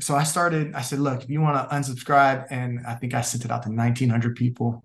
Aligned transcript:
so 0.00 0.14
I 0.14 0.24
started, 0.24 0.74
I 0.74 0.82
said, 0.82 1.00
look, 1.00 1.22
if 1.22 1.30
you 1.30 1.40
want 1.40 1.56
to 1.56 1.74
unsubscribe, 1.74 2.46
and 2.50 2.80
I 2.86 2.94
think 2.94 3.14
I 3.14 3.20
sent 3.20 3.44
it 3.44 3.50
out 3.50 3.62
to 3.64 3.68
1,900 3.68 4.36
people. 4.36 4.84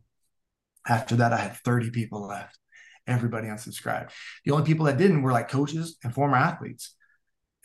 After 0.87 1.15
that, 1.17 1.33
I 1.33 1.37
had 1.37 1.55
30 1.57 1.91
people 1.91 2.27
left. 2.27 2.57
Everybody 3.05 3.47
unsubscribed. 3.47 4.11
The 4.45 4.51
only 4.51 4.65
people 4.65 4.85
that 4.85 4.97
didn't 4.97 5.21
were 5.21 5.31
like 5.31 5.49
coaches 5.49 5.97
and 6.03 6.13
former 6.13 6.37
athletes. 6.37 6.95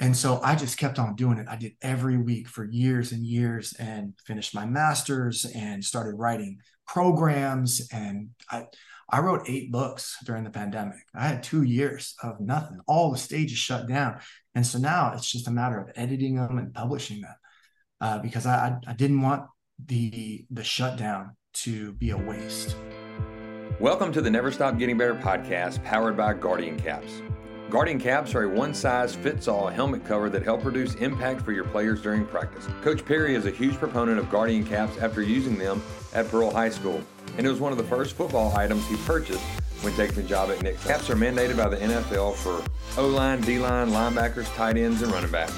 And 0.00 0.16
so 0.16 0.40
I 0.42 0.54
just 0.54 0.78
kept 0.78 0.98
on 0.98 1.16
doing 1.16 1.38
it. 1.38 1.48
I 1.48 1.56
did 1.56 1.72
every 1.82 2.16
week 2.16 2.48
for 2.48 2.64
years 2.64 3.12
and 3.12 3.26
years 3.26 3.72
and 3.78 4.14
finished 4.24 4.54
my 4.54 4.64
master's 4.64 5.44
and 5.44 5.84
started 5.84 6.16
writing 6.16 6.58
programs. 6.86 7.88
And 7.92 8.30
I, 8.50 8.66
I 9.10 9.20
wrote 9.20 9.48
eight 9.48 9.72
books 9.72 10.16
during 10.24 10.44
the 10.44 10.50
pandemic. 10.50 10.98
I 11.14 11.26
had 11.26 11.42
two 11.42 11.62
years 11.62 12.14
of 12.22 12.40
nothing. 12.40 12.78
All 12.86 13.10
the 13.10 13.18
stages 13.18 13.58
shut 13.58 13.88
down. 13.88 14.20
And 14.54 14.64
so 14.64 14.78
now 14.78 15.12
it's 15.14 15.30
just 15.30 15.48
a 15.48 15.52
matter 15.52 15.80
of 15.80 15.90
editing 15.96 16.36
them 16.36 16.58
and 16.58 16.72
publishing 16.72 17.22
them 17.22 17.34
uh, 18.00 18.18
because 18.18 18.46
I, 18.46 18.78
I 18.86 18.92
didn't 18.92 19.20
want 19.22 19.44
the 19.84 20.44
the 20.50 20.64
shutdown 20.64 21.36
to 21.54 21.92
be 21.92 22.10
a 22.10 22.16
waste. 22.16 22.76
Welcome 23.80 24.12
to 24.12 24.20
the 24.20 24.30
Never 24.30 24.50
Stop 24.50 24.78
Getting 24.78 24.98
Better 24.98 25.14
podcast 25.14 25.82
powered 25.84 26.16
by 26.16 26.34
Guardian 26.34 26.78
Caps. 26.78 27.22
Guardian 27.70 28.00
caps 28.00 28.34
are 28.34 28.44
a 28.44 28.48
one 28.48 28.72
size 28.72 29.14
fits 29.14 29.46
all 29.46 29.68
helmet 29.68 30.04
cover 30.04 30.30
that 30.30 30.42
help 30.42 30.64
reduce 30.64 30.94
impact 30.96 31.42
for 31.42 31.52
your 31.52 31.64
players 31.64 32.00
during 32.00 32.24
practice. 32.24 32.66
Coach 32.82 33.04
Perry 33.04 33.34
is 33.34 33.44
a 33.44 33.50
huge 33.50 33.74
proponent 33.74 34.18
of 34.18 34.30
Guardian 34.30 34.64
caps 34.64 34.96
after 34.98 35.22
using 35.22 35.58
them 35.58 35.82
at 36.14 36.28
Pearl 36.28 36.50
High 36.50 36.70
School, 36.70 37.02
and 37.36 37.46
it 37.46 37.50
was 37.50 37.60
one 37.60 37.70
of 37.70 37.78
the 37.78 37.84
first 37.84 38.16
football 38.16 38.56
items 38.56 38.86
he 38.88 38.96
purchased 38.98 39.44
when 39.82 39.92
taking 39.94 40.16
the 40.16 40.22
job 40.22 40.50
at 40.50 40.62
Nick. 40.62 40.80
Caps 40.80 41.10
are 41.10 41.14
mandated 41.14 41.56
by 41.56 41.68
the 41.68 41.76
NFL 41.76 42.34
for 42.36 42.64
O 43.00 43.06
line, 43.06 43.40
D 43.42 43.58
line, 43.58 43.90
linebackers, 43.90 44.52
tight 44.56 44.76
ends, 44.76 45.02
and 45.02 45.12
running 45.12 45.30
backs, 45.30 45.54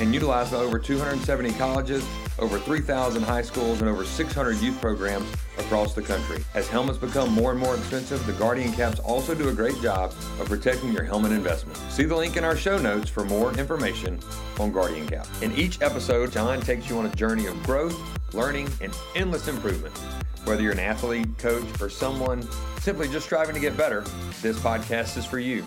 and 0.00 0.14
utilized 0.14 0.52
by 0.52 0.58
over 0.58 0.78
270 0.78 1.52
colleges, 1.52 2.06
over 2.38 2.58
3,000 2.58 3.22
high 3.22 3.42
schools, 3.42 3.80
and 3.80 3.88
over 3.88 4.04
600 4.04 4.56
youth 4.58 4.80
programs 4.80 5.30
across 5.58 5.94
the 5.94 6.02
country. 6.02 6.44
As 6.54 6.68
helmets 6.68 6.98
become 6.98 7.32
more 7.32 7.52
and 7.52 7.60
more 7.60 7.76
expensive, 7.76 8.24
the 8.26 8.32
Guardian 8.32 8.72
caps 8.72 8.98
also 9.00 9.34
do 9.34 9.48
a 9.48 9.52
great 9.52 9.80
job 9.80 10.12
of 10.40 10.46
protecting 10.46 10.92
your 10.92 11.04
helmet 11.04 11.32
investment. 11.32 11.76
See 11.90 12.04
the 12.04 12.16
link 12.16 12.36
in 12.36 12.44
our 12.44 12.56
show 12.56 12.78
notes 12.78 13.08
for 13.08 13.24
more 13.24 13.52
information 13.56 14.18
on 14.58 14.72
Guardian 14.72 15.06
Cap. 15.06 15.26
In 15.42 15.52
each 15.52 15.80
episode, 15.80 16.32
John 16.32 16.60
takes 16.60 16.88
you 16.88 16.98
on 16.98 17.06
a 17.06 17.14
journey 17.14 17.46
of 17.46 17.62
growth, 17.62 17.98
learning, 18.34 18.68
and 18.80 18.92
endless 19.14 19.48
improvement. 19.48 19.96
Whether 20.44 20.62
you're 20.62 20.72
an 20.72 20.80
athlete, 20.80 21.38
coach, 21.38 21.64
or 21.80 21.88
someone 21.88 22.46
simply 22.80 23.08
just 23.08 23.26
striving 23.26 23.54
to 23.54 23.60
get 23.60 23.76
better, 23.76 24.02
this 24.42 24.58
podcast 24.58 25.16
is 25.16 25.24
for 25.24 25.38
you. 25.38 25.66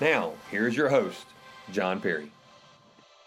Now, 0.00 0.32
here's 0.50 0.76
your 0.76 0.88
host, 0.88 1.24
John 1.72 2.00
Perry. 2.00 2.30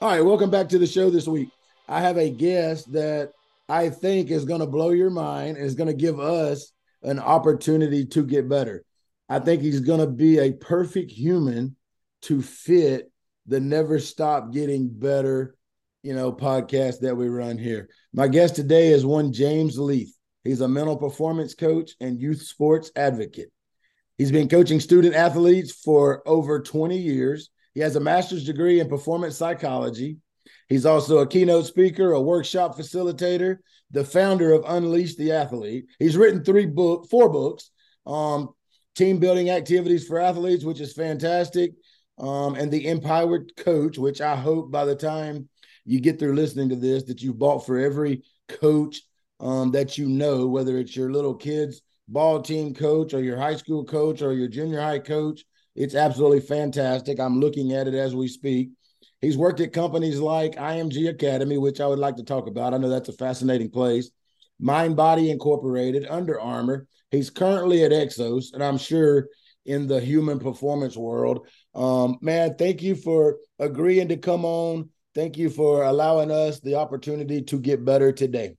All 0.02 0.10
right, 0.10 0.26
welcome 0.26 0.50
back 0.50 0.70
to 0.70 0.80
the 0.80 0.88
show 0.88 1.12
this 1.12 1.28
week. 1.28 1.50
I 1.88 2.02
have 2.02 2.18
a 2.18 2.32
guest 2.32 2.92
that 2.94 3.34
I 3.70 3.90
think 3.90 4.32
is 4.32 4.46
going 4.46 4.62
to 4.62 4.66
blow 4.66 4.90
your 4.90 5.12
mind 5.12 5.58
and 5.58 5.66
is 5.66 5.76
going 5.76 5.90
to 5.90 5.94
give 5.94 6.20
us 6.20 6.72
an 7.04 7.20
opportunity 7.20 8.08
to 8.08 8.26
get 8.26 8.50
better. 8.50 8.84
I 9.30 9.38
think 9.38 9.62
he's 9.62 9.82
going 9.82 10.00
to 10.00 10.08
be 10.08 10.40
a 10.40 10.54
perfect 10.54 11.12
human 11.12 11.76
to 12.24 12.42
fit 12.42 13.12
the 13.46 13.60
Never 13.60 14.00
Stop 14.00 14.52
Getting 14.52 14.90
Better, 14.90 15.54
you 16.02 16.16
know, 16.16 16.34
podcast 16.34 17.02
that 17.02 17.16
we 17.16 17.30
run 17.30 17.60
here. 17.60 17.88
My 18.12 18.28
guest 18.28 18.56
today 18.56 18.88
is 18.88 19.06
one 19.06 19.32
James 19.32 19.78
Leath. 19.78 20.18
He's 20.44 20.62
a 20.62 20.68
mental 20.68 20.98
performance 20.98 21.54
coach 21.54 21.92
and 22.00 22.20
youth 22.20 22.42
sports 22.42 22.92
advocate. 22.96 23.52
He's 24.18 24.32
been 24.32 24.50
coaching 24.50 24.80
student 24.80 25.14
athletes 25.14 25.72
for 25.72 26.28
over 26.28 26.60
20 26.60 26.98
years. 26.98 27.52
He 27.74 27.82
has 27.82 27.96
a 27.96 28.00
master's 28.00 28.46
degree 28.46 28.80
in 28.80 28.90
performance 28.90 29.38
psychology 29.38 30.18
He's 30.68 30.86
also 30.86 31.18
a 31.18 31.28
keynote 31.28 31.66
speaker, 31.66 32.14
a 32.14 32.22
workshop 32.22 32.78
facilitator, 32.78 33.58
the 33.92 34.06
founder 34.06 34.54
of 34.54 34.64
Unleash 34.66 35.16
the 35.16 35.34
Athlete. 35.34 35.86
He's 36.00 36.18
written 36.18 36.44
three 36.44 36.66
book, 36.66 37.10
four 37.10 37.30
books, 37.30 37.72
um, 38.06 38.50
team 38.96 39.20
building 39.20 39.50
activities 39.50 40.08
for 40.08 40.20
athletes, 40.20 40.64
which 40.64 40.80
is 40.80 40.94
fantastic, 40.94 41.74
um, 42.18 42.56
and 42.56 42.72
the 42.72 42.88
Empowered 42.88 43.52
Coach, 43.58 43.98
which 43.98 44.22
I 44.22 44.36
hope 44.36 44.72
by 44.72 44.86
the 44.86 44.96
time 44.96 45.50
you 45.86 46.00
get 46.00 46.20
through 46.20 46.36
listening 46.36 46.70
to 46.70 46.76
this 46.76 47.04
that 47.04 47.22
you've 47.22 47.40
bought 47.40 47.66
for 47.66 47.78
every 47.78 48.24
coach 48.48 49.02
um, 49.40 49.72
that 49.72 49.98
you 49.98 50.08
know, 50.08 50.48
whether 50.48 50.78
it's 50.78 50.96
your 50.96 51.12
little 51.12 51.36
kids 51.36 51.82
ball 52.08 52.42
team 52.42 52.74
coach 52.74 53.14
or 53.14 53.22
your 53.22 53.38
high 53.38 53.56
school 53.56 53.86
coach 53.86 54.22
or 54.22 54.34
your 54.34 54.48
junior 54.48 54.82
high 54.82 55.00
coach. 55.00 55.46
It's 55.76 55.96
absolutely 55.96 56.42
fantastic. 56.42 57.20
I'm 57.20 57.40
looking 57.40 57.74
at 57.74 57.88
it 57.88 57.94
as 57.94 58.16
we 58.16 58.28
speak. 58.28 58.70
He's 59.22 59.38
worked 59.38 59.60
at 59.60 59.74
companies 59.74 60.20
like 60.20 60.56
IMG 60.56 61.10
Academy, 61.10 61.58
which 61.58 61.80
I 61.80 61.88
would 61.88 62.00
like 62.00 62.16
to 62.18 62.24
talk 62.24 62.48
about. 62.48 62.74
I 62.74 62.78
know 62.78 62.90
that's 62.90 63.10
a 63.10 63.14
fascinating 63.14 63.70
place. 63.70 64.10
Mind 64.60 64.96
Body 64.96 65.30
Incorporated, 65.32 66.06
Under 66.10 66.40
Armour. 66.40 66.88
He's 67.12 67.30
currently 67.30 67.84
at 67.84 67.92
Exos, 67.92 68.54
and 68.54 68.64
I'm 68.64 68.78
sure 68.78 69.28
in 69.66 69.88
the 69.88 70.00
human 70.00 70.40
performance 70.40 70.98
world. 70.98 71.48
Um, 71.76 72.18
man, 72.22 72.56
thank 72.58 72.82
you 72.82 72.96
for 72.96 73.38
agreeing 73.60 74.08
to 74.10 74.18
come 74.18 74.46
on. 74.46 74.90
Thank 75.14 75.38
you 75.38 75.50
for 75.50 75.84
allowing 75.84 76.32
us 76.32 76.60
the 76.60 76.76
opportunity 76.76 77.42
to 77.44 77.60
get 77.60 77.86
better 77.86 78.12
today. 78.12 78.56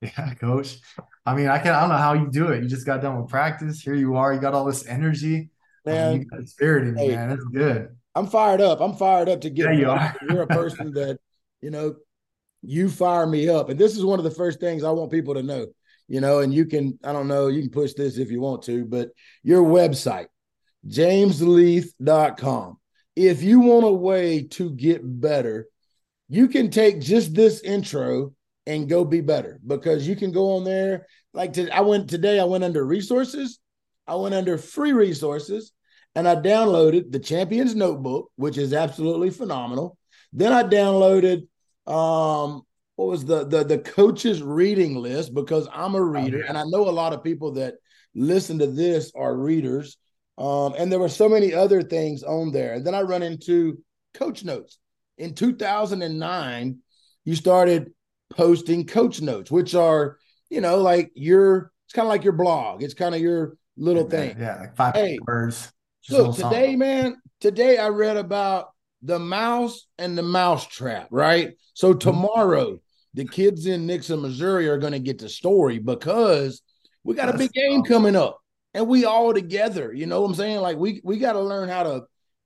Yeah, 0.00 0.34
coach. 0.34 0.78
I 1.26 1.34
mean, 1.34 1.48
I 1.48 1.58
can 1.58 1.74
I 1.74 1.80
don't 1.80 1.90
know 1.90 1.96
how 1.96 2.14
you 2.14 2.30
do 2.30 2.52
it. 2.52 2.62
You 2.62 2.68
just 2.68 2.86
got 2.86 3.02
done 3.02 3.20
with 3.20 3.28
practice. 3.28 3.80
Here 3.80 3.96
you 3.96 4.14
are. 4.14 4.32
You 4.32 4.40
got 4.40 4.54
all 4.54 4.64
this 4.64 4.86
energy. 4.86 5.50
Man, 5.84 6.20
you 6.20 6.24
got 6.24 6.48
spirit 6.48 6.88
in 6.88 6.96
hey, 6.96 7.08
man. 7.08 7.28
That's 7.30 7.44
good. 7.44 7.96
I'm 8.14 8.26
fired 8.26 8.60
up. 8.60 8.80
I'm 8.80 8.94
fired 8.94 9.28
up 9.28 9.40
to 9.42 9.50
get. 9.50 9.66
Yeah, 9.66 9.72
you 9.72 9.90
are. 9.90 10.16
You're 10.28 10.42
a 10.42 10.46
person 10.46 10.92
that, 10.94 11.18
you 11.60 11.70
know, 11.70 11.96
you 12.62 12.88
fire 12.88 13.26
me 13.26 13.48
up, 13.48 13.68
and 13.68 13.78
this 13.78 13.96
is 13.96 14.04
one 14.04 14.18
of 14.18 14.24
the 14.24 14.30
first 14.30 14.60
things 14.60 14.82
I 14.82 14.90
want 14.90 15.10
people 15.10 15.34
to 15.34 15.42
know. 15.42 15.66
You 16.08 16.20
know, 16.20 16.40
and 16.40 16.52
you 16.54 16.64
can, 16.64 16.98
I 17.04 17.12
don't 17.12 17.28
know, 17.28 17.48
you 17.48 17.60
can 17.60 17.70
push 17.70 17.92
this 17.92 18.16
if 18.16 18.30
you 18.30 18.40
want 18.40 18.62
to, 18.62 18.86
but 18.86 19.10
your 19.42 19.62
website, 19.62 20.28
jamesleath.com. 20.88 22.78
If 23.14 23.42
you 23.42 23.60
want 23.60 23.84
a 23.84 23.92
way 23.92 24.44
to 24.52 24.70
get 24.70 25.02
better, 25.02 25.68
you 26.28 26.48
can 26.48 26.70
take 26.70 27.00
just 27.00 27.34
this 27.34 27.60
intro 27.60 28.32
and 28.66 28.88
go 28.88 29.04
be 29.04 29.20
better 29.20 29.60
because 29.66 30.08
you 30.08 30.16
can 30.16 30.32
go 30.32 30.56
on 30.56 30.64
there. 30.64 31.06
Like 31.34 31.54
to, 31.54 31.68
I 31.70 31.80
went 31.80 32.08
today, 32.08 32.40
I 32.40 32.44
went 32.44 32.64
under 32.64 32.84
resources, 32.84 33.58
I 34.08 34.14
went 34.16 34.34
under 34.34 34.58
free 34.58 34.92
resources, 34.92 35.72
and 36.14 36.26
I 36.26 36.36
downloaded 36.36 37.12
the 37.12 37.20
Champions 37.20 37.74
Notebook, 37.74 38.30
which 38.36 38.58
is 38.58 38.72
absolutely 38.72 39.30
phenomenal. 39.30 39.98
Then 40.32 40.52
I 40.52 40.62
downloaded 40.64 41.46
um, 41.86 42.62
what 42.96 43.08
was 43.08 43.24
the 43.24 43.46
the 43.46 43.64
the 43.64 43.78
coaches 43.78 44.42
reading 44.42 44.96
list 44.96 45.34
because 45.34 45.68
I'm 45.72 45.94
a 45.94 46.02
reader, 46.02 46.38
oh, 46.38 46.40
yeah. 46.40 46.46
and 46.48 46.58
I 46.58 46.64
know 46.64 46.88
a 46.88 46.90
lot 46.90 47.12
of 47.12 47.22
people 47.22 47.52
that 47.52 47.74
listen 48.14 48.58
to 48.58 48.66
this 48.66 49.12
are 49.14 49.36
readers. 49.36 49.96
Um, 50.36 50.74
and 50.78 50.90
there 50.90 51.00
were 51.00 51.08
so 51.08 51.28
many 51.28 51.52
other 51.52 51.82
things 51.82 52.22
on 52.22 52.52
there. 52.52 52.74
And 52.74 52.86
then 52.86 52.94
I 52.94 53.02
run 53.02 53.22
into 53.22 53.82
coach 54.14 54.44
notes. 54.44 54.78
In 55.16 55.34
2009, 55.34 56.78
you 57.24 57.34
started 57.34 57.92
posting 58.30 58.86
coach 58.86 59.20
notes, 59.20 59.50
which 59.50 59.74
are, 59.74 60.16
you 60.48 60.60
know, 60.60 60.78
like 60.78 61.10
your 61.14 61.72
it's 61.86 61.94
kind 61.94 62.06
of 62.06 62.10
like 62.10 62.24
your 62.24 62.34
blog. 62.34 62.82
It's 62.82 62.94
kind 62.94 63.14
of 63.14 63.20
your 63.20 63.56
little 63.78 64.08
thing. 64.08 64.36
Yeah, 64.38 64.56
like 64.60 64.76
five 64.76 64.94
hey, 64.94 65.18
words. 65.26 65.72
Look, 66.10 66.36
today, 66.36 66.74
man, 66.76 67.16
today 67.40 67.78
I 67.78 67.88
read 67.88 68.16
about 68.16 68.70
the 69.02 69.18
mouse 69.18 69.86
and 69.98 70.16
the 70.16 70.22
mouse 70.22 70.66
trap, 70.66 71.08
right? 71.10 71.54
So 71.74 71.90
mm-hmm. 71.90 71.98
tomorrow, 71.98 72.80
the 73.14 73.24
kids 73.24 73.66
in 73.66 73.86
Nixa, 73.86 74.20
Missouri 74.20 74.68
are 74.68 74.78
going 74.78 74.92
to 74.92 74.98
get 74.98 75.18
the 75.18 75.28
story 75.28 75.78
because 75.78 76.62
we 77.04 77.14
got 77.14 77.34
a 77.34 77.38
big 77.38 77.52
game 77.52 77.82
coming 77.82 78.16
up 78.16 78.38
and 78.74 78.86
we 78.86 79.04
all 79.04 79.32
together. 79.32 79.92
You 79.92 80.06
know 80.06 80.20
what 80.20 80.28
I'm 80.28 80.34
saying? 80.34 80.60
Like 80.60 80.76
we 80.76 81.00
we 81.04 81.18
got 81.18 81.32
to 81.32 81.40
learn 81.40 81.68
how 81.68 81.82
to 81.84 82.02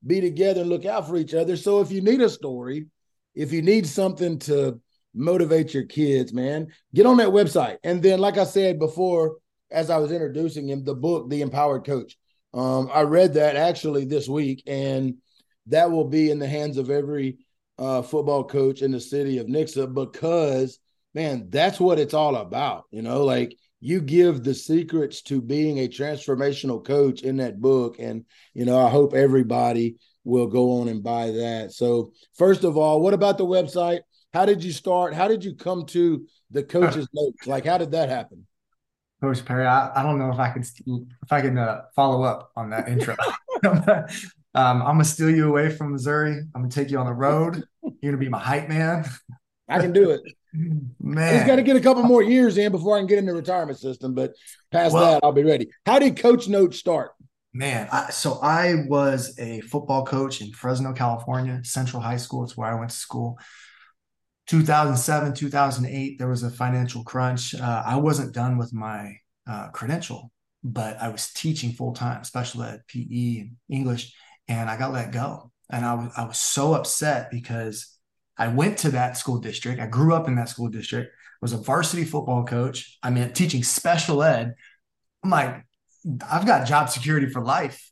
be 0.07 0.21
together 0.21 0.61
and 0.61 0.71
look 0.71 0.85
out 0.85 1.09
for 1.09 1.17
each 1.17 1.35
other. 1.35 1.57
So 1.57 1.81
if 1.81 1.91
you 1.91 2.01
need 2.01 2.21
a 2.21 2.29
story, 2.29 2.87
if 3.35 3.53
you 3.53 3.63
need 3.63 3.87
something 3.87 4.39
to 4.41 4.81
motivate 5.15 5.75
your 5.75 5.85
kids, 5.85 6.33
man, 6.33 6.69
get 6.95 7.07
on 7.07 7.19
that 7.19 7.29
website. 7.29 7.79
And 7.85 8.03
then, 8.03 8.19
like 8.19 8.39
I 8.39 8.45
said 8.45 8.79
before, 8.79 9.37
as 9.73 9.91
I 9.91 9.99
was 9.99 10.13
introducing 10.13 10.69
him, 10.69 10.85
the 10.85 10.95
book, 10.95 11.29
The 11.29 11.43
Empowered 11.43 11.85
Coach. 11.85 12.17
Um, 12.55 12.91
I 12.93 13.03
read 13.03 13.35
that 13.35 13.57
actually 13.57 14.05
this 14.05 14.29
week, 14.29 14.63
and 14.67 15.17
that 15.67 15.91
will 15.91 16.09
be 16.09 16.31
in 16.31 16.39
the 16.39 16.47
hands 16.47 16.77
of 16.77 16.91
every 16.91 17.39
uh, 17.79 18.03
football 18.03 18.45
coach 18.45 18.83
in 18.83 18.93
the 18.93 19.01
city 19.01 19.39
of 19.39 19.47
Nixa 19.47 19.93
because, 19.93 20.79
man, 21.15 21.47
that's 21.49 21.81
what 21.81 21.99
it's 21.99 22.15
all 22.15 22.37
about. 22.37 22.85
You 22.91 23.03
know, 23.03 23.25
like 23.25 23.57
you 23.81 24.01
give 24.01 24.45
the 24.45 24.55
secrets 24.55 25.23
to 25.23 25.43
being 25.43 25.79
a 25.79 25.89
transformational 25.89 26.85
coach 26.85 27.23
in 27.23 27.39
that 27.39 27.61
book. 27.61 27.97
And, 27.99 28.25
you 28.55 28.65
know, 28.65 28.79
I 28.79 28.89
hope 28.89 29.13
everybody 29.13 29.97
will 30.23 30.47
go 30.47 30.81
on 30.81 30.89
and 30.89 31.03
buy 31.03 31.33
that. 31.33 31.73
So, 31.73 32.13
first 32.35 32.63
of 32.63 32.77
all, 32.77 33.01
what 33.01 33.13
about 33.13 33.39
the 33.39 33.45
website? 33.45 34.01
How 34.33 34.47
did 34.47 34.63
you 34.63 34.71
start? 34.71 35.15
How 35.15 35.27
did 35.27 35.45
you 35.45 35.57
come 35.57 35.85
to 35.87 36.25
the 36.53 36.63
coach's 36.63 37.09
notes? 37.15 37.47
Like, 37.47 37.67
how 37.67 37.77
did 37.77 37.91
that 37.91 38.09
happen? 38.09 38.47
Coach 39.23 39.45
Perry, 39.45 39.65
I, 39.65 39.93
I 39.95 40.03
don't 40.03 40.19
know 40.19 40.33
if 40.33 40.39
I 40.41 40.51
could 40.51 40.65
if 40.65 41.33
I 41.33 41.41
can 41.41 41.57
uh, 41.57 41.83
follow 41.95 42.25
up 42.25 42.51
on 42.57 42.71
that 42.71 42.89
intro. 42.89 43.15
um, 43.65 44.07
I'm 44.55 44.81
gonna 44.83 45.05
steal 45.05 45.31
you 45.31 45.49
away 45.49 45.71
from 45.71 45.93
Missouri. 45.93 46.39
I'm 46.55 46.63
gonna 46.63 46.69
take 46.69 46.91
you 46.91 46.99
on 46.99 47.07
the 47.07 47.13
road. 47.13 47.63
You're 47.83 48.13
gonna 48.13 48.17
be 48.17 48.29
my 48.29 48.41
hype 48.41 48.69
man. 48.69 49.05
I 49.69 49.79
can 49.79 49.93
do 49.93 50.11
it. 50.11 50.23
Man, 51.01 51.35
He's 51.35 51.47
got 51.47 51.57
to 51.57 51.63
get 51.63 51.77
a 51.77 51.81
couple 51.81 52.03
more 52.03 52.23
years 52.23 52.59
in 52.59 52.73
before 52.73 52.99
I 52.99 53.01
can 53.01 53.07
get 53.07 53.17
in 53.17 53.25
the 53.25 53.33
retirement 53.33 53.79
system. 53.79 54.15
But 54.15 54.35
past 54.71 54.93
Well- 54.93 55.15
that, 55.15 55.25
I'll 55.25 55.33
be 55.33 55.45
ready. 55.45 55.71
How 55.87 55.99
did 55.99 56.19
Coach 56.19 56.47
Note 56.47 56.75
start? 56.75 57.13
Man, 57.55 57.89
I, 57.91 58.11
so 58.11 58.39
I 58.43 58.85
was 58.87 59.39
a 59.39 59.63
football 59.63 60.05
coach 60.05 60.43
in 60.43 60.53
Fresno, 60.53 60.93
California, 60.93 61.61
Central 61.65 62.03
High 62.03 62.19
School. 62.19 62.45
It's 62.45 62.55
where 62.55 62.69
I 62.69 62.79
went 62.79 62.91
to 62.91 62.97
school. 62.97 63.39
2007, 64.49 65.35
2008, 65.35 66.19
there 66.19 66.29
was 66.29 66.43
a 66.43 66.51
financial 66.51 67.05
crunch. 67.05 67.55
Uh, 67.55 67.83
I 67.85 67.97
wasn't 67.97 68.35
done 68.35 68.59
with 68.59 68.73
my 68.73 69.17
uh, 69.49 69.69
credential, 69.69 70.31
but 70.65 71.01
I 71.01 71.09
was 71.09 71.33
teaching 71.33 71.73
full 71.73 71.93
time, 71.93 72.25
special 72.25 72.63
ed, 72.63 72.83
PE, 72.89 73.39
and 73.41 73.57
English, 73.69 74.15
and 74.49 74.69
I 74.69 74.77
got 74.77 74.93
let 74.93 75.13
go. 75.13 75.51
And 75.71 75.85
I 75.85 75.95
was 75.95 76.13
I 76.17 76.25
was 76.25 76.39
so 76.39 76.75
upset 76.75 77.31
because 77.31 77.99
I 78.37 78.49
went 78.49 78.79
to 78.79 78.91
that 78.91 79.17
school 79.17 79.39
district. 79.39 79.81
I 79.81 79.87
grew 79.87 80.15
up 80.15 80.29
in 80.29 80.35
that 80.37 80.49
school 80.49 80.69
district. 80.69 81.15
Was 81.41 81.53
a 81.53 81.57
varsity 81.57 82.05
football 82.05 82.45
coach. 82.45 82.99
I 83.03 83.11
mean, 83.11 83.33
teaching 83.33 83.65
special 83.65 84.23
ed. 84.23 84.55
I'm 85.25 85.31
like, 85.31 85.65
I've 86.31 86.47
got 86.47 86.69
job 86.69 86.89
security 86.89 87.29
for 87.29 87.43
life. 87.43 87.91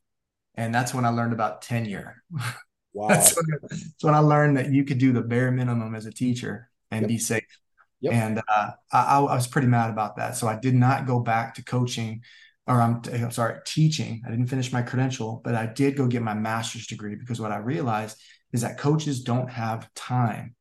And 0.54 0.74
that's 0.74 0.94
when 0.94 1.04
I 1.04 1.08
learned 1.08 1.32
about 1.32 1.62
tenure. 1.62 2.22
Wow. 2.92 3.08
That's 3.08 3.36
when, 3.36 3.58
that's 3.70 4.04
when 4.04 4.14
I 4.14 4.18
learned 4.18 4.56
that 4.56 4.72
you 4.72 4.84
could 4.84 4.98
do 4.98 5.12
the 5.12 5.22
bare 5.22 5.50
minimum 5.50 5.94
as 5.94 6.06
a 6.06 6.12
teacher 6.12 6.68
and 6.90 7.02
Yep. 7.02 7.08
be 7.08 7.18
safe. 7.18 7.58
Yep. 8.00 8.12
And 8.12 8.42
uh, 8.48 8.70
I, 8.92 9.18
I 9.18 9.34
was 9.34 9.46
pretty 9.46 9.68
mad 9.68 9.90
about 9.90 10.16
that. 10.16 10.36
So 10.36 10.48
I 10.48 10.56
did 10.58 10.74
not 10.74 11.06
go 11.06 11.20
back 11.20 11.54
to 11.54 11.64
coaching 11.64 12.22
or 12.66 12.80
I'm, 12.80 13.02
I'm 13.12 13.30
sorry, 13.30 13.58
teaching. 13.64 14.22
I 14.26 14.30
didn't 14.30 14.46
finish 14.46 14.72
my 14.72 14.82
credential, 14.82 15.40
but 15.44 15.54
I 15.54 15.66
did 15.66 15.96
go 15.96 16.06
get 16.06 16.22
my 16.22 16.34
master's 16.34 16.86
degree 16.86 17.14
because 17.16 17.40
what 17.40 17.52
I 17.52 17.58
realized 17.58 18.20
is 18.52 18.62
that 18.62 18.78
coaches 18.78 19.22
don't 19.22 19.50
have 19.50 19.92
time 19.94 20.54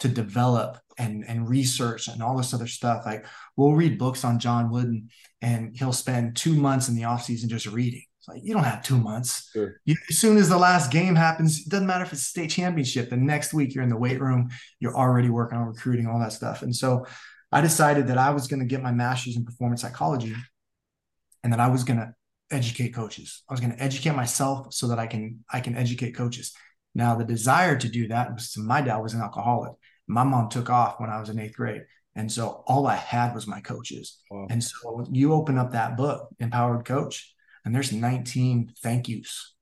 to 0.00 0.08
develop 0.08 0.78
and, 0.98 1.24
and 1.26 1.48
research 1.48 2.08
and 2.08 2.22
all 2.22 2.36
this 2.36 2.54
other 2.54 2.66
stuff. 2.66 3.04
Like 3.06 3.26
we'll 3.56 3.72
read 3.74 3.98
books 3.98 4.24
on 4.24 4.38
John 4.38 4.70
Wooden 4.70 5.08
and 5.42 5.76
he'll 5.76 5.92
spend 5.92 6.36
two 6.36 6.54
months 6.54 6.88
in 6.88 6.94
the 6.94 7.04
off 7.04 7.24
season 7.24 7.48
just 7.48 7.66
reading. 7.66 8.04
Like, 8.28 8.40
you 8.42 8.54
don't 8.54 8.64
have 8.64 8.82
two 8.82 8.98
months. 8.98 9.50
Sure. 9.52 9.80
You, 9.84 9.96
as 10.08 10.18
soon 10.18 10.36
as 10.36 10.48
the 10.48 10.58
last 10.58 10.90
game 10.90 11.14
happens, 11.14 11.60
it 11.60 11.68
doesn't 11.68 11.86
matter 11.86 12.04
if 12.04 12.12
it's 12.12 12.22
a 12.22 12.24
state 12.24 12.50
championship. 12.50 13.10
The 13.10 13.16
next 13.16 13.52
week 13.52 13.74
you're 13.74 13.84
in 13.84 13.90
the 13.90 13.96
weight 13.96 14.20
room, 14.20 14.50
you're 14.80 14.96
already 14.96 15.30
working 15.30 15.58
on 15.58 15.66
recruiting, 15.66 16.06
all 16.06 16.18
that 16.20 16.32
stuff. 16.32 16.62
And 16.62 16.74
so 16.74 17.06
I 17.52 17.60
decided 17.60 18.08
that 18.08 18.18
I 18.18 18.30
was 18.30 18.46
going 18.46 18.60
to 18.60 18.66
get 18.66 18.82
my 18.82 18.92
master's 18.92 19.36
in 19.36 19.44
performance 19.44 19.82
psychology 19.82 20.34
and 21.42 21.52
that 21.52 21.60
I 21.60 21.68
was 21.68 21.84
going 21.84 21.98
to 21.98 22.14
educate 22.50 22.90
coaches. 22.90 23.42
I 23.48 23.52
was 23.52 23.60
going 23.60 23.72
to 23.72 23.82
educate 23.82 24.14
myself 24.14 24.72
so 24.72 24.88
that 24.88 24.98
I 24.98 25.06
can 25.06 25.44
I 25.52 25.60
can 25.60 25.76
educate 25.76 26.12
coaches. 26.12 26.52
Now 26.94 27.14
the 27.14 27.24
desire 27.24 27.76
to 27.76 27.88
do 27.88 28.08
that 28.08 28.32
was 28.32 28.56
my 28.56 28.80
dad 28.80 28.98
was 28.98 29.14
an 29.14 29.20
alcoholic. 29.20 29.72
My 30.06 30.24
mom 30.24 30.48
took 30.48 30.70
off 30.70 31.00
when 31.00 31.10
I 31.10 31.20
was 31.20 31.28
in 31.28 31.38
eighth 31.38 31.56
grade. 31.56 31.82
And 32.16 32.30
so 32.30 32.62
all 32.66 32.86
I 32.86 32.94
had 32.94 33.34
was 33.34 33.46
my 33.46 33.60
coaches. 33.60 34.18
Wow. 34.30 34.46
And 34.50 34.62
so 34.62 35.04
you 35.10 35.32
open 35.32 35.58
up 35.58 35.72
that 35.72 35.96
book, 35.96 36.28
Empowered 36.38 36.84
Coach, 36.84 37.33
and 37.64 37.74
there's 37.74 37.92
19 37.92 38.72
thank 38.82 39.08
yous 39.08 39.54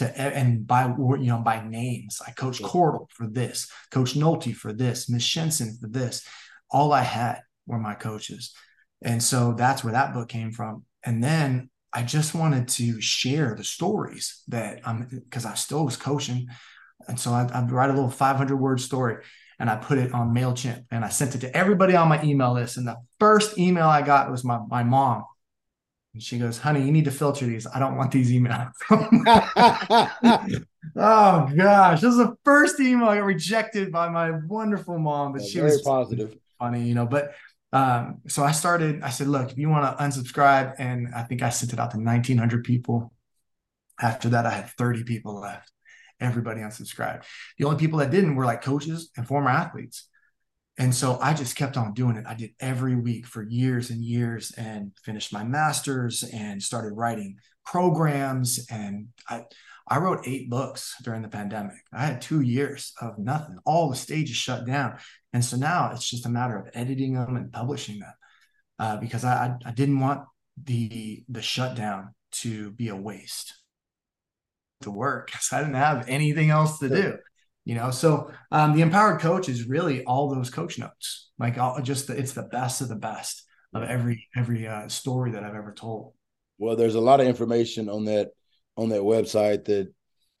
to 0.00 0.18
and 0.18 0.66
by 0.66 0.86
you 0.86 1.26
know 1.26 1.38
by 1.38 1.62
names. 1.66 2.20
I 2.26 2.32
coach 2.32 2.60
Cordell 2.60 3.10
for 3.10 3.26
this, 3.26 3.70
Coach 3.90 4.14
Nolte 4.14 4.54
for 4.54 4.72
this, 4.72 5.08
Miss 5.08 5.22
Shenson 5.22 5.76
for 5.80 5.88
this. 5.88 6.26
All 6.70 6.92
I 6.92 7.02
had 7.02 7.40
were 7.66 7.78
my 7.78 7.94
coaches. 7.94 8.54
And 9.02 9.22
so 9.22 9.52
that's 9.52 9.82
where 9.82 9.92
that 9.92 10.14
book 10.14 10.28
came 10.28 10.52
from. 10.52 10.84
And 11.04 11.22
then 11.22 11.70
I 11.92 12.02
just 12.02 12.34
wanted 12.34 12.68
to 12.68 13.00
share 13.00 13.54
the 13.54 13.64
stories 13.64 14.42
that 14.48 14.80
I'm 14.84 15.08
because 15.10 15.44
I 15.44 15.54
still 15.54 15.84
was 15.84 15.96
coaching. 15.96 16.48
And 17.08 17.18
so 17.18 17.32
I, 17.32 17.48
I'd 17.52 17.72
write 17.72 17.90
a 17.90 17.94
little 17.94 18.10
500 18.10 18.56
word 18.56 18.80
story 18.80 19.16
and 19.58 19.68
I 19.68 19.76
put 19.76 19.98
it 19.98 20.14
on 20.14 20.34
MailChimp 20.34 20.84
and 20.90 21.04
I 21.04 21.08
sent 21.08 21.34
it 21.34 21.40
to 21.40 21.56
everybody 21.56 21.96
on 21.96 22.08
my 22.08 22.22
email 22.22 22.54
list. 22.54 22.76
And 22.76 22.86
the 22.86 22.96
first 23.18 23.58
email 23.58 23.86
I 23.86 24.02
got 24.02 24.30
was 24.30 24.44
my, 24.44 24.60
my 24.68 24.82
mom. 24.82 25.24
And 26.12 26.22
she 26.22 26.38
goes, 26.38 26.58
honey, 26.58 26.82
you 26.82 26.90
need 26.90 27.04
to 27.04 27.10
filter 27.10 27.46
these. 27.46 27.66
I 27.72 27.78
don't 27.78 27.96
want 27.96 28.10
these 28.10 28.32
emails. 28.32 28.72
oh 30.96 31.48
gosh. 31.56 32.00
This 32.00 32.10
is 32.10 32.16
the 32.16 32.36
first 32.44 32.80
email 32.80 33.08
I 33.08 33.16
got 33.16 33.24
rejected 33.24 33.92
by 33.92 34.08
my 34.08 34.32
wonderful 34.48 34.98
mom, 34.98 35.32
but 35.32 35.42
she 35.42 35.58
Very 35.58 35.70
was 35.70 35.82
positive. 35.82 36.34
funny, 36.58 36.82
you 36.82 36.94
know. 36.94 37.06
But 37.06 37.34
um, 37.72 38.22
so 38.26 38.42
I 38.42 38.50
started, 38.50 39.02
I 39.02 39.10
said, 39.10 39.28
look, 39.28 39.52
if 39.52 39.58
you 39.58 39.68
want 39.68 39.96
to 39.96 40.02
unsubscribe, 40.02 40.74
and 40.78 41.14
I 41.14 41.22
think 41.22 41.42
I 41.42 41.50
sent 41.50 41.72
it 41.72 41.78
out 41.78 41.92
to 41.92 41.98
1900 41.98 42.64
people. 42.64 43.12
After 44.00 44.30
that, 44.30 44.46
I 44.46 44.50
had 44.50 44.70
30 44.70 45.04
people 45.04 45.38
left. 45.40 45.70
Everybody 46.20 46.60
unsubscribed. 46.62 47.24
The 47.58 47.66
only 47.66 47.78
people 47.78 48.00
that 48.00 48.10
didn't 48.10 48.34
were 48.34 48.46
like 48.46 48.62
coaches 48.62 49.10
and 49.16 49.26
former 49.26 49.50
athletes. 49.50 50.08
And 50.80 50.94
so 50.94 51.18
I 51.20 51.34
just 51.34 51.56
kept 51.56 51.76
on 51.76 51.92
doing 51.92 52.16
it. 52.16 52.24
I 52.26 52.32
did 52.32 52.52
every 52.58 52.96
week 52.96 53.26
for 53.26 53.42
years 53.42 53.90
and 53.90 54.02
years 54.02 54.50
and 54.56 54.92
finished 55.04 55.30
my 55.30 55.44
master's 55.44 56.24
and 56.32 56.62
started 56.62 56.94
writing 56.94 57.36
programs. 57.66 58.66
And 58.70 59.08
I, 59.28 59.42
I 59.86 59.98
wrote 59.98 60.26
eight 60.26 60.48
books 60.48 60.94
during 61.02 61.20
the 61.20 61.28
pandemic. 61.28 61.76
I 61.92 62.06
had 62.06 62.22
two 62.22 62.40
years 62.40 62.94
of 62.98 63.18
nothing. 63.18 63.58
All 63.66 63.90
the 63.90 63.94
stages 63.94 64.36
shut 64.36 64.64
down. 64.64 64.96
And 65.34 65.44
so 65.44 65.58
now 65.58 65.90
it's 65.92 66.08
just 66.08 66.24
a 66.24 66.30
matter 66.30 66.56
of 66.56 66.70
editing 66.72 67.12
them 67.12 67.36
and 67.36 67.52
publishing 67.52 67.98
them 67.98 68.14
uh, 68.78 68.96
because 68.96 69.22
I, 69.22 69.34
I, 69.34 69.56
I 69.66 69.70
didn't 69.72 70.00
want 70.00 70.22
the 70.64 71.22
the 71.28 71.42
shutdown 71.42 72.14
to 72.32 72.70
be 72.70 72.88
a 72.88 72.96
waste 72.96 73.52
to 74.80 74.90
work 74.90 75.26
because 75.26 75.52
I 75.52 75.60
didn't 75.60 75.74
have 75.74 76.08
anything 76.08 76.48
else 76.48 76.78
to 76.78 76.88
do. 76.88 77.18
You 77.64 77.74
know, 77.74 77.90
so 77.90 78.30
um, 78.50 78.74
the 78.74 78.82
empowered 78.82 79.20
coach 79.20 79.48
is 79.48 79.68
really 79.68 80.02
all 80.04 80.34
those 80.34 80.50
coach 80.50 80.78
notes, 80.78 81.30
like 81.38 81.58
all, 81.58 81.80
just 81.82 82.06
the, 82.06 82.16
it's 82.16 82.32
the 82.32 82.44
best 82.44 82.80
of 82.80 82.88
the 82.88 82.96
best 82.96 83.44
of 83.74 83.82
every 83.82 84.28
every 84.34 84.66
uh, 84.66 84.88
story 84.88 85.32
that 85.32 85.44
I've 85.44 85.54
ever 85.54 85.72
told. 85.72 86.14
Well, 86.58 86.74
there's 86.76 86.94
a 86.94 87.00
lot 87.00 87.20
of 87.20 87.26
information 87.26 87.88
on 87.88 88.06
that 88.06 88.30
on 88.76 88.88
that 88.88 89.02
website 89.02 89.66
that 89.66 89.92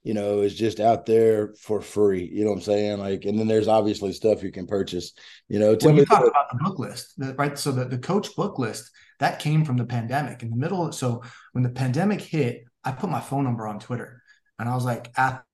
you 0.02 0.14
know 0.14 0.40
is 0.40 0.54
just 0.54 0.80
out 0.80 1.04
there 1.04 1.54
for 1.60 1.80
free. 1.82 2.24
You 2.32 2.44
know 2.44 2.50
what 2.50 2.56
I'm 2.56 2.62
saying? 2.62 2.98
Like, 2.98 3.26
and 3.26 3.38
then 3.38 3.46
there's 3.48 3.68
obviously 3.68 4.12
stuff 4.12 4.42
you 4.42 4.50
can 4.50 4.66
purchase. 4.66 5.12
You 5.48 5.58
know, 5.58 5.76
tell 5.76 5.90
Well, 5.90 6.00
you 6.00 6.06
the- 6.06 6.16
about 6.16 6.50
the 6.50 6.58
book 6.64 6.78
list, 6.78 7.12
the- 7.18 7.34
right? 7.34 7.56
So 7.58 7.70
the, 7.70 7.84
the 7.84 7.98
coach 7.98 8.34
book 8.34 8.58
list 8.58 8.90
that 9.18 9.38
came 9.40 9.64
from 9.66 9.76
the 9.76 9.84
pandemic 9.84 10.42
in 10.42 10.48
the 10.50 10.56
middle. 10.56 10.90
So 10.92 11.22
when 11.52 11.62
the 11.62 11.70
pandemic 11.70 12.22
hit, 12.22 12.64
I 12.82 12.92
put 12.92 13.10
my 13.10 13.20
phone 13.20 13.44
number 13.44 13.68
on 13.68 13.78
Twitter 13.78 14.22
and 14.58 14.68
I 14.68 14.74
was 14.74 14.86
like, 14.86 15.12
at 15.18 15.44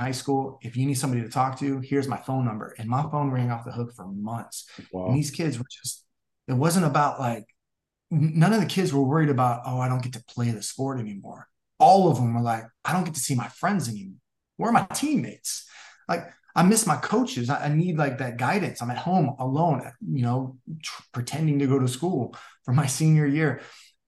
high 0.00 0.12
school, 0.12 0.58
if 0.62 0.76
you 0.76 0.86
need 0.86 0.94
somebody 0.94 1.22
to 1.22 1.28
talk 1.28 1.58
to, 1.60 1.78
here's 1.80 2.08
my 2.08 2.16
phone 2.16 2.44
number. 2.44 2.74
And 2.78 2.88
my 2.88 3.02
phone 3.02 3.30
rang 3.30 3.50
off 3.50 3.64
the 3.64 3.72
hook 3.72 3.92
for 3.94 4.06
months. 4.06 4.68
wow. 4.92 5.06
And 5.06 5.16
these 5.16 5.30
kids 5.30 5.58
were 5.58 5.66
just, 5.82 6.04
it 6.48 6.54
wasn't 6.54 6.86
about 6.86 7.20
like, 7.20 7.44
none 8.10 8.52
of 8.52 8.60
the 8.60 8.66
kids 8.66 8.92
were 8.92 9.02
worried 9.02 9.28
about, 9.28 9.62
oh, 9.66 9.78
I 9.78 9.88
don't 9.88 10.02
get 10.02 10.14
to 10.14 10.24
play 10.24 10.50
the 10.50 10.62
sport 10.62 10.98
anymore. 10.98 11.46
All 11.78 12.10
of 12.10 12.16
them 12.16 12.34
were 12.34 12.40
like, 12.40 12.64
I 12.84 12.92
don't 12.92 13.04
get 13.04 13.14
to 13.14 13.20
see 13.20 13.34
my 13.34 13.48
friends 13.48 13.88
anymore. 13.88 14.18
Where 14.56 14.70
are 14.70 14.72
my 14.72 14.86
teammates? 14.92 15.66
Like, 16.08 16.28
I 16.54 16.62
miss 16.64 16.86
my 16.86 16.96
coaches. 16.96 17.48
I, 17.48 17.66
I 17.66 17.68
need 17.68 17.96
like 17.96 18.18
that 18.18 18.36
guidance. 18.36 18.82
I'm 18.82 18.90
at 18.90 18.98
home 18.98 19.36
alone, 19.38 19.90
you 20.00 20.22
know, 20.22 20.58
tr- 20.82 21.02
pretending 21.12 21.60
to 21.60 21.66
go 21.66 21.78
to 21.78 21.88
school 21.88 22.34
for 22.64 22.72
my 22.72 22.86
senior 22.98 23.26
year. 23.26 23.60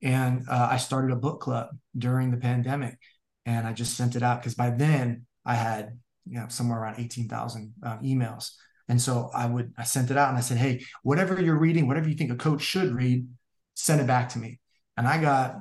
And 0.03 0.49
uh, 0.49 0.69
I 0.71 0.79
started 0.79 1.13
a 1.13 1.17
book 1.17 1.41
club 1.41 1.69
during 1.97 2.31
the 2.31 2.37
pandemic 2.37 2.99
and 3.47 3.67
I 3.67 3.73
just 3.73 3.97
sent 3.97 4.17
it 4.17 4.23
out 4.23 4.41
because 4.41 4.55
by 4.55 4.71
then 4.71 5.27
I 5.45 5.55
had, 5.55 5.99
you 6.27 6.39
know, 6.39 6.47
somewhere 6.49 6.81
around 6.81 7.01
18,000 7.01 7.75
uh, 7.85 7.99
emails. 7.99 8.53
And 8.89 9.01
so 9.01 9.31
I 9.35 9.47
would, 9.47 9.73
I 9.79 9.85
sent 9.85 10.11
it 10.11 10.17
out 10.17 10.29
and 10.29 10.39
I 10.39 10.41
said, 10.41 10.59
Hey, 10.59 10.85
whatever 11.03 11.41
you're 11.41 11.59
reading, 11.59 11.87
whatever 11.89 12.09
you 12.09 12.15
think 12.15 12.31
a 12.31 12.37
coach 12.37 12.63
should 12.63 12.93
read, 12.93 13.27
send 13.75 14.01
it 14.01 14.07
back 14.07 14.31
to 14.31 14.39
me. 14.39 14.61
And 14.97 15.07
I 15.07 15.21
got 15.21 15.61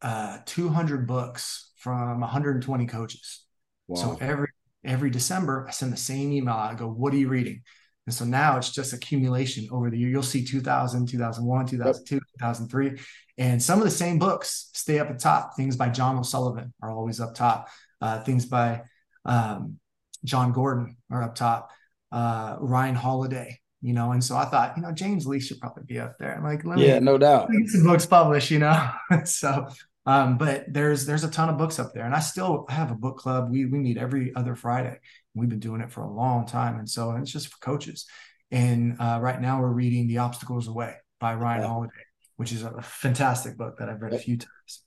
uh, 0.00 0.38
200 0.46 1.06
books 1.06 1.72
from 1.76 2.20
120 2.20 2.86
coaches. 2.86 3.44
wow. 3.86 3.96
So 3.96 4.18
every, 4.20 4.48
every 4.84 5.10
December 5.10 5.66
I 5.68 5.72
send 5.72 5.92
the 5.92 5.96
same 5.96 6.32
email. 6.32 6.54
I 6.54 6.74
go, 6.74 6.88
what 6.88 7.12
are 7.12 7.18
you 7.18 7.28
reading? 7.28 7.62
And 8.06 8.14
so 8.14 8.24
now 8.24 8.56
it's 8.56 8.72
just 8.72 8.94
accumulation 8.94 9.68
over 9.70 9.90
the 9.90 9.98
year. 9.98 10.08
You'll 10.08 10.22
see 10.22 10.42
2000, 10.42 11.06
2001, 11.06 11.66
2002, 11.66 12.18
2003. 12.38 12.98
And 13.36 13.62
some 13.62 13.78
of 13.78 13.84
the 13.84 13.90
same 13.90 14.18
books 14.18 14.70
stay 14.72 14.98
up 14.98 15.10
at 15.10 15.18
top. 15.18 15.56
Things 15.56 15.76
by 15.76 15.90
John 15.90 16.18
O'Sullivan 16.18 16.72
are 16.80 16.90
always 16.90 17.20
up 17.20 17.34
top. 17.34 17.68
Uh, 18.00 18.22
things 18.22 18.46
by 18.46 18.82
um, 19.24 19.78
Jon 20.24 20.52
Gordon 20.52 20.96
are 21.10 21.22
up 21.22 21.34
top. 21.34 21.70
Uh, 22.10 22.56
Ryan 22.60 22.94
Holiday, 22.94 23.60
you 23.82 23.92
know. 23.92 24.12
And 24.12 24.22
so 24.22 24.36
I 24.36 24.46
thought, 24.46 24.76
you 24.76 24.82
know, 24.82 24.92
James 24.92 25.26
Leath 25.26 25.44
should 25.44 25.60
probably 25.60 25.84
be 25.86 25.98
up 25.98 26.16
there. 26.18 26.34
I'm 26.34 26.44
like, 26.44 26.64
let 26.64 26.80
me 26.80 26.86
yeah, 26.86 26.98
no 27.00 27.18
doubt. 27.18 27.50
get 27.50 27.68
some 27.68 27.84
books 27.84 28.06
published, 28.06 28.50
you 28.50 28.58
know. 28.60 28.90
so, 29.24 29.66
um, 30.06 30.38
but 30.38 30.64
there's 30.68 31.04
there's 31.06 31.24
a 31.24 31.30
ton 31.30 31.48
of 31.50 31.58
books 31.58 31.78
up 31.78 31.92
there, 31.92 32.04
and 32.06 32.14
I 32.14 32.20
still 32.20 32.64
have 32.70 32.90
a 32.90 32.94
book 32.94 33.18
club. 33.18 33.50
We 33.50 33.66
we 33.66 33.78
meet 33.78 33.98
every 33.98 34.34
other 34.34 34.54
Friday. 34.54 34.98
We've 35.34 35.48
been 35.48 35.60
doing 35.60 35.80
it 35.82 35.92
for 35.92 36.02
a 36.02 36.10
long 36.10 36.46
time, 36.46 36.78
and 36.78 36.88
so 36.88 37.12
it's 37.16 37.30
just 37.30 37.48
for 37.48 37.58
coaches. 37.58 38.06
And 38.50 38.96
uh, 38.98 39.18
right 39.20 39.40
now 39.40 39.60
we're 39.60 39.68
reading 39.68 40.08
The 40.08 40.18
Obstacles 40.18 40.68
Away 40.68 40.94
by 41.20 41.34
Ryan 41.34 41.60
Yeah. 41.62 41.68
Holiday, 41.68 41.92
which 42.36 42.52
is 42.52 42.62
a 42.62 42.80
fantastic 42.80 43.58
book 43.58 43.78
that 43.78 43.90
I've 43.90 44.00
read 44.00 44.14
a 44.14 44.18
few 44.18 44.38
times. 44.38 44.82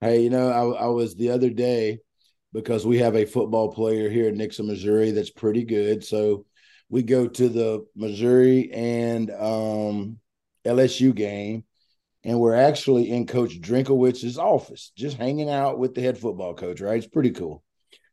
Hey, 0.00 0.22
you 0.22 0.30
know, 0.30 0.50
I, 0.50 0.84
I 0.84 0.86
was 0.86 1.14
the 1.14 1.30
other 1.30 1.50
day 1.50 2.00
because 2.54 2.86
we 2.86 2.98
have 2.98 3.16
a 3.16 3.26
football 3.26 3.72
player 3.72 4.08
here 4.08 4.28
in 4.28 4.38
Nixa, 4.38 4.64
Missouri 4.64 5.10
that's 5.10 5.30
pretty 5.30 5.64
good. 5.64 6.04
So 6.04 6.46
we 6.88 7.02
go 7.02 7.26
to 7.26 7.48
the 7.48 7.84
Missouri 7.96 8.70
and 8.72 9.30
um, 9.32 10.18
LSU 10.64 11.12
game, 11.12 11.64
and 12.22 12.38
we're 12.38 12.54
actually 12.54 13.10
in 13.10 13.26
Coach 13.26 13.60
Drinkwitz's 13.60 14.38
office, 14.38 14.92
just 14.96 15.16
hanging 15.16 15.50
out 15.50 15.78
with 15.78 15.94
the 15.94 16.00
head 16.00 16.16
football 16.16 16.54
coach. 16.54 16.80
Right, 16.80 16.96
it's 16.96 17.06
pretty 17.08 17.32
cool. 17.32 17.64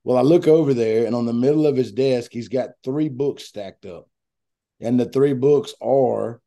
Well, 0.04 0.18
I 0.18 0.22
look 0.22 0.48
over 0.48 0.74
there, 0.74 1.06
and 1.06 1.16
on 1.16 1.28
the 1.28 1.34
middle 1.34 1.68
of 1.68 1.78
his 1.78 1.92
desk, 1.92 2.32
he's 2.34 2.50
got 2.50 2.72
three 2.84 3.10
books 3.10 3.44
stacked 3.44 3.86
up, 3.86 4.10
and 4.80 5.00
the 5.00 5.06
three 5.06 5.34
books 5.34 5.76
are 5.80 6.42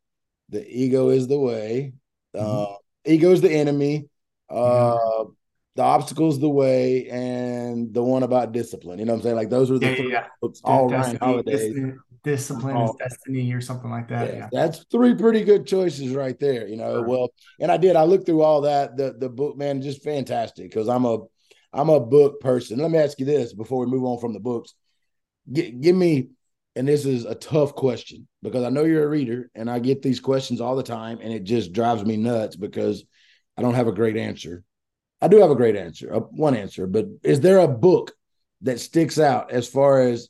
"The 0.48 0.66
Ego 0.68 1.10
Is 1.10 1.28
the 1.28 1.38
Way," 1.38 1.92
mm-hmm. 2.34 2.72
uh, 2.72 2.76
"Ego 3.04 3.30
Is 3.30 3.40
the 3.40 3.52
Enemy," 3.52 4.08
uh, 4.50 4.54
mm-hmm. 4.54 5.30
"The 5.76 5.82
Obstacle's 5.82 6.40
the 6.40 6.48
Way," 6.48 7.08
and 7.08 7.92
the 7.92 8.02
one 8.02 8.22
about 8.22 8.52
discipline. 8.52 8.98
You 8.98 9.04
know 9.04 9.12
what 9.12 9.18
I'm 9.18 9.22
saying? 9.22 9.36
Like 9.36 9.50
those 9.50 9.70
are 9.70 9.78
the 9.78 9.90
yeah, 9.90 9.94
three 9.94 10.12
yeah. 10.12 10.26
books. 10.40 10.60
All 10.64 10.88
Ryan 10.88 11.16
Holiday 11.16 11.94
discipline 12.24 12.76
is 12.78 12.90
oh. 12.90 12.96
destiny 12.98 13.52
or 13.52 13.60
something 13.60 13.90
like 13.90 14.08
that. 14.08 14.28
Yeah, 14.28 14.36
yeah, 14.36 14.48
that's 14.50 14.84
three 14.90 15.14
pretty 15.14 15.44
good 15.44 15.66
choices 15.66 16.14
right 16.14 16.38
there. 16.40 16.66
You 16.66 16.76
know, 16.76 17.02
well, 17.02 17.28
and 17.60 17.70
I 17.70 17.76
did. 17.76 17.94
I 17.94 18.04
looked 18.04 18.26
through 18.26 18.42
all 18.42 18.62
that. 18.62 18.96
The 18.96 19.14
the 19.16 19.28
book, 19.28 19.56
man, 19.56 19.82
just 19.82 20.02
fantastic 20.02 20.70
because 20.70 20.88
I'm 20.88 21.04
a 21.04 21.18
I'm 21.72 21.90
a 21.90 22.00
book 22.00 22.40
person. 22.40 22.78
Let 22.78 22.90
me 22.90 22.98
ask 22.98 23.20
you 23.20 23.26
this 23.26 23.52
before 23.52 23.84
we 23.84 23.90
move 23.90 24.04
on 24.04 24.18
from 24.18 24.32
the 24.32 24.40
books. 24.40 24.74
G- 25.52 25.70
give 25.72 25.94
me, 25.94 26.30
and 26.74 26.88
this 26.88 27.04
is 27.04 27.26
a 27.26 27.34
tough 27.34 27.74
question 27.74 28.26
because 28.42 28.64
I 28.64 28.70
know 28.70 28.84
you're 28.84 29.04
a 29.04 29.08
reader, 29.08 29.50
and 29.54 29.70
I 29.70 29.78
get 29.78 30.02
these 30.02 30.20
questions 30.20 30.60
all 30.60 30.76
the 30.76 30.82
time, 30.82 31.18
and 31.20 31.32
it 31.32 31.44
just 31.44 31.72
drives 31.72 32.04
me 32.04 32.16
nuts 32.16 32.56
because 32.56 33.04
I 33.56 33.62
don't 33.62 33.74
have 33.74 33.88
a 33.88 33.92
great 33.92 34.16
answer. 34.16 34.64
I 35.21 35.28
do 35.28 35.38
have 35.38 35.50
a 35.50 35.56
great 35.56 35.76
answer, 35.76 36.14
uh, 36.14 36.21
one 36.21 36.56
answer, 36.56 36.87
but 36.87 37.06
is 37.23 37.40
there 37.40 37.59
a 37.59 37.68
book 37.68 38.12
that 38.62 38.80
sticks 38.80 39.18
out 39.18 39.50
as 39.50 39.68
far 39.68 40.02
as 40.02 40.28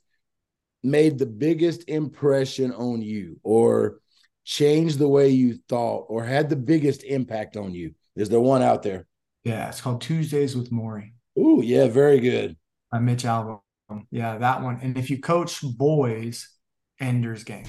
made 0.83 1.19
the 1.19 1.27
biggest 1.27 1.89
impression 1.89 2.73
on 2.73 3.03
you 3.03 3.39
or 3.43 4.01
changed 4.45 4.99
the 4.99 5.09
way 5.09 5.31
you 5.31 5.59
thought 5.69 6.07
or 6.09 6.23
had 6.25 6.49
the 6.49 6.57
biggest 6.57 7.03
impact 7.03 7.57
on 7.57 7.75
you? 7.75 7.95
Is 8.17 8.29
there 8.29 8.41
one 8.41 8.63
out 8.63 8.83
there? 8.83 9.07
Yeah, 9.45 9.69
it's 9.69 9.81
called 9.81 10.01
Tuesdays 10.01 10.57
with 10.57 10.71
Morrie. 10.71 11.13
Oh, 11.37 11.61
yeah, 11.61 11.89
very 11.89 12.21
good. 12.21 12.57
By 12.93 13.01
Mitch 13.01 13.25
Albom. 13.25 13.61
Yeah, 14.11 14.39
that 14.39 14.63
one. 14.63 14.79
And 14.83 14.97
if 14.97 15.11
you 15.11 15.21
coach 15.21 15.61
boys, 15.63 16.49
Ender's 17.01 17.45
Game. 17.45 17.67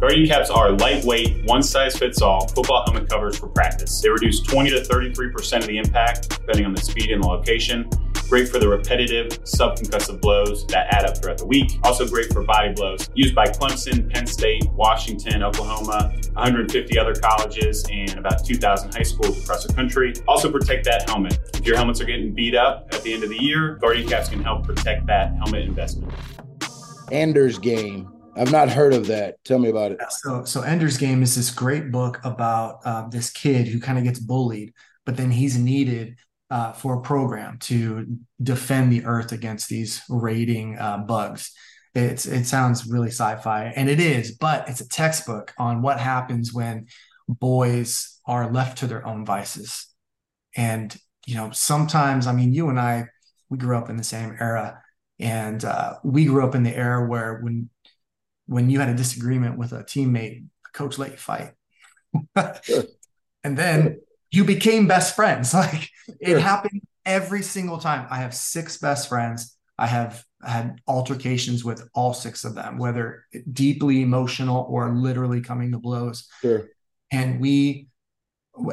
Guardian 0.00 0.26
caps 0.26 0.48
are 0.48 0.72
lightweight, 0.72 1.44
one 1.44 1.62
size 1.62 1.94
fits 1.94 2.22
all 2.22 2.48
football 2.48 2.84
helmet 2.86 3.06
covers 3.06 3.38
for 3.38 3.48
practice. 3.48 4.00
They 4.00 4.08
reduce 4.08 4.40
20 4.40 4.70
to 4.70 4.80
33% 4.80 5.58
of 5.58 5.66
the 5.66 5.76
impact, 5.76 6.30
depending 6.30 6.64
on 6.64 6.72
the 6.72 6.80
speed 6.80 7.10
and 7.10 7.22
the 7.22 7.28
location. 7.28 7.86
Great 8.30 8.48
for 8.48 8.58
the 8.58 8.66
repetitive 8.66 9.28
subconcussive 9.44 10.18
blows 10.22 10.66
that 10.68 10.86
add 10.94 11.04
up 11.04 11.18
throughout 11.18 11.36
the 11.36 11.44
week. 11.44 11.78
Also 11.84 12.08
great 12.08 12.32
for 12.32 12.42
body 12.44 12.72
blows. 12.72 13.10
Used 13.14 13.34
by 13.34 13.44
Clemson, 13.44 14.10
Penn 14.10 14.26
State, 14.26 14.64
Washington, 14.70 15.42
Oklahoma, 15.42 16.14
150 16.32 16.98
other 16.98 17.14
colleges, 17.14 17.84
and 17.90 18.16
about 18.16 18.42
2,000 18.42 18.94
high 18.94 19.02
schools 19.02 19.44
across 19.44 19.66
the 19.66 19.74
country. 19.74 20.14
Also 20.26 20.50
protect 20.50 20.86
that 20.86 21.10
helmet. 21.10 21.38
If 21.52 21.66
your 21.66 21.76
helmets 21.76 22.00
are 22.00 22.06
getting 22.06 22.32
beat 22.32 22.54
up 22.54 22.88
at 22.94 23.02
the 23.02 23.12
end 23.12 23.22
of 23.22 23.28
the 23.28 23.42
year, 23.42 23.74
Guardian 23.82 24.08
caps 24.08 24.30
can 24.30 24.42
help 24.42 24.64
protect 24.64 25.04
that 25.08 25.34
helmet 25.34 25.64
investment. 25.64 26.10
Ender's 27.10 27.58
Game 27.58 28.08
I've 28.40 28.50
not 28.50 28.70
heard 28.70 28.94
of 28.94 29.06
that. 29.08 29.36
Tell 29.44 29.58
me 29.58 29.68
about 29.68 29.92
it. 29.92 30.00
So, 30.08 30.44
so 30.44 30.62
Ender's 30.62 30.96
Game 30.96 31.22
is 31.22 31.36
this 31.36 31.50
great 31.50 31.92
book 31.92 32.18
about 32.24 32.78
uh, 32.86 33.06
this 33.08 33.30
kid 33.30 33.68
who 33.68 33.78
kind 33.78 33.98
of 33.98 34.04
gets 34.04 34.18
bullied, 34.18 34.72
but 35.04 35.18
then 35.18 35.30
he's 35.30 35.58
needed 35.58 36.16
uh, 36.50 36.72
for 36.72 36.94
a 36.94 37.02
program 37.02 37.58
to 37.58 38.06
defend 38.42 38.90
the 38.90 39.04
Earth 39.04 39.32
against 39.32 39.68
these 39.68 40.02
raiding 40.08 40.78
uh, 40.78 40.96
bugs. 40.98 41.52
It's 41.94 42.24
it 42.24 42.44
sounds 42.44 42.86
really 42.86 43.08
sci-fi, 43.08 43.74
and 43.76 43.90
it 43.90 44.00
is, 44.00 44.32
but 44.32 44.68
it's 44.70 44.80
a 44.80 44.88
textbook 44.88 45.52
on 45.58 45.82
what 45.82 46.00
happens 46.00 46.54
when 46.54 46.86
boys 47.28 48.20
are 48.26 48.50
left 48.50 48.78
to 48.78 48.86
their 48.86 49.06
own 49.06 49.26
vices. 49.26 49.86
And 50.56 50.96
you 51.26 51.34
know, 51.34 51.50
sometimes, 51.50 52.26
I 52.26 52.32
mean, 52.32 52.54
you 52.54 52.70
and 52.70 52.80
I, 52.80 53.04
we 53.50 53.58
grew 53.58 53.76
up 53.76 53.90
in 53.90 53.98
the 53.98 54.04
same 54.04 54.34
era, 54.40 54.82
and 55.18 55.62
uh, 55.62 55.96
we 56.02 56.24
grew 56.24 56.42
up 56.42 56.54
in 56.54 56.62
the 56.62 56.74
era 56.74 57.06
where 57.06 57.40
when 57.42 57.68
when 58.50 58.68
you 58.68 58.80
had 58.80 58.88
a 58.88 58.94
disagreement 58.94 59.56
with 59.56 59.72
a 59.72 59.84
teammate, 59.84 60.42
the 60.64 60.70
coach 60.74 60.98
let 60.98 61.12
you 61.12 61.16
fight. 61.16 61.52
sure. 62.62 62.84
And 63.42 63.56
then 63.56 63.82
sure. 63.82 63.94
you 64.32 64.44
became 64.44 64.86
best 64.86 65.16
friends. 65.16 65.54
Like 65.54 65.88
it 66.20 66.38
happened 66.38 66.82
every 67.06 67.42
single 67.42 67.78
time. 67.78 68.06
I 68.10 68.16
have 68.16 68.34
six 68.34 68.76
best 68.76 69.08
friends. 69.08 69.56
I 69.78 69.86
have 69.86 70.22
had 70.44 70.78
altercations 70.86 71.64
with 71.64 71.88
all 71.94 72.12
six 72.12 72.44
of 72.44 72.54
them, 72.54 72.76
whether 72.76 73.24
deeply 73.50 74.02
emotional 74.02 74.66
or 74.68 74.90
literally 74.90 75.40
coming 75.40 75.70
to 75.72 75.78
blows. 75.78 76.28
Sure. 76.42 76.68
And 77.10 77.40
we, 77.40 77.88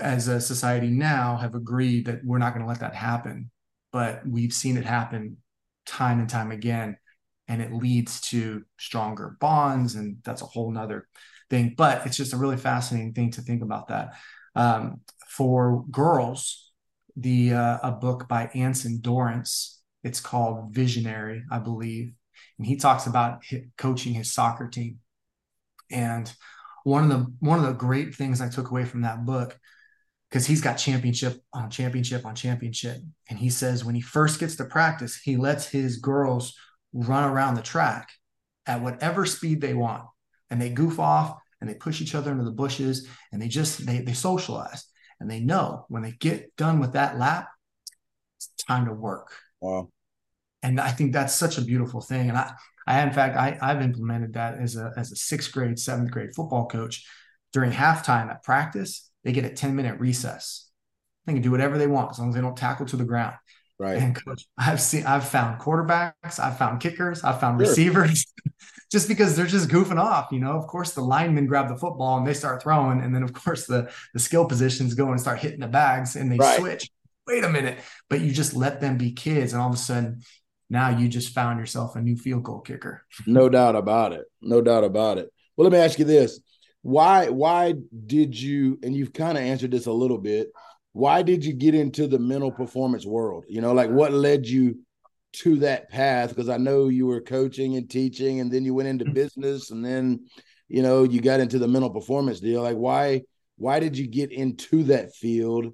as 0.02 0.28
a 0.28 0.42
society 0.42 0.90
now, 0.90 1.38
have 1.38 1.56
agreed 1.56 2.08
that 2.08 2.26
we're 2.26 2.40
not 2.40 2.54
going 2.54 2.66
to 2.66 2.68
let 2.68 2.82
that 2.82 2.96
happen. 2.96 3.52
But 3.94 4.28
we've 4.28 4.52
seen 4.52 4.76
it 4.76 4.86
happen 4.86 5.38
time 5.86 6.20
and 6.20 6.30
time 6.30 6.52
again 6.52 6.98
and 7.48 7.62
it 7.62 7.74
leads 7.74 8.22
to 8.22 8.64
stronger 8.78 9.38
bonds 9.40 9.96
and 9.96 10.18
that's 10.24 10.42
a 10.42 10.46
whole 10.46 10.72
nother 10.72 11.08
thing. 11.50 11.74
But 11.78 12.06
it's 12.06 12.18
just 12.18 12.34
a 12.34 12.38
really 12.38 12.58
fascinating 12.58 13.14
thing 13.14 13.32
to 13.32 13.42
think 13.42 13.62
about 13.62 13.88
that. 13.90 14.14
Um, 14.56 15.02
for 15.30 15.84
girls 15.92 16.72
the 17.16 17.54
uh, 17.54 17.78
a 17.84 17.92
book 17.92 18.28
by 18.28 18.50
anson 18.56 19.00
dorrance 19.02 19.82
it's 20.04 20.20
called 20.20 20.74
visionary 20.74 21.44
i 21.52 21.60
believe 21.60 22.14
and 22.58 22.68
he 22.68 22.76
talks 22.76 23.08
about 23.08 23.44
coaching 23.78 24.14
his 24.14 24.34
soccer 24.34 24.68
team. 24.68 25.00
And 25.92 26.32
one 26.84 27.04
of 27.04 27.10
the 27.10 27.34
one 27.40 27.60
of 27.60 27.66
the 27.66 27.74
great 27.74 28.16
things 28.16 28.42
i 28.42 28.50
took 28.50 28.70
away 28.70 28.86
from 28.86 29.02
that 29.02 29.26
book 29.26 29.58
because 30.30 30.46
he's 30.46 30.62
got 30.62 30.76
championship 30.76 31.42
on 31.54 31.70
championship 31.70 32.26
on 32.26 32.36
championship 32.36 32.98
and 33.30 33.40
he 33.40 33.50
says 33.50 33.84
when 33.84 33.96
he 33.96 34.02
first 34.02 34.40
gets 34.40 34.56
to 34.56 34.66
practice 34.66 35.18
he 35.18 35.38
lets 35.38 35.68
his 35.68 35.98
girls 35.98 36.54
run 36.98 37.24
around 37.24 37.56
the 37.56 37.62
track 37.62 38.10
at 38.66 38.82
whatever 38.82 39.26
speed 39.26 39.62
they 39.62 39.74
want. 39.74 40.04
And 40.50 40.62
they 40.62 40.70
goof 40.70 41.00
off 41.00 41.38
and 41.60 41.70
they 41.70 41.74
push 41.74 42.02
each 42.02 42.16
other 42.16 42.32
into 42.32 42.44
the 42.44 42.52
bushes 42.52 43.08
and 43.32 43.42
they 43.42 43.48
just 43.48 43.86
they 43.86 44.00
they 44.00 44.14
socialize 44.14 44.86
and 45.20 45.30
they 45.30 45.40
know 45.40 45.86
when 45.90 46.04
they 46.04 46.12
get 46.12 46.56
done 46.56 46.80
with 46.80 46.94
that 46.94 47.18
lap 47.18 47.50
it's 48.38 48.50
time 48.66 48.86
to 48.86 48.94
work. 48.94 49.34
Wow. 49.60 49.90
And 50.64 50.80
i 50.80 50.90
think 50.92 51.14
that's 51.14 51.36
such 51.36 51.58
a 51.58 51.62
beautiful 51.62 52.02
thing. 52.02 52.30
And 52.30 52.38
i 52.38 52.54
i 52.86 53.02
in 53.02 53.12
fact 53.12 53.36
i 53.36 53.58
i've 53.62 53.82
implemented 53.82 54.34
that 54.34 54.58
as 54.60 54.76
a 54.76 54.94
as 54.96 55.12
a 55.12 55.16
sixth 55.16 55.52
grade 55.52 55.80
seventh 55.80 56.12
grade 56.12 56.36
football 56.36 56.68
coach. 56.68 57.06
During 57.54 57.72
halftime 57.72 58.30
at 58.30 58.44
practice 58.44 59.10
they 59.24 59.32
get 59.32 59.46
a 59.46 59.50
10 59.50 59.76
minute 59.76 60.00
recess. 60.00 60.70
They 61.26 61.34
can 61.34 61.42
do 61.42 61.52
whatever 61.52 61.78
they 61.78 61.88
want 61.88 62.12
as 62.12 62.20
long 62.20 62.30
as 62.30 62.36
they 62.36 62.42
don't 62.42 62.56
tackle 62.56 62.86
to 62.86 62.96
the 62.96 63.04
ground 63.04 63.36
Right. 63.80 63.98
And 63.98 64.16
coach, 64.16 64.48
I've 64.58 64.82
seen, 64.82 65.06
I've 65.06 65.28
found 65.28 65.60
quarterbacks, 65.60 66.40
I've 66.40 66.58
found 66.58 66.80
kickers, 66.82 67.24
I've 67.24 67.40
found 67.40 67.60
sure. 67.60 67.70
receivers, 67.70 68.26
just 68.92 69.08
because 69.08 69.36
they're 69.36 69.46
just 69.46 69.70
goofing 69.70 70.00
off. 70.00 70.30
You 70.32 70.40
know, 70.40 70.54
of 70.54 70.66
course, 70.66 70.94
the 70.94 71.02
linemen 71.02 71.46
grab 71.46 71.68
the 71.68 71.76
football 71.76 72.18
and 72.18 72.26
they 72.26 72.34
start 72.34 72.64
throwing, 72.64 73.02
and 73.02 73.14
then 73.14 73.22
of 73.22 73.34
course 73.34 73.68
the 73.68 73.92
the 74.14 74.20
skill 74.20 74.46
positions 74.46 74.96
go 74.96 75.12
and 75.12 75.22
start 75.22 75.40
hitting 75.40 75.60
the 75.60 75.68
bags 75.68 76.16
and 76.16 76.32
they 76.32 76.38
right. 76.38 76.58
switch. 76.58 76.90
Wait 77.28 77.44
a 77.44 77.50
minute, 77.50 77.78
but 78.10 78.22
you 78.22 78.32
just 78.32 78.56
let 78.56 78.82
them 78.82 78.98
be 78.98 79.12
kids, 79.12 79.54
and 79.54 79.62
all 79.62 79.70
of 79.70 79.76
a 79.76 79.78
sudden, 79.78 80.22
now 80.70 80.90
you 80.90 81.08
just 81.08 81.34
found 81.34 81.60
yourself 81.60 81.96
a 81.96 82.02
new 82.02 82.16
field 82.16 82.44
goal 82.44 82.62
kicker. 82.62 83.06
No 83.28 83.48
doubt 83.48 83.76
about 83.76 84.14
it. 84.14 84.26
No 84.42 84.62
doubt 84.62 84.86
about 84.86 85.20
it. 85.20 85.30
Well, 85.56 85.70
let 85.70 85.78
me 85.78 85.84
ask 85.84 86.00
you 86.00 86.06
this: 86.06 86.40
Why 86.82 87.30
why 87.30 87.76
did 88.08 88.40
you? 88.40 88.80
And 88.82 88.96
you've 88.96 89.14
kind 89.14 89.38
of 89.38 89.44
answered 89.44 89.72
this 89.72 89.86
a 89.86 89.92
little 89.92 90.18
bit 90.18 90.50
why 90.98 91.22
did 91.22 91.46
you 91.46 91.54
get 91.54 91.76
into 91.76 92.08
the 92.08 92.18
mental 92.18 92.52
performance 92.52 93.06
world? 93.06 93.46
You 93.48 93.62
know, 93.62 93.72
like 93.72 93.92
what 93.92 94.14
led 94.14 94.48
you 94.48 94.80
to 95.34 95.58
that 95.58 95.92
path? 95.92 96.30
Because 96.30 96.50
I 96.50 96.58
know 96.58 96.88
you 96.88 97.06
were 97.06 97.22
coaching 97.22 97.76
and 97.76 97.88
teaching, 97.88 98.40
and 98.40 98.52
then 98.52 98.66
you 98.66 98.74
went 98.74 98.90
into 98.90 99.06
mm-hmm. 99.06 99.14
business, 99.14 99.70
and 99.70 99.86
then 99.86 100.26
you 100.68 100.82
know 100.82 101.04
you 101.04 101.22
got 101.22 101.40
into 101.40 101.60
the 101.60 101.68
mental 101.68 101.92
performance 101.92 102.40
deal. 102.40 102.64
Like 102.64 102.78
why 102.78 103.22
why 103.58 103.80
did 103.80 103.96
you 103.96 104.08
get 104.08 104.32
into 104.32 104.86
that 104.86 105.14
field? 105.14 105.66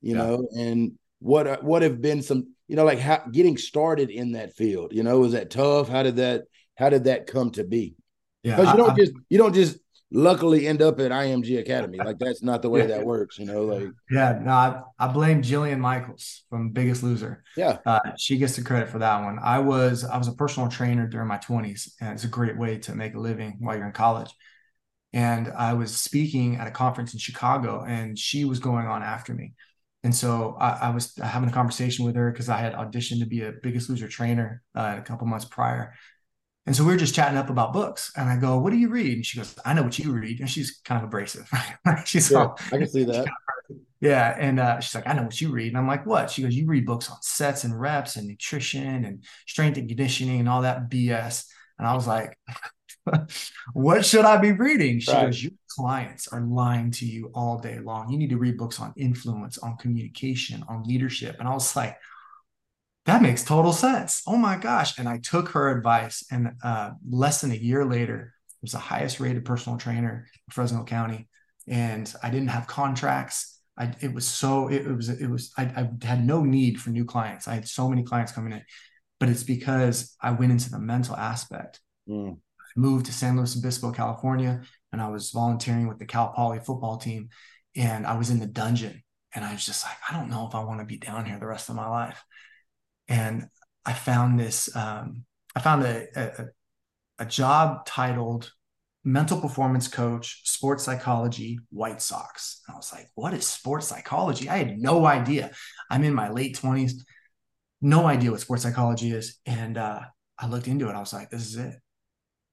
You 0.00 0.16
yeah. 0.16 0.16
know, 0.16 0.48
and 0.56 0.92
what 1.18 1.62
what 1.62 1.82
have 1.82 2.00
been 2.00 2.22
some 2.22 2.54
you 2.66 2.76
know 2.76 2.84
like 2.84 3.00
how 3.00 3.22
getting 3.30 3.58
started 3.58 4.08
in 4.08 4.32
that 4.32 4.54
field? 4.54 4.94
You 4.94 5.02
know, 5.02 5.20
was 5.20 5.32
that 5.32 5.50
tough? 5.50 5.90
How 5.90 6.02
did 6.02 6.16
that 6.16 6.44
how 6.74 6.88
did 6.88 7.04
that 7.04 7.26
come 7.26 7.50
to 7.50 7.64
be? 7.64 7.96
Yeah, 8.42 8.56
because 8.56 8.72
you 8.72 8.78
don't 8.78 8.92
I, 8.92 8.94
just 8.94 9.12
you 9.28 9.36
don't 9.36 9.54
just 9.54 9.76
luckily 10.12 10.66
end 10.66 10.82
up 10.82 10.98
at 11.00 11.10
IMG 11.10 11.58
Academy. 11.58 11.98
Like 11.98 12.18
that's 12.18 12.42
not 12.42 12.62
the 12.62 12.70
way 12.70 12.86
that 12.86 13.04
works, 13.04 13.38
you 13.38 13.46
know. 13.46 13.64
Like 13.64 13.90
yeah, 14.10 14.38
no, 14.42 14.50
I, 14.50 14.82
I 14.98 15.08
blame 15.08 15.42
Jillian 15.42 15.78
Michaels 15.78 16.44
from 16.50 16.70
Biggest 16.70 17.02
Loser. 17.02 17.42
Yeah, 17.56 17.78
uh, 17.86 18.00
she 18.18 18.38
gets 18.38 18.56
the 18.56 18.62
credit 18.62 18.88
for 18.88 18.98
that 18.98 19.22
one. 19.22 19.38
I 19.42 19.58
was 19.60 20.04
I 20.04 20.18
was 20.18 20.28
a 20.28 20.32
personal 20.32 20.68
trainer 20.68 21.06
during 21.06 21.28
my 21.28 21.38
twenties, 21.38 21.94
and 22.00 22.12
it's 22.12 22.24
a 22.24 22.28
great 22.28 22.58
way 22.58 22.78
to 22.78 22.94
make 22.94 23.14
a 23.14 23.20
living 23.20 23.56
while 23.60 23.76
you're 23.76 23.86
in 23.86 23.92
college. 23.92 24.30
And 25.12 25.48
I 25.48 25.74
was 25.74 25.96
speaking 25.96 26.56
at 26.56 26.68
a 26.68 26.70
conference 26.70 27.12
in 27.12 27.18
Chicago, 27.18 27.84
and 27.86 28.18
she 28.18 28.44
was 28.44 28.60
going 28.60 28.86
on 28.86 29.02
after 29.02 29.34
me. 29.34 29.54
And 30.02 30.14
so 30.14 30.56
I, 30.58 30.70
I 30.82 30.90
was 30.90 31.14
having 31.16 31.48
a 31.48 31.52
conversation 31.52 32.06
with 32.06 32.16
her 32.16 32.30
because 32.30 32.48
I 32.48 32.58
had 32.58 32.74
auditioned 32.74 33.20
to 33.20 33.26
be 33.26 33.42
a 33.42 33.52
Biggest 33.62 33.90
Loser 33.90 34.08
trainer 34.08 34.62
uh, 34.74 34.96
a 34.98 35.02
couple 35.02 35.26
months 35.26 35.44
prior. 35.44 35.94
And 36.66 36.76
so 36.76 36.84
we 36.84 36.92
were 36.92 36.98
just 36.98 37.14
chatting 37.14 37.38
up 37.38 37.50
about 37.50 37.72
books. 37.72 38.12
And 38.16 38.28
I 38.28 38.36
go, 38.36 38.58
What 38.58 38.70
do 38.70 38.76
you 38.76 38.88
read? 38.90 39.14
And 39.14 39.26
she 39.26 39.38
goes, 39.38 39.54
I 39.64 39.74
know 39.74 39.82
what 39.82 39.98
you 39.98 40.12
read. 40.12 40.40
And 40.40 40.48
she's 40.48 40.80
kind 40.84 40.98
of 41.02 41.08
abrasive. 41.08 41.50
she's 42.04 42.30
Yeah, 42.30 42.36
all, 42.36 42.58
I 42.72 42.78
can 42.78 42.86
see 42.88 43.04
that. 43.04 43.32
yeah. 44.00 44.36
And 44.38 44.60
uh, 44.60 44.80
she's 44.80 44.94
like, 44.94 45.06
I 45.08 45.12
know 45.14 45.24
what 45.24 45.40
you 45.40 45.50
read. 45.50 45.68
And 45.68 45.78
I'm 45.78 45.86
like, 45.86 46.06
What? 46.06 46.30
She 46.30 46.42
goes, 46.42 46.54
You 46.54 46.66
read 46.66 46.86
books 46.86 47.10
on 47.10 47.18
sets 47.22 47.64
and 47.64 47.78
reps 47.78 48.16
and 48.16 48.28
nutrition 48.28 49.04
and 49.04 49.24
strength 49.46 49.78
and 49.78 49.88
conditioning 49.88 50.40
and 50.40 50.48
all 50.48 50.62
that 50.62 50.88
BS. 50.90 51.46
And 51.78 51.86
I 51.88 51.94
was 51.94 52.06
like, 52.06 52.36
What 53.72 54.04
should 54.04 54.24
I 54.24 54.36
be 54.38 54.52
reading? 54.52 55.00
She 55.00 55.16
Right. 55.16 55.18
goes, 55.18 55.42
Your 55.42 55.52
clients 55.70 56.28
are 56.28 56.40
lying 56.40 56.90
to 56.92 57.06
you 57.06 57.30
all 57.34 57.58
day 57.58 57.78
long. 57.78 58.10
You 58.10 58.18
need 58.18 58.30
to 58.30 58.38
read 58.38 58.56
books 58.56 58.80
on 58.80 58.92
influence, 58.96 59.58
on 59.58 59.76
communication, 59.76 60.64
on 60.68 60.84
leadership. 60.84 61.36
And 61.38 61.48
I 61.48 61.52
was 61.54 61.74
like, 61.76 61.96
that 63.06 63.22
makes 63.22 63.42
total 63.42 63.72
sense. 63.72 64.22
Oh 64.26 64.36
my 64.36 64.56
gosh. 64.56 64.98
And 64.98 65.08
I 65.08 65.18
took 65.18 65.50
her 65.50 65.76
advice. 65.76 66.24
And 66.30 66.52
uh, 66.62 66.90
less 67.08 67.40
than 67.40 67.50
a 67.50 67.56
year 67.56 67.84
later, 67.84 68.34
I 68.50 68.56
was 68.62 68.72
the 68.72 68.78
highest 68.78 69.20
rated 69.20 69.44
personal 69.44 69.78
trainer 69.78 70.26
in 70.32 70.52
Fresno 70.52 70.84
County. 70.84 71.28
And 71.66 72.12
I 72.22 72.30
didn't 72.30 72.48
have 72.48 72.66
contracts. 72.66 73.58
I, 73.78 73.94
it 74.00 74.12
was 74.12 74.26
so, 74.26 74.68
it, 74.68 74.86
it 74.86 74.94
was, 74.94 75.08
it 75.08 75.28
was, 75.28 75.52
I, 75.56 75.62
I 75.64 76.06
had 76.06 76.24
no 76.24 76.44
need 76.44 76.80
for 76.80 76.90
new 76.90 77.04
clients. 77.04 77.48
I 77.48 77.54
had 77.54 77.66
so 77.66 77.88
many 77.88 78.02
clients 78.02 78.32
coming 78.32 78.52
in, 78.52 78.62
but 79.18 79.30
it's 79.30 79.44
because 79.44 80.14
I 80.20 80.32
went 80.32 80.52
into 80.52 80.70
the 80.70 80.78
mental 80.78 81.16
aspect. 81.16 81.80
Mm, 82.08 82.34
I 82.36 82.80
moved 82.80 83.06
to 83.06 83.12
San 83.12 83.36
Luis 83.36 83.56
Obispo, 83.56 83.92
California, 83.92 84.60
and 84.92 85.00
I 85.00 85.08
was 85.08 85.30
volunteering 85.30 85.88
with 85.88 85.98
the 85.98 86.04
Cal 86.04 86.32
Poly 86.32 86.58
football 86.58 86.98
team. 86.98 87.30
And 87.74 88.06
I 88.06 88.18
was 88.18 88.28
in 88.28 88.40
the 88.40 88.46
dungeon. 88.46 89.02
And 89.34 89.44
I 89.44 89.52
was 89.52 89.64
just 89.64 89.86
like, 89.86 89.96
I 90.10 90.18
don't 90.18 90.28
know 90.28 90.46
if 90.46 90.54
I 90.54 90.64
want 90.64 90.80
to 90.80 90.86
be 90.86 90.98
down 90.98 91.24
here 91.24 91.38
the 91.38 91.46
rest 91.46 91.68
of 91.70 91.76
my 91.76 91.88
life 91.88 92.22
and 93.10 93.48
I 93.84 93.92
found 93.92 94.40
this. 94.40 94.74
Um, 94.74 95.24
I 95.54 95.60
found 95.60 95.82
a, 95.82 96.06
a 96.16 96.44
a 97.18 97.26
job 97.26 97.84
titled 97.84 98.50
mental 99.04 99.40
performance 99.40 99.88
coach, 99.88 100.40
sports 100.44 100.84
psychology, 100.84 101.58
White 101.70 102.00
Sox. 102.00 102.62
And 102.66 102.74
I 102.74 102.76
was 102.78 102.92
like, 102.92 103.08
what 103.14 103.34
is 103.34 103.46
sports 103.46 103.88
psychology? 103.88 104.48
I 104.48 104.58
had 104.58 104.78
no 104.78 105.06
idea. 105.06 105.50
I'm 105.90 106.04
in 106.04 106.14
my 106.14 106.30
late 106.30 106.56
twenties, 106.56 107.04
no 107.82 108.06
idea 108.06 108.30
what 108.30 108.40
sports 108.40 108.62
psychology 108.62 109.10
is, 109.10 109.38
and 109.44 109.76
uh, 109.76 110.00
I 110.38 110.46
looked 110.46 110.68
into 110.68 110.88
it. 110.88 110.94
I 110.94 111.00
was 111.00 111.12
like, 111.12 111.28
this 111.30 111.46
is 111.46 111.56
it. 111.56 111.74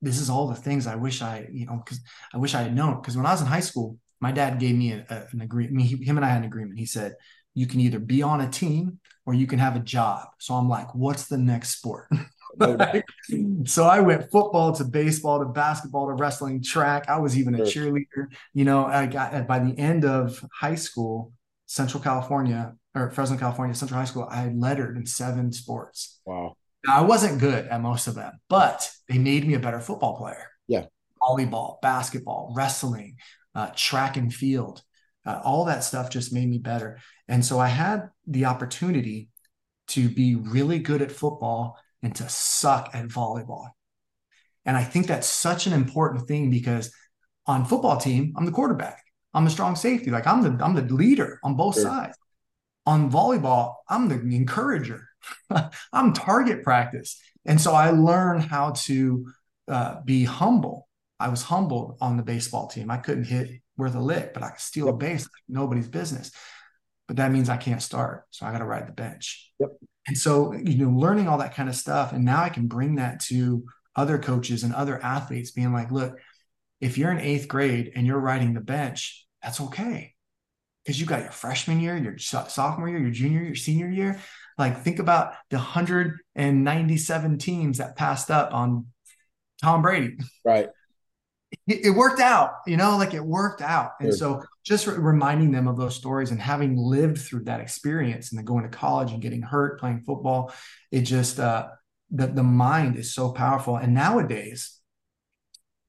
This 0.02 0.20
is 0.20 0.30
all 0.30 0.48
the 0.48 0.56
things 0.56 0.86
I 0.86 0.96
wish 0.96 1.22
I, 1.22 1.48
you 1.52 1.66
know, 1.66 1.82
because 1.84 2.00
I 2.34 2.38
wish 2.38 2.54
I 2.56 2.64
had 2.64 2.76
known. 2.76 3.02
Because 3.02 3.18
when 3.18 3.26
I 3.26 3.32
was 3.32 3.42
in 3.42 3.48
high 3.48 3.62
school, 3.62 3.98
my 4.20 4.32
dad 4.32 4.60
gave 4.60 4.76
me 4.76 4.92
a, 4.92 5.06
a, 5.10 5.28
an 5.32 5.42
agreement. 5.42 5.82
Him 5.82 6.18
and 6.18 6.26
I 6.26 6.30
had 6.30 6.40
an 6.40 6.48
agreement. 6.48 6.80
He 6.80 6.86
said, 6.86 7.16
you 7.54 7.68
can 7.68 7.80
either 7.80 8.00
be 8.00 8.22
on 8.22 8.42
a 8.42 8.50
team 8.50 9.00
or 9.27 9.36
you 9.36 9.46
can 9.46 9.60
have 9.60 9.75
a 9.75 9.79
job. 9.79 10.29
So 10.39 10.55
I'm 10.55 10.67
like, 10.67 10.96
what's 10.96 11.27
the 11.27 11.38
next 11.38 11.77
sport? 11.77 12.10
doubt. 12.57 13.03
so 13.65 13.84
I 13.84 14.00
went 14.00 14.31
football 14.31 14.74
to 14.74 14.84
baseball 14.84 15.39
to 15.39 15.46
basketball 15.46 16.07
to 16.07 16.13
wrestling, 16.13 16.63
track. 16.63 17.05
I 17.07 17.19
was 17.19 17.38
even 17.38 17.53
a 17.53 17.60
cheerleader. 17.60 18.29
You 18.53 18.65
know, 18.65 18.86
I 18.86 19.05
got 19.05 19.46
by 19.46 19.60
the 19.60 19.77
end 19.77 20.05
of 20.05 20.43
high 20.51 20.74
school, 20.74 21.34
Central 21.67 22.01
California 22.01 22.74
or 22.96 23.12
Fresno, 23.12 23.38
California, 23.38 23.75
Central 23.75 24.00
High 24.00 24.05
School, 24.05 24.27
I 24.29 24.38
had 24.38 24.57
lettered 24.57 24.98
in 24.98 25.05
seven 25.05 25.51
sports. 25.51 26.19
Wow. 26.25 26.55
Now, 26.86 26.98
I 26.98 27.01
wasn't 27.01 27.39
good 27.39 27.67
at 27.67 27.81
most 27.81 28.07
of 28.07 28.15
them, 28.15 28.39
but 28.50 28.89
they 29.07 29.17
made 29.17 29.48
me 29.48 29.53
a 29.53 29.60
better 29.60 29.79
football 29.79 30.17
player. 30.17 30.48
Yeah. 30.67 30.86
Volleyball, 31.22 31.81
basketball, 31.81 32.53
wrestling, 32.55 33.17
uh, 33.53 33.69
track 33.75 34.17
and 34.17 34.34
field, 34.34 34.81
uh, 35.27 35.41
all 35.43 35.65
that 35.65 35.84
stuff 35.84 36.10
just 36.10 36.34
made 36.34 36.50
me 36.50 36.57
better. 36.57 37.00
And 37.27 37.46
so 37.46 37.60
I 37.60 37.67
had 37.67 38.10
the 38.25 38.46
opportunity 38.46 39.29
to 39.89 40.07
be 40.10 40.36
really 40.36 40.79
good 40.79 41.01
at 41.01 41.12
football 41.12 41.77
and 42.01 42.15
to 42.15 42.29
suck 42.29 42.91
at 42.93 43.07
volleyball. 43.07 43.69
And 44.65 44.77
I 44.77 44.84
think 44.84 45.07
that's 45.07 45.27
such 45.27 45.67
an 45.67 45.74
important 45.74 46.27
thing 46.27 46.50
because 46.50 46.91
on 47.46 47.65
football 47.65 47.98
team, 47.98 48.34
I'm 48.38 48.46
the 48.46 48.51
quarterback. 48.51 49.03
I'm 49.34 49.46
the 49.46 49.51
strong 49.51 49.75
safety. 49.75 50.12
Like 50.12 50.27
I'm 50.27 50.41
the 50.41 50.63
I'm 50.63 50.74
the 50.75 50.81
leader 50.93 51.39
on 51.43 51.55
both 51.55 51.75
Sure. 51.75 51.83
sides. 51.83 52.18
On 52.85 53.11
volleyball, 53.11 53.75
I'm 53.90 54.07
the 54.07 54.35
encourager. 54.35 55.09
I'm 55.94 56.13
target 56.13 56.63
practice. 56.63 57.22
And 57.46 57.59
so 57.59 57.74
I 57.74 57.92
learned 57.92 58.44
how 58.44 58.72
to 58.85 59.27
uh, 59.68 60.01
be 60.05 60.24
humble. 60.24 60.87
I 61.20 61.27
was 61.29 61.44
humbled 61.44 61.98
on 62.00 62.16
the 62.16 62.24
baseball 62.24 62.68
team. 62.68 62.90
I 62.90 62.98
couldn't 62.98 63.25
hit 63.25 63.50
worth 63.77 63.96
a 63.96 64.00
lick, 64.00 64.33
but 64.33 64.44
I 64.44 64.50
can 64.50 64.59
steal 64.59 64.90
a 64.90 64.94
base 64.94 65.22
like 65.22 65.44
nobody's 65.48 65.87
business. 65.87 66.31
But 67.07 67.18
that 67.18 67.31
means 67.31 67.50
I 67.50 67.57
can't 67.57 67.81
start. 67.81 68.25
So 68.31 68.46
I 68.46 68.51
got 68.51 68.57
to 68.59 68.66
ride 68.66 68.87
the 68.87 68.92
bench. 68.92 69.51
Yep. 69.59 69.70
And 70.07 70.18
so, 70.18 70.53
you 70.53 70.77
know, 70.85 70.90
learning 70.90 71.27
all 71.27 71.37
that 71.37 71.55
kind 71.55 71.70
of 71.70 71.75
stuff. 71.75 72.11
And 72.11 72.25
now 72.25 72.44
I 72.44 72.50
can 72.50 72.68
bring 72.68 72.96
that 72.96 73.22
to 73.25 73.63
other 73.96 74.18
coaches 74.18 74.63
and 74.63 74.74
other 74.74 75.01
athletes, 75.03 75.51
being 75.51 75.74
like, 75.74 75.92
look, 75.92 76.18
if 76.79 76.98
you're 76.98 77.11
in 77.11 77.20
eighth 77.20 77.48
grade 77.48 77.92
and 77.96 78.05
you're 78.05 78.20
riding 78.20 78.53
the 78.53 78.61
bench, 78.61 79.25
that's 79.42 79.59
okay. 79.61 80.13
Because 80.83 81.00
you 81.00 81.05
got 81.05 81.24
your 81.24 81.31
freshman 81.31 81.79
year, 81.79 81.98
your 81.98 82.18
sophomore 82.18 82.87
year, 82.87 83.00
your 83.00 83.11
junior, 83.11 83.42
your 83.42 83.55
senior 83.55 83.90
year. 83.90 84.20
Like, 84.57 84.83
think 84.83 85.00
about 85.00 85.33
the 85.50 85.57
197 85.57 87.37
teams 87.37 87.79
that 87.79 87.96
passed 87.96 88.31
up 88.31 88.53
on 88.53 88.87
Tom 89.61 89.81
Brady 89.81 90.18
Right. 90.46 90.70
It, 91.68 91.96
worked 91.96 92.20
out, 92.20 92.55
you 92.66 92.77
know, 92.77 92.98
like 92.98 93.14
it 93.14 93.24
worked 93.24 93.62
out. 93.62 93.92
And 94.00 94.10
Sure. 94.10 94.18
so 94.18 94.44
just 94.64 94.88
re- 94.88 94.98
reminding 94.98 95.51
them 95.51 95.68
of 95.68 95.77
those 95.77 95.96
stories 95.96 96.31
and 96.31 96.42
having 96.42 96.77
lived 96.77 97.20
through 97.20 97.46
that 97.46 97.62
experience 97.62 98.31
and 98.31 98.38
then 98.38 98.46
going 98.46 98.64
to 98.64 98.70
college 98.70 99.12
and 99.12 99.22
getting 99.22 99.42
hurt 99.42 99.79
playing 99.79 100.01
football, 100.01 100.51
it 100.92 101.01
just, 101.01 101.40
uh, 101.40 101.70
the, 102.12 102.27
the 102.27 102.44
mind 102.44 102.98
is 102.98 103.14
so 103.14 103.31
powerful. 103.31 103.75
And 103.77 103.94
nowadays, 103.94 104.79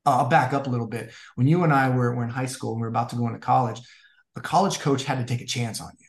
uh, 0.07 0.18
I'll 0.18 0.29
back 0.29 0.53
up 0.53 0.66
a 0.66 0.71
little 0.71 0.87
bit. 0.87 1.12
When 1.35 1.49
you 1.49 1.64
and 1.64 1.73
I 1.73 1.90
were, 1.90 2.14
were 2.14 2.25
in 2.25 2.31
high 2.31 2.47
school 2.47 2.73
and 2.73 2.81
we 2.81 2.83
were 2.83 2.88
about 2.88 3.11
to 3.11 3.16
go 3.16 3.27
into 3.27 3.38
college, 3.38 3.81
a 4.37 4.40
college 4.40 4.79
coach 4.79 5.05
had 5.05 5.18
to 5.18 5.25
take 5.25 5.42
a 5.42 5.47
chance 5.47 5.81
on 5.81 5.90
you. 5.99 6.07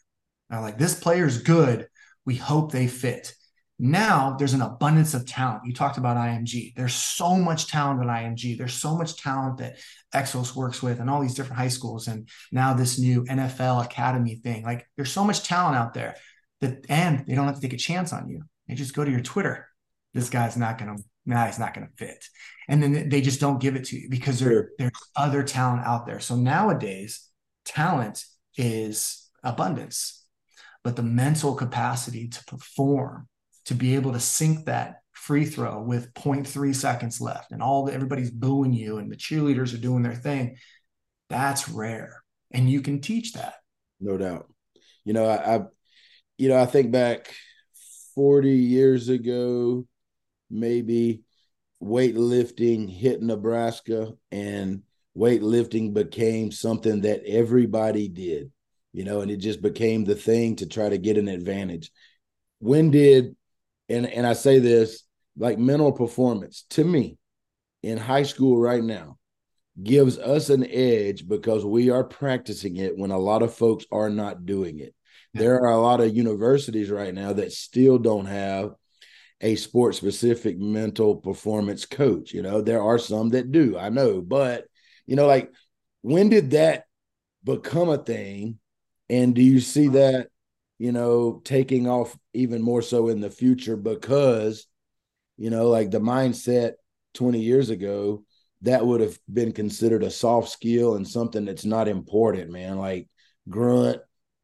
Now, 0.49 0.61
like 0.61 0.77
this 0.77 0.99
player's 0.99 1.41
good. 1.41 1.87
We 2.25 2.35
hope 2.35 2.71
they 2.71 2.87
fit. 2.87 3.33
Now 3.81 4.35
there's 4.37 4.53
an 4.53 4.61
abundance 4.61 5.13
of 5.13 5.25
talent. 5.25 5.61
You 5.65 5.73
talked 5.73 5.97
about 5.97 6.17
IMG. 6.17 6.75
There's 6.75 6.93
so 6.93 7.37
much 7.37 7.67
talent 7.67 8.01
at 8.01 8.07
IMG. 8.07 8.57
There's 8.57 8.73
so 8.73 8.97
much 8.97 9.15
talent 9.21 9.59
that 9.59 9.77
Exos 10.13 10.53
works 10.53 10.83
with 10.83 10.99
and 10.99 11.09
all 11.09 11.21
these 11.21 11.33
different 11.33 11.59
high 11.59 11.69
schools. 11.69 12.07
And 12.07 12.27
now 12.51 12.73
this 12.73 12.99
new 12.99 13.23
NFL 13.23 13.85
Academy 13.85 14.35
thing. 14.35 14.63
Like 14.63 14.85
there's 14.97 15.11
so 15.11 15.23
much 15.23 15.43
talent 15.43 15.77
out 15.77 15.93
there 15.93 16.15
that, 16.59 16.85
and 16.89 17.25
they 17.25 17.35
don't 17.35 17.45
have 17.45 17.55
to 17.55 17.61
take 17.61 17.73
a 17.73 17.77
chance 17.77 18.11
on 18.11 18.27
you. 18.27 18.43
They 18.67 18.75
just 18.75 18.93
go 18.95 19.05
to 19.05 19.11
your 19.11 19.21
Twitter. 19.21 19.67
This 20.13 20.29
guy's 20.29 20.57
not 20.57 20.77
going 20.77 20.97
to, 20.97 21.03
nah, 21.25 21.45
he's 21.45 21.59
not 21.59 21.73
going 21.73 21.87
to 21.87 21.93
fit. 21.95 22.25
And 22.67 22.83
then 22.83 23.07
they 23.07 23.21
just 23.21 23.39
don't 23.39 23.61
give 23.61 23.75
it 23.77 23.85
to 23.85 23.97
you 23.97 24.09
because 24.09 24.39
there, 24.39 24.49
Sure. 24.51 24.69
there's 24.77 24.91
other 25.15 25.41
talent 25.43 25.85
out 25.85 26.05
there. 26.05 26.19
So 26.19 26.35
nowadays, 26.35 27.27
talent 27.63 28.25
is 28.57 29.29
abundance, 29.43 30.25
but 30.83 30.95
the 30.97 31.03
mental 31.03 31.55
capacity 31.55 32.27
to 32.27 32.43
perform, 32.45 33.27
to 33.69 33.75
be 33.75 33.93
able 33.93 34.13
to 34.13 34.19
sink 34.19 34.65
that 34.65 35.01
free 35.11 35.45
throw 35.45 35.79
with 35.79 36.11
0.3 36.15 36.73
seconds 36.73 37.21
left 37.21 37.51
and 37.51 37.61
all 37.61 37.85
the, 37.85 37.93
everybody's 37.93 38.31
booing 38.31 38.73
you 38.73 38.97
and 38.97 39.11
the 39.11 39.15
cheerleaders 39.15 39.75
are 39.75 39.77
doing 39.77 40.01
their 40.01 40.15
thing, 40.15 40.57
that's 41.29 41.69
rare. 41.69 42.23
And 42.49 42.67
you 42.67 42.81
can 42.81 42.99
teach 42.99 43.33
that. 43.33 43.53
No 43.99 44.17
doubt. 44.17 44.51
You 45.05 45.13
know, 45.13 45.25
I, 45.25 45.55
I 45.55 45.61
you 46.39 46.49
know, 46.49 46.59
I 46.59 46.65
think 46.65 46.91
back 46.91 47.31
40 48.15 48.49
years 48.49 49.07
ago, 49.07 49.85
maybe 50.49 51.21
weightlifting 51.79 52.89
hit 52.89 53.21
Nebraska 53.21 54.13
and 54.31 54.81
weightlifting 55.15 55.93
became 55.93 56.51
something 56.51 57.01
that 57.01 57.21
everybody 57.23 58.07
did, 58.07 58.51
you 58.93 59.03
know, 59.03 59.21
and 59.21 59.29
it 59.29 59.37
just 59.37 59.61
became 59.61 60.05
the 60.05 60.15
thing 60.15 60.55
to 60.55 60.65
try 60.65 60.89
to 60.89 60.97
get 60.97 61.19
an 61.19 61.27
advantage. 61.27 61.91
When 62.57 62.89
did 62.89 63.35
and 63.89 64.05
and 64.05 64.25
I 64.25 64.33
say 64.33 64.59
this 64.59 65.03
like 65.37 65.57
mental 65.57 65.91
performance 65.91 66.65
to 66.71 66.83
me 66.83 67.17
in 67.83 67.97
high 67.97 68.23
school 68.23 68.57
right 68.57 68.83
now 68.83 69.17
gives 69.81 70.17
us 70.17 70.49
an 70.49 70.65
edge 70.69 71.27
because 71.27 71.65
we 71.65 71.89
are 71.89 72.03
practicing 72.03 72.77
it 72.77 72.97
when 72.97 73.11
a 73.11 73.17
lot 73.17 73.41
of 73.41 73.53
folks 73.53 73.85
are 73.91 74.09
not 74.09 74.45
doing 74.45 74.79
it. 74.79 74.93
There 75.33 75.61
are 75.61 75.71
a 75.71 75.79
lot 75.79 76.01
of 76.01 76.15
universities 76.15 76.89
right 76.89 77.13
now 77.13 77.33
that 77.33 77.53
still 77.53 77.97
don't 77.97 78.25
have 78.25 78.71
a 79.41 79.55
sports 79.55 79.97
specific 79.97 80.57
mental 80.59 81.15
performance 81.15 81.85
coach. 81.85 82.33
You 82.33 82.41
know, 82.41 82.61
there 82.61 82.81
are 82.81 82.99
some 82.99 83.29
that 83.29 83.51
do, 83.51 83.77
I 83.77 83.89
know, 83.89 84.21
but 84.21 84.65
you 85.05 85.15
know, 85.15 85.27
like 85.27 85.51
when 86.01 86.29
did 86.29 86.51
that 86.51 86.85
become 87.43 87.89
a 87.89 87.97
thing? 87.97 88.59
And 89.09 89.33
do 89.33 89.41
you 89.41 89.59
see 89.59 89.87
that, 89.89 90.27
you 90.79 90.93
know, 90.93 91.41
taking 91.43 91.87
off 91.87 92.17
even 92.33 92.61
more 92.61 92.81
so 92.81 93.09
in 93.09 93.19
the 93.19 93.29
future 93.29 93.75
because, 93.75 94.65
you 95.37 95.49
know, 95.49 95.69
like 95.69 95.91
the 95.91 95.99
mindset 95.99 96.73
20 97.13 97.39
years 97.39 97.69
ago, 97.69 98.23
that 98.61 98.85
would 98.85 99.01
have 99.01 99.17
been 99.31 99.51
considered 99.51 100.03
a 100.03 100.09
soft 100.09 100.49
skill 100.49 100.95
and 100.95 101.07
something 101.07 101.45
that's 101.45 101.65
not 101.65 101.87
important, 101.87 102.49
man. 102.49 102.77
Like 102.77 103.09
grunt, 103.47 104.01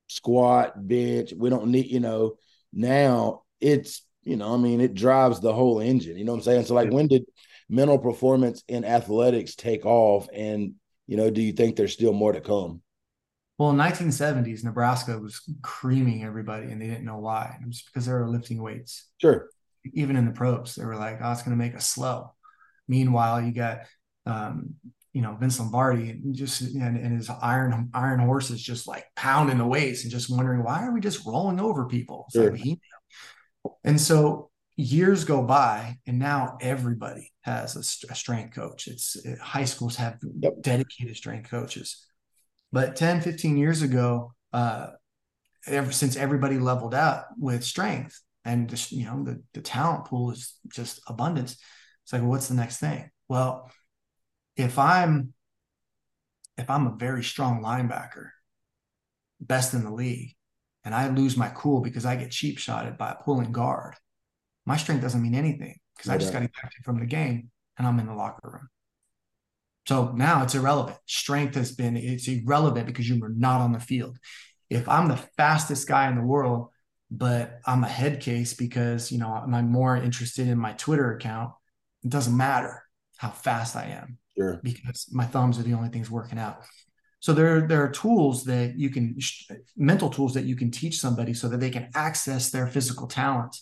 squat, 0.08 0.88
bench. 0.88 1.34
We 1.36 1.50
don't 1.50 1.68
need, 1.68 1.88
you 1.88 2.02
know, 2.02 2.36
now 2.74 3.44
it's, 3.62 4.04
you 4.24 4.36
know, 4.36 4.54
I 4.54 4.58
mean, 4.58 4.82
it 4.82 4.94
drives 4.94 5.40
the 5.40 5.54
whole 5.54 5.80
engine. 5.80 6.18
You 6.18 6.26
know 6.26 6.34
what 6.34 6.40
I'm 6.40 6.44
saying? 6.44 6.66
So, 6.66 6.76
like, 6.76 6.92
when 6.92 7.08
did 7.08 7.26
mental 7.70 7.98
performance 7.98 8.64
in 8.68 8.84
athletics 8.84 9.56
take 9.56 9.86
off? 9.86 10.28
And, 10.34 10.74
you 11.08 11.16
know, 11.16 11.30
do 11.30 11.42
you 11.42 11.54
think 11.54 11.76
there's 11.76 11.94
still 11.94 12.14
more 12.14 12.34
to 12.34 12.42
come? 12.42 12.82
Well, 13.58 13.70
in 13.70 13.78
1970s, 13.78 14.64
Nebraska 14.64 15.18
was 15.18 15.42
creaming 15.62 16.24
everybody 16.24 16.72
and 16.72 16.82
they 16.82 16.88
didn't 16.88 17.06
know 17.06 17.20
why. 17.20 17.58
It 17.62 17.68
was 17.68 17.82
because 17.84 18.06
they 18.06 18.12
were 18.12 18.28
lifting 18.28 18.62
weights. 18.62 19.10
Sure. 19.22 19.48
Even 19.94 20.18
in 20.18 20.26
the 20.26 20.32
pros, 20.32 20.76
they 20.76 20.84
were 20.84 20.98
like, 20.98 21.20
oh, 21.22 21.32
it's 21.32 21.44
going 21.44 21.58
to 21.58 21.64
make 21.64 21.76
us 21.76 21.88
slow. 21.88 22.34
Meanwhile, 22.88 23.42
you 23.42 23.54
got, 23.54 23.80
um, 24.26 24.76
you 25.14 25.22
know, 25.22 25.38
Vince 25.40 25.60
Lombardi 25.60 26.10
and 26.10 26.36
just 26.36 26.62
and, 26.62 26.98
and, 26.98 27.16
his 27.16 27.30
iron 27.30 27.90
iron 27.94 28.20
horses 28.20 28.62
just 28.62 28.86
like 28.86 29.06
pounding 29.16 29.58
the 29.58 29.66
weights 29.66 30.04
and 30.04 30.12
just 30.12 30.30
wondering 30.30 30.62
why 30.62 30.84
are 30.84 30.92
we 30.92 31.00
just 31.00 31.26
rolling 31.26 31.60
over 31.62 31.86
people? 31.86 32.28
Sure. 32.34 32.52
Like 32.52 32.60
he, 32.60 32.82
and 33.86 34.02
so 34.02 34.50
years 34.76 35.24
go 35.24 35.42
by 35.42 36.00
and 36.06 36.20
now 36.20 36.58
everybody 36.60 37.32
has 37.42 37.76
a, 37.78 38.12
a 38.12 38.16
strength 38.16 38.56
coach. 38.56 38.88
It's 38.88 39.16
it, 39.16 39.40
high 39.40 39.64
schools 39.64 39.96
have 39.96 40.20
yep. 40.42 40.62
dedicated 40.62 41.16
strength 41.16 41.50
coaches. 41.50 42.06
But 42.76 42.98
10, 42.98 43.22
15 43.22 43.56
years 43.56 43.84
ago, 43.84 44.34
uh, 44.52 44.88
ever 45.66 45.94
since 45.94 46.18
everybody 46.18 46.60
leveled 46.60 46.94
out 46.94 47.24
with 47.40 47.64
strength 47.64 48.20
and 48.44 48.68
just, 48.68 48.92
you 48.92 49.06
know, 49.06 49.24
the, 49.24 49.42
the 49.54 49.62
talent 49.62 50.04
pool 50.04 50.32
is 50.32 50.56
just 50.68 51.00
abundance. 51.08 51.54
It's 52.04 52.12
like, 52.12 52.22
well, 52.22 52.32
what's 52.32 52.50
the 52.50 52.54
next 52.54 52.80
thing? 52.80 53.10
Well, 53.30 53.72
if 54.58 54.78
I'm 54.78 55.34
if 56.58 56.70
I'm 56.70 56.86
a 56.86 56.98
very 56.98 57.24
strong 57.24 57.64
linebacker, 57.64 58.32
best 59.40 59.74
in 59.74 59.86
the 59.86 59.94
league, 59.94 60.36
and 60.84 60.94
I 60.94 61.08
lose 61.08 61.38
my 61.38 61.48
cool 61.56 61.80
because 61.80 62.06
I 62.06 62.18
get 62.18 62.32
cheap 62.32 62.58
shotted 62.58 62.98
by 62.98 63.12
a 63.12 63.24
pulling 63.24 63.54
guard, 63.54 63.94
my 64.66 64.76
strength 64.76 65.02
doesn't 65.02 65.24
mean 65.24 65.36
anything 65.36 65.80
because 65.96 66.10
I 66.10 66.18
just 66.18 66.34
got 66.34 66.44
ejected 66.44 66.84
from 66.84 67.00
the 67.00 67.06
game 67.06 67.52
and 67.78 67.88
I'm 67.88 68.00
in 68.00 68.08
the 68.08 68.14
locker 68.14 68.50
room. 68.52 68.68
So 69.88 70.12
now 70.12 70.44
it's 70.44 70.56
irrelevant. 70.56 70.98
Strength 71.06 71.56
has 71.56 71.72
been 71.72 71.96
it's 71.96 72.28
irrelevant 72.28 72.88
because 72.88 73.08
you 73.08 73.20
were 73.20 73.30
not 73.30 73.62
on 73.62 73.72
the 73.72 73.80
field. 73.80 74.18
If 74.70 74.90
I'm 74.90 75.08
the 75.08 75.18
fastest 75.38 75.88
guy 75.88 76.10
in 76.10 76.16
the 76.16 76.24
world, 76.24 76.70
but 77.12 77.60
I'm 77.66 77.84
a 77.84 77.88
head 77.88 78.20
case 78.20 78.54
because 78.54 79.12
you 79.12 79.20
know 79.20 79.32
I'm 79.32 79.72
more 79.72 79.96
interested 79.96 80.48
in 80.48 80.58
my 80.58 80.74
Twitter 80.74 81.14
account, 81.14 81.52
it 82.04 82.10
doesn't 82.10 82.36
matter 82.36 82.84
how 83.18 83.30
fast 83.30 83.76
I 83.76 83.86
am. 83.86 84.18
Sure. 84.38 84.60
Because 84.64 85.08
my 85.12 85.26
thumbs 85.26 85.60
are 85.60 85.64
the 85.64 85.74
only 85.74 85.90
things 85.90 86.12
working 86.12 86.40
out. 86.40 86.64
So 87.20 87.34
there, 87.34 87.68
there 87.68 87.84
are 87.84 87.90
tools 87.90 88.44
that 88.44 88.78
you 88.78 88.90
can, 88.90 89.18
mental 89.76 90.10
tools 90.10 90.34
that 90.36 90.46
you 90.46 90.56
can 90.56 90.70
teach 90.70 91.00
somebody 91.00 91.34
so 91.34 91.48
that 91.48 91.60
they 91.60 91.70
can 91.72 91.90
access 91.96 92.52
their 92.52 92.68
physical 92.68 93.08
talent 93.08 93.58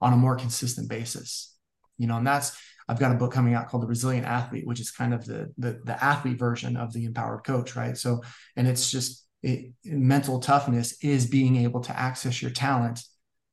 on 0.00 0.12
a 0.12 0.16
more 0.16 0.36
consistent 0.36 0.88
basis. 0.88 1.56
You 1.98 2.06
know, 2.06 2.18
and 2.18 2.26
that's 2.26 2.56
I've 2.88 2.98
got 2.98 3.12
a 3.12 3.16
book 3.16 3.32
coming 3.32 3.54
out 3.54 3.68
called 3.68 3.82
The 3.82 3.88
Resilient 3.88 4.26
Athlete, 4.26 4.66
which 4.66 4.80
is 4.80 4.90
kind 4.90 5.14
of 5.14 5.24
the 5.24 5.52
the, 5.58 5.80
the 5.84 6.02
athlete 6.02 6.38
version 6.38 6.76
of 6.76 6.92
the 6.92 7.04
empowered 7.04 7.44
coach, 7.44 7.76
right? 7.76 7.96
So, 7.96 8.22
and 8.56 8.68
it's 8.68 8.90
just 8.90 9.26
it, 9.42 9.72
mental 9.84 10.40
toughness 10.40 10.96
is 11.02 11.26
being 11.26 11.56
able 11.56 11.80
to 11.82 11.98
access 11.98 12.40
your 12.40 12.50
talent 12.50 13.02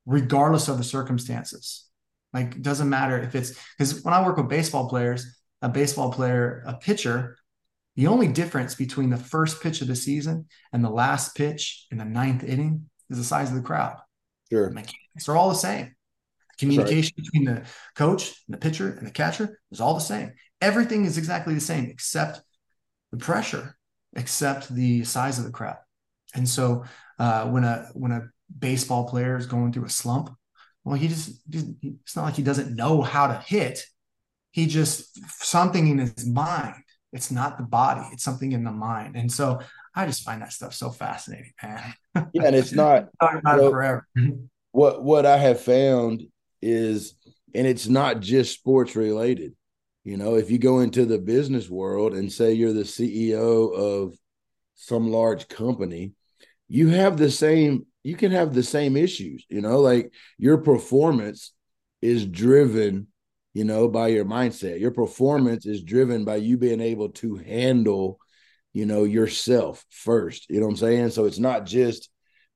regardless 0.06 0.68
of 0.68 0.78
the 0.78 0.84
circumstances. 0.84 1.88
Like, 2.34 2.56
it 2.56 2.62
doesn't 2.62 2.90
matter 2.90 3.20
if 3.20 3.36
it's 3.36 3.54
because 3.78 4.04
when 4.04 4.14
I 4.14 4.26
work 4.26 4.38
with 4.38 4.50
baseball 4.50 4.90
players, 4.90 5.26
a 5.62 5.70
baseball 5.70 6.12
player, 6.12 6.64
a 6.66 6.74
pitcher, 6.74 7.38
the 7.96 8.08
only 8.08 8.28
difference 8.28 8.74
between 8.74 9.10
the 9.10 9.18
first 9.18 9.62
pitch 9.62 9.82
of 9.82 9.88
the 9.88 9.96
season 9.96 10.48
and 10.72 10.84
the 10.84 10.90
last 10.90 11.36
pitch 11.36 11.88
in 11.92 11.98
the 11.98 12.06
ninth 12.06 12.44
inning 12.44 12.90
is 13.10 13.18
the 13.18 13.24
size 13.24 13.50
of 13.50 13.56
the 13.56 13.62
crowd. 13.62 13.98
Sure. 14.50 14.70
mechanics 14.70 15.28
are 15.28 15.36
all 15.36 15.50
the 15.50 15.56
same. 15.56 15.96
Communication 16.58 17.14
right. 17.18 17.24
between 17.24 17.46
the 17.46 17.64
coach 17.96 18.34
and 18.48 18.54
the 18.54 18.58
pitcher 18.58 18.92
and 18.98 19.08
the 19.08 19.12
catcher 19.12 19.60
is 19.72 19.82
all 19.82 19.94
the 19.94 20.00
same. 20.00 20.34
Everything 20.62 21.06
is 21.06 21.18
exactly 21.18 21.54
the 21.54 21.60
same 21.60 21.86
except 21.86 22.42
the 23.12 23.18
pressure, 23.18 23.78
except 24.16 24.74
the 24.74 25.04
size 25.04 25.40
of 25.40 25.46
the 25.46 25.52
crowd. 25.52 25.78
And 26.34 26.48
so 26.48 26.86
uh, 27.20 27.46
when 27.48 27.64
a 27.64 27.88
when 27.94 28.12
a 28.12 28.30
baseball 28.58 29.08
player 29.08 29.38
is 29.38 29.46
going 29.46 29.74
through 29.74 29.86
a 29.86 29.90
slump, 29.90 30.30
well, 30.84 30.96
he 30.96 31.08
just 31.08 31.42
it's 31.50 32.16
not 32.16 32.26
like 32.26 32.36
he 32.36 32.44
doesn't 32.44 32.76
know 32.76 33.02
how 33.02 33.28
to 33.28 33.36
hit. 33.46 33.86
He 34.52 34.68
just 34.68 35.20
something 35.44 35.88
in 35.88 36.00
his 36.00 36.26
mind. 36.26 36.84
It's 37.14 37.32
not 37.32 37.58
the 37.58 37.64
body; 37.64 38.08
it's 38.12 38.24
something 38.24 38.52
in 38.52 38.64
the 38.64 38.72
mind. 38.72 39.16
And 39.16 39.32
so 39.32 39.60
I 39.94 40.06
just 40.06 40.24
find 40.24 40.42
that 40.42 40.54
stuff 40.54 40.74
so 40.74 40.90
fascinating, 40.90 41.52
man. 41.62 41.94
Yeah, 42.34 42.46
and 42.46 42.56
it's 42.56 42.72
not 42.74 43.10
talking 43.20 43.40
about 43.40 43.60
it 43.60 43.70
forever. 43.70 44.08
What 44.72 45.04
what 45.04 45.26
I 45.26 45.38
have 45.38 45.60
found 45.62 46.24
is, 46.62 47.16
and 47.54 47.68
it's 47.68 47.88
not 47.88 48.20
just 48.20 48.54
sports 48.54 48.96
related. 48.96 49.54
You 50.04 50.18
know, 50.18 50.36
if 50.36 50.50
you 50.50 50.58
go 50.58 50.80
into 50.80 51.06
the 51.06 51.20
business 51.20 51.70
world 51.70 52.14
and 52.14 52.32
say 52.32 52.54
you're 52.54 52.74
the 52.74 52.82
CEO 52.82 53.74
of 53.76 54.14
some 54.76 55.12
large 55.12 55.48
company, 55.48 56.14
you 56.68 56.88
have 56.90 57.18
the 57.18 57.30
same, 57.30 57.86
you 58.04 58.16
can 58.16 58.32
have 58.32 58.54
the 58.54 58.64
same 58.64 58.98
issues, 58.98 59.46
you 59.50 59.62
know, 59.62 59.80
like 59.80 60.12
your 60.38 60.58
performance 60.58 61.52
is 62.02 62.26
driven, 62.26 63.08
you 63.54 63.64
know, 63.64 63.88
by 63.88 64.08
your 64.08 64.26
mindset. 64.26 64.80
Your 64.80 64.92
performance 64.92 65.66
is 65.68 65.84
driven 65.84 66.26
by 66.26 66.38
you 66.38 66.58
being 66.58 66.82
able 66.82 67.10
to 67.10 67.36
handle, 67.36 68.18
you 68.74 68.88
know, 68.88 69.04
yourself 69.04 69.86
first. 69.90 70.50
You 70.50 70.62
know 70.62 70.66
what 70.66 70.72
I'm 70.72 70.78
saying? 70.78 71.10
So 71.12 71.26
it's 71.26 71.40
not 71.40 71.66
just, 71.66 72.10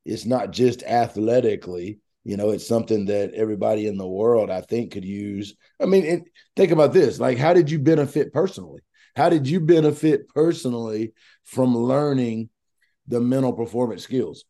it's 0.03 0.25
not 0.25 0.51
just 0.51 0.81
athletically, 0.81 1.99
you 2.25 2.37
know, 2.37 2.49
it's 2.49 2.67
something 2.67 3.05
that 3.05 3.35
everybody 3.35 3.87
in 3.87 3.97
the 3.97 4.07
world, 4.07 4.49
I 4.49 4.61
think, 4.61 4.91
could 4.91 5.05
use. 5.05 5.55
I 5.79 5.85
mean, 5.85 6.03
it, 6.03 6.23
think 6.55 6.71
about 6.71 6.91
this 6.91 7.19
like, 7.19 7.37
how 7.37 7.53
did 7.53 7.69
you 7.69 7.77
benefit 7.77 8.33
personally? 8.33 8.81
How 9.15 9.29
did 9.29 9.47
you 9.47 9.59
benefit 9.59 10.27
personally 10.29 11.13
from 11.43 11.77
learning 11.77 12.49
the 13.07 13.21
mental 13.21 13.53
performance 13.53 14.03
skills? 14.03 14.43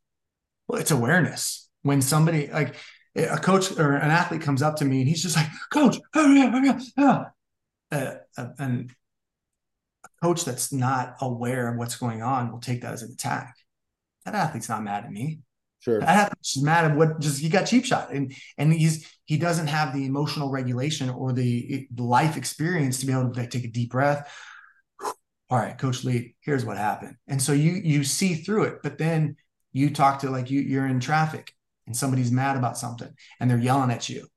Well, 0.68 0.80
it's 0.80 0.92
awareness. 0.92 1.70
When 1.84 2.02
somebody, 2.02 2.48
like 2.48 2.76
a 3.16 3.38
coach 3.38 3.78
or 3.78 3.94
an 3.94 4.10
athlete 4.10 4.42
comes 4.42 4.62
up 4.62 4.78
to 4.78 4.86
me 4.86 5.02
and 5.02 5.10
he's 5.10 5.22
just 5.22 5.36
like, 5.36 5.48
Coach, 5.70 5.98
yeah, 6.16 6.52
oh, 6.54 6.62
yeah, 6.64 6.80
yeah. 6.98 7.24
Uh, 7.92 8.16
uh, 8.38 8.48
and 8.58 8.92
a 10.04 10.26
coach 10.26 10.46
that's 10.46 10.72
not 10.72 11.18
aware 11.22 11.68
of 11.68 11.78
what's 11.78 11.98
going 11.98 12.24
on 12.24 12.52
will 12.52 12.60
take 12.60 12.82
that 12.82 12.94
as 12.94 13.04
an 13.04 13.12
attack. 13.12 13.54
That 14.24 14.34
athlete's 14.34 14.70
not 14.70 14.84
mad 14.84 15.04
at 15.04 15.12
me. 15.12 15.42
Sure. 15.86 16.00
That 16.00 16.10
happens. 16.10 16.48
She's 16.48 16.64
mad 16.64 16.86
at 16.90 16.98
what 16.98 17.20
just 17.20 17.40
he 17.40 17.48
got 17.48 17.66
cheap 17.68 17.86
shot. 17.86 18.12
And 18.12 18.34
and 18.58 18.74
he's 18.74 19.08
he 19.26 19.38
doesn't 19.38 19.68
have 19.68 19.94
the 19.94 20.06
emotional 20.08 20.50
regulation 20.50 21.12
or 21.12 21.32
the, 21.32 21.88
the 21.94 22.04
life 22.04 22.38
experience 22.38 23.00
to 23.00 23.06
be 23.06 23.12
able 23.12 23.32
to 23.32 23.40
like, 23.40 23.52
take 23.52 23.66
a 23.66 23.68
deep 23.68 23.92
breath. 23.92 24.28
All 25.04 25.60
right, 25.60 25.78
Coach 25.78 26.04
Lee, 26.04 26.36
here's 26.42 26.66
what 26.66 26.78
happened. 26.78 27.18
And 27.28 27.40
so 27.40 27.54
you 27.54 27.74
you 27.74 28.04
see 28.04 28.34
through 28.34 28.64
it, 28.64 28.80
but 28.82 28.98
then 28.98 29.36
you 29.74 29.92
talk 29.92 30.22
to 30.22 30.32
like 30.32 30.50
you 30.50 30.60
you're 30.60 30.88
in 30.88 31.00
traffic 31.00 31.54
and 31.86 31.96
somebody's 31.96 32.32
mad 32.32 32.58
about 32.58 32.80
something 32.80 33.14
and 33.40 33.48
they're 33.48 33.60
yelling 33.60 33.92
at 33.92 34.10
you. 34.10 34.28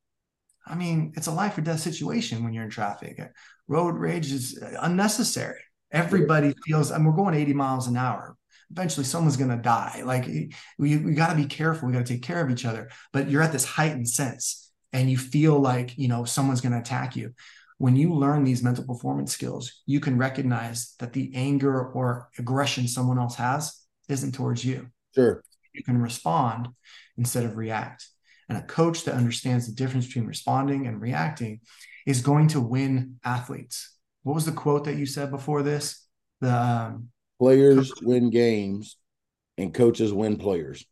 I 0.67 0.75
mean, 0.75 1.15
it's 1.17 1.29
a 1.29 1.33
life 1.33 1.57
or 1.57 1.63
death 1.63 1.81
situation 1.81 2.45
when 2.45 2.53
you're 2.53 2.65
in 2.65 2.71
traffic. 2.71 3.19
Road 3.69 3.95
rage 3.95 4.31
is 4.31 4.63
unnecessary. 4.83 5.61
Everybody 5.91 6.53
feels, 6.67 6.91
and 6.91 7.07
we're 7.07 7.13
going 7.13 7.35
80 7.35 7.55
miles 7.55 7.87
an 7.87 7.97
hour 7.97 8.37
eventually 8.71 9.05
someone's 9.05 9.37
going 9.37 9.51
to 9.51 9.57
die. 9.57 10.03
Like 10.05 10.27
we, 10.79 10.97
we 10.97 11.15
got 11.15 11.31
to 11.31 11.37
be 11.37 11.47
careful. 11.47 11.89
We 11.89 11.95
got 11.95 12.05
to 12.05 12.13
take 12.13 12.23
care 12.23 12.45
of 12.45 12.51
each 12.51 12.65
other. 12.65 12.91
But 13.13 13.31
you're 13.31 13.43
at 13.43 13.53
this 13.53 13.65
heightened 13.65 14.09
sense 14.09 14.71
and 14.93 15.11
you 15.11 15.19
feel 15.19 15.59
like, 15.59 15.97
you 15.97 16.09
know, 16.09 16.25
someone's 16.25 16.61
going 16.61 16.73
to 16.73 16.79
attack 16.79 17.17
you. 17.17 17.35
When 17.79 17.95
you 17.95 18.13
learn 18.13 18.45
these 18.45 18.63
mental 18.63 18.85
performance 18.85 19.33
skills, 19.33 19.83
you 19.87 20.01
can 20.01 20.19
recognize 20.19 20.95
that 20.99 21.13
the 21.13 21.31
anger 21.35 21.89
or 21.93 22.29
aggression 22.39 22.89
someone 22.89 23.19
else 23.19 23.37
has 23.37 23.81
isn't 24.09 24.35
towards 24.35 24.65
you. 24.65 24.89
Sure. 25.15 25.43
You 25.73 25.85
can 25.85 25.99
respond 25.99 26.69
instead 27.17 27.45
of 27.45 27.57
react. 27.57 28.09
And 28.49 28.59
a 28.59 28.63
coach 28.63 29.05
that 29.05 29.15
understands 29.15 29.67
the 29.67 29.75
difference 29.75 30.07
between 30.07 30.27
responding 30.27 30.87
and 30.87 31.01
reacting 31.01 31.61
is 32.07 32.23
going 32.23 32.49
to 32.49 32.61
win 32.61 33.17
athletes. 33.23 33.95
What 34.23 34.35
was 34.35 34.47
the 34.47 34.53
quote 34.53 34.85
that 34.85 34.97
you 34.97 35.07
said 35.07 35.31
before 35.31 35.63
this? 35.63 36.07
The 36.41 36.55
um, 36.55 37.11
Players 37.38 37.92
win 38.03 38.31
games 38.31 38.96
and 39.57 39.72
coaches 39.72 40.12
win 40.12 40.37
players. 40.37 40.85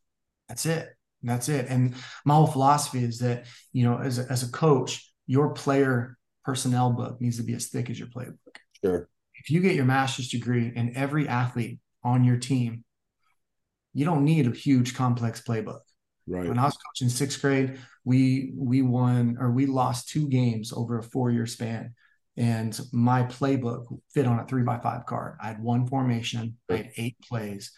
That's 0.48 0.66
it. 0.66 0.88
That's 1.22 1.48
it. 1.48 1.66
And 1.68 1.94
my 2.24 2.34
whole 2.34 2.46
philosophy 2.46 3.02
is 3.02 3.18
that, 3.18 3.46
you 3.72 3.84
know, 3.84 3.98
as 3.98 4.18
a, 4.18 4.26
as 4.30 4.42
a 4.42 4.50
coach, 4.50 5.12
your 5.26 5.50
player 5.54 6.16
personnel 6.44 6.92
book 6.92 7.20
needs 7.20 7.38
to 7.38 7.42
be 7.42 7.54
as 7.54 7.66
thick 7.66 7.90
as 7.90 7.98
your 7.98 8.08
playbook. 8.08 8.36
Sure. 8.84 9.08
If 9.34 9.50
you 9.50 9.60
get 9.60 9.74
your 9.74 9.84
master's 9.84 10.28
degree 10.28 10.72
and 10.74 10.96
every 10.96 11.26
athlete 11.26 11.80
on 12.04 12.22
your 12.22 12.36
team, 12.36 12.84
you 13.92 14.04
don't 14.04 14.24
need 14.24 14.46
a 14.46 14.50
huge 14.50 14.94
complex 14.94 15.40
playbook. 15.40 15.80
Right. 16.28 16.48
When 16.48 16.58
I 16.58 16.64
was 16.64 16.76
coaching 16.76 17.08
sixth 17.08 17.40
grade, 17.40 17.78
we 18.04 18.52
we 18.56 18.82
won 18.82 19.36
or 19.40 19.50
we 19.50 19.66
lost 19.66 20.08
two 20.08 20.28
games 20.28 20.72
over 20.72 20.98
a 20.98 21.02
four 21.02 21.30
year 21.30 21.46
span 21.46 21.94
and 22.36 22.78
my 22.92 23.22
playbook 23.22 23.86
fit 24.12 24.26
on 24.26 24.38
a 24.38 24.46
three 24.46 24.62
by 24.62 24.78
five 24.78 25.06
card. 25.06 25.38
I 25.40 25.48
had 25.48 25.62
one 25.62 25.86
formation, 25.86 26.56
I 26.70 26.76
had 26.76 26.90
eight 26.96 27.16
plays, 27.20 27.72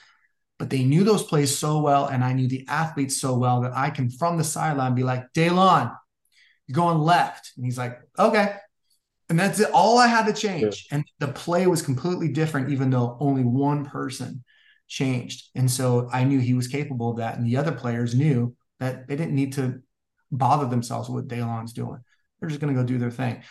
but 0.59 0.71
they 0.71 0.83
knew 0.83 1.05
those 1.05 1.23
plays 1.23 1.57
so 1.57 1.81
well, 1.81 2.07
and 2.07 2.25
I 2.25 2.33
knew 2.33 2.49
the 2.49 2.67
athletes 2.69 3.21
so 3.21 3.39
well 3.39 3.61
that 3.63 3.77
I 3.77 3.91
can 3.91 4.11
from 4.11 4.37
the 4.37 4.45
sideline 4.45 4.95
be 4.95 5.05
like, 5.05 5.33
Daylon, 5.33 5.97
you're 6.67 6.75
going 6.75 6.99
left. 6.99 7.53
And 7.57 7.65
he's 7.65 7.79
like, 7.79 7.99
okay. 8.19 8.57
And 9.31 9.39
that's 9.39 9.61
it. 9.61 9.71
All 9.73 9.99
I 9.99 10.07
had 10.07 10.27
to 10.27 10.33
change. 10.33 10.87
Yeah. 10.91 10.97
And 10.97 11.05
the 11.19 11.29
play 11.29 11.67
was 11.67 11.83
completely 11.83 12.29
different, 12.29 12.71
even 12.71 12.91
though 12.91 13.17
only 13.21 13.45
one 13.45 13.85
person 13.85 14.43
changed. 14.89 15.49
And 15.55 15.71
so 15.71 16.09
I 16.13 16.25
knew 16.25 16.41
he 16.41 16.55
was 16.55 16.67
capable 16.67 17.11
of 17.11 17.19
that. 17.19 17.37
And 17.37 17.47
the 17.47 17.59
other 17.59 17.73
players 17.73 18.15
knew 18.15 18.57
that 18.81 19.07
they 19.07 19.17
didn't 19.17 19.35
need 19.35 19.53
to 19.55 19.83
bother 20.33 20.67
themselves 20.67 21.09
with 21.09 21.25
what 21.25 21.33
Daylon's 21.33 21.73
doing. 21.73 22.01
They're 22.41 22.49
just 22.49 22.61
going 22.61 22.75
to 22.75 22.81
go 22.81 22.87
do 22.87 22.99
their 22.99 23.11
thing. 23.11 23.43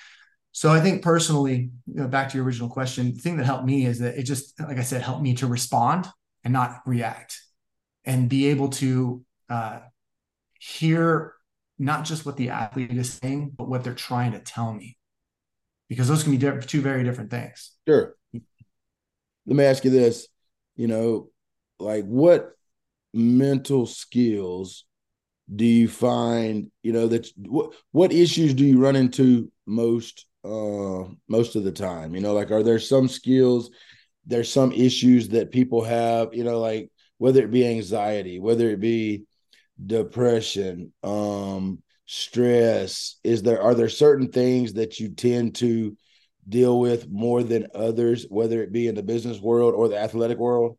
So 0.58 0.72
I 0.72 0.82
think 0.82 1.04
personally, 1.04 1.70
you 1.86 1.94
know, 2.02 2.08
back 2.08 2.30
to 2.30 2.36
your 2.36 2.44
original 2.44 2.68
question, 2.68 3.14
the 3.14 3.20
thing 3.20 3.38
that 3.38 3.46
helped 3.46 3.66
me 3.66 3.86
is 3.86 4.00
that 4.00 4.18
it 4.18 4.24
just, 4.24 4.60
like 4.60 4.80
I 4.80 4.82
said, 4.82 5.04
helped 5.04 5.22
me 5.22 5.36
to 5.36 5.46
respond 5.46 6.08
and 6.44 6.52
not 6.52 6.82
react 6.84 7.40
and 8.06 8.28
be 8.28 8.48
able 8.48 8.70
to 8.70 9.24
uh, 9.52 9.82
hear 10.60 11.36
not 11.78 12.06
just 12.06 12.26
what 12.26 12.38
the 12.38 12.50
athlete 12.50 12.92
is 12.92 13.14
saying, 13.14 13.52
but 13.56 13.70
what 13.70 13.84
they're 13.84 13.94
trying 13.94 14.32
to 14.32 14.40
tell 14.40 14.74
me, 14.74 14.98
because 15.90 16.08
those 16.08 16.24
can 16.24 16.36
be 16.36 16.40
two 16.66 16.82
very 16.82 17.04
different 17.04 17.30
things. 17.30 17.74
Sure. 17.88 18.16
Let 18.34 18.44
me 19.46 19.64
ask 19.64 19.86
you 19.86 19.92
this: 19.92 20.28
you 20.76 20.88
know, 20.88 21.30
like 21.78 22.06
what 22.06 22.54
mental 23.14 23.86
skills 23.86 24.86
do 25.56 25.66
you 25.66 25.88
find? 25.88 26.72
You 26.82 26.94
know, 26.94 27.08
that 27.10 27.32
what 27.38 27.74
what 27.92 28.12
issues 28.12 28.56
do 28.56 28.66
you 28.66 28.80
run 28.80 28.96
into 28.96 29.52
most 29.68 30.26
uh 30.48 31.14
most 31.28 31.56
of 31.56 31.64
the 31.64 31.72
time? 31.72 32.16
You 32.16 32.22
know, 32.22 32.34
like 32.34 32.52
are 32.52 32.64
there 32.64 32.80
some 32.80 33.08
skills? 33.08 33.70
There's 34.26 34.52
some 34.52 34.72
issues 34.72 35.30
that 35.30 35.52
people 35.52 35.84
have. 35.84 36.34
You 36.34 36.44
know, 36.44 36.60
like 36.60 36.92
whether 37.18 37.44
it 37.44 37.52
be 37.52 37.68
anxiety, 37.68 38.40
whether 38.40 38.70
it 38.70 38.80
be 38.80 39.24
depression, 39.84 40.94
um, 41.04 41.82
stress? 42.06 43.18
Is 43.24 43.44
there 43.44 43.62
are 43.62 43.76
there 43.76 43.90
certain 43.90 44.32
things 44.32 44.74
that 44.74 45.00
you 45.00 45.10
tend 45.10 45.56
to 45.56 45.96
deal 46.48 46.80
with 46.80 47.10
more 47.10 47.44
than 47.44 47.68
others, 47.76 48.26
whether 48.30 48.64
it 48.64 48.72
be 48.72 48.88
in 48.88 48.96
the 48.96 49.04
business 49.04 49.40
world 49.40 49.74
or 49.76 49.90
the 49.90 49.98
athletic 49.98 50.38
world? 50.38 50.78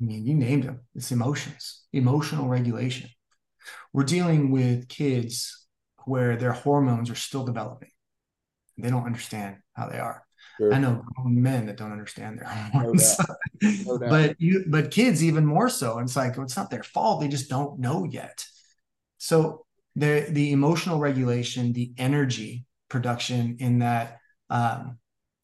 I 0.00 0.04
mean, 0.04 0.26
you 0.26 0.34
named 0.34 0.64
them. 0.64 0.80
It's 0.94 1.12
emotions, 1.12 1.84
emotional 1.92 2.48
regulation. 2.48 3.10
We're 3.92 4.04
dealing 4.04 4.50
with 4.50 4.88
kids 4.88 5.66
where 6.04 6.36
their 6.36 6.52
hormones 6.52 7.10
are 7.10 7.14
still 7.14 7.44
developing. 7.44 7.90
They 8.78 8.90
don't 8.90 9.06
understand 9.06 9.56
how 9.74 9.88
they 9.88 9.98
are. 9.98 10.24
Sure. 10.58 10.72
I 10.72 10.78
know 10.78 11.04
men 11.24 11.66
that 11.66 11.76
don't 11.76 11.92
understand 11.92 12.38
their 12.38 12.46
hormones, 12.46 13.18
no 13.62 13.96
no 13.96 14.08
but 14.08 14.40
you, 14.40 14.64
but 14.68 14.90
kids 14.90 15.24
even 15.24 15.44
more 15.44 15.68
so. 15.68 15.98
And 15.98 16.06
it's 16.06 16.16
like 16.16 16.36
well, 16.36 16.44
it's 16.44 16.56
not 16.56 16.70
their 16.70 16.82
fault; 16.82 17.20
they 17.20 17.28
just 17.28 17.50
don't 17.50 17.80
know 17.80 18.04
yet. 18.04 18.46
So 19.18 19.66
the 19.96 20.26
the 20.28 20.52
emotional 20.52 20.98
regulation, 20.98 21.72
the 21.72 21.92
energy 21.98 22.66
production 22.88 23.56
in 23.58 23.80
that. 23.80 24.18
Um, 24.50 24.98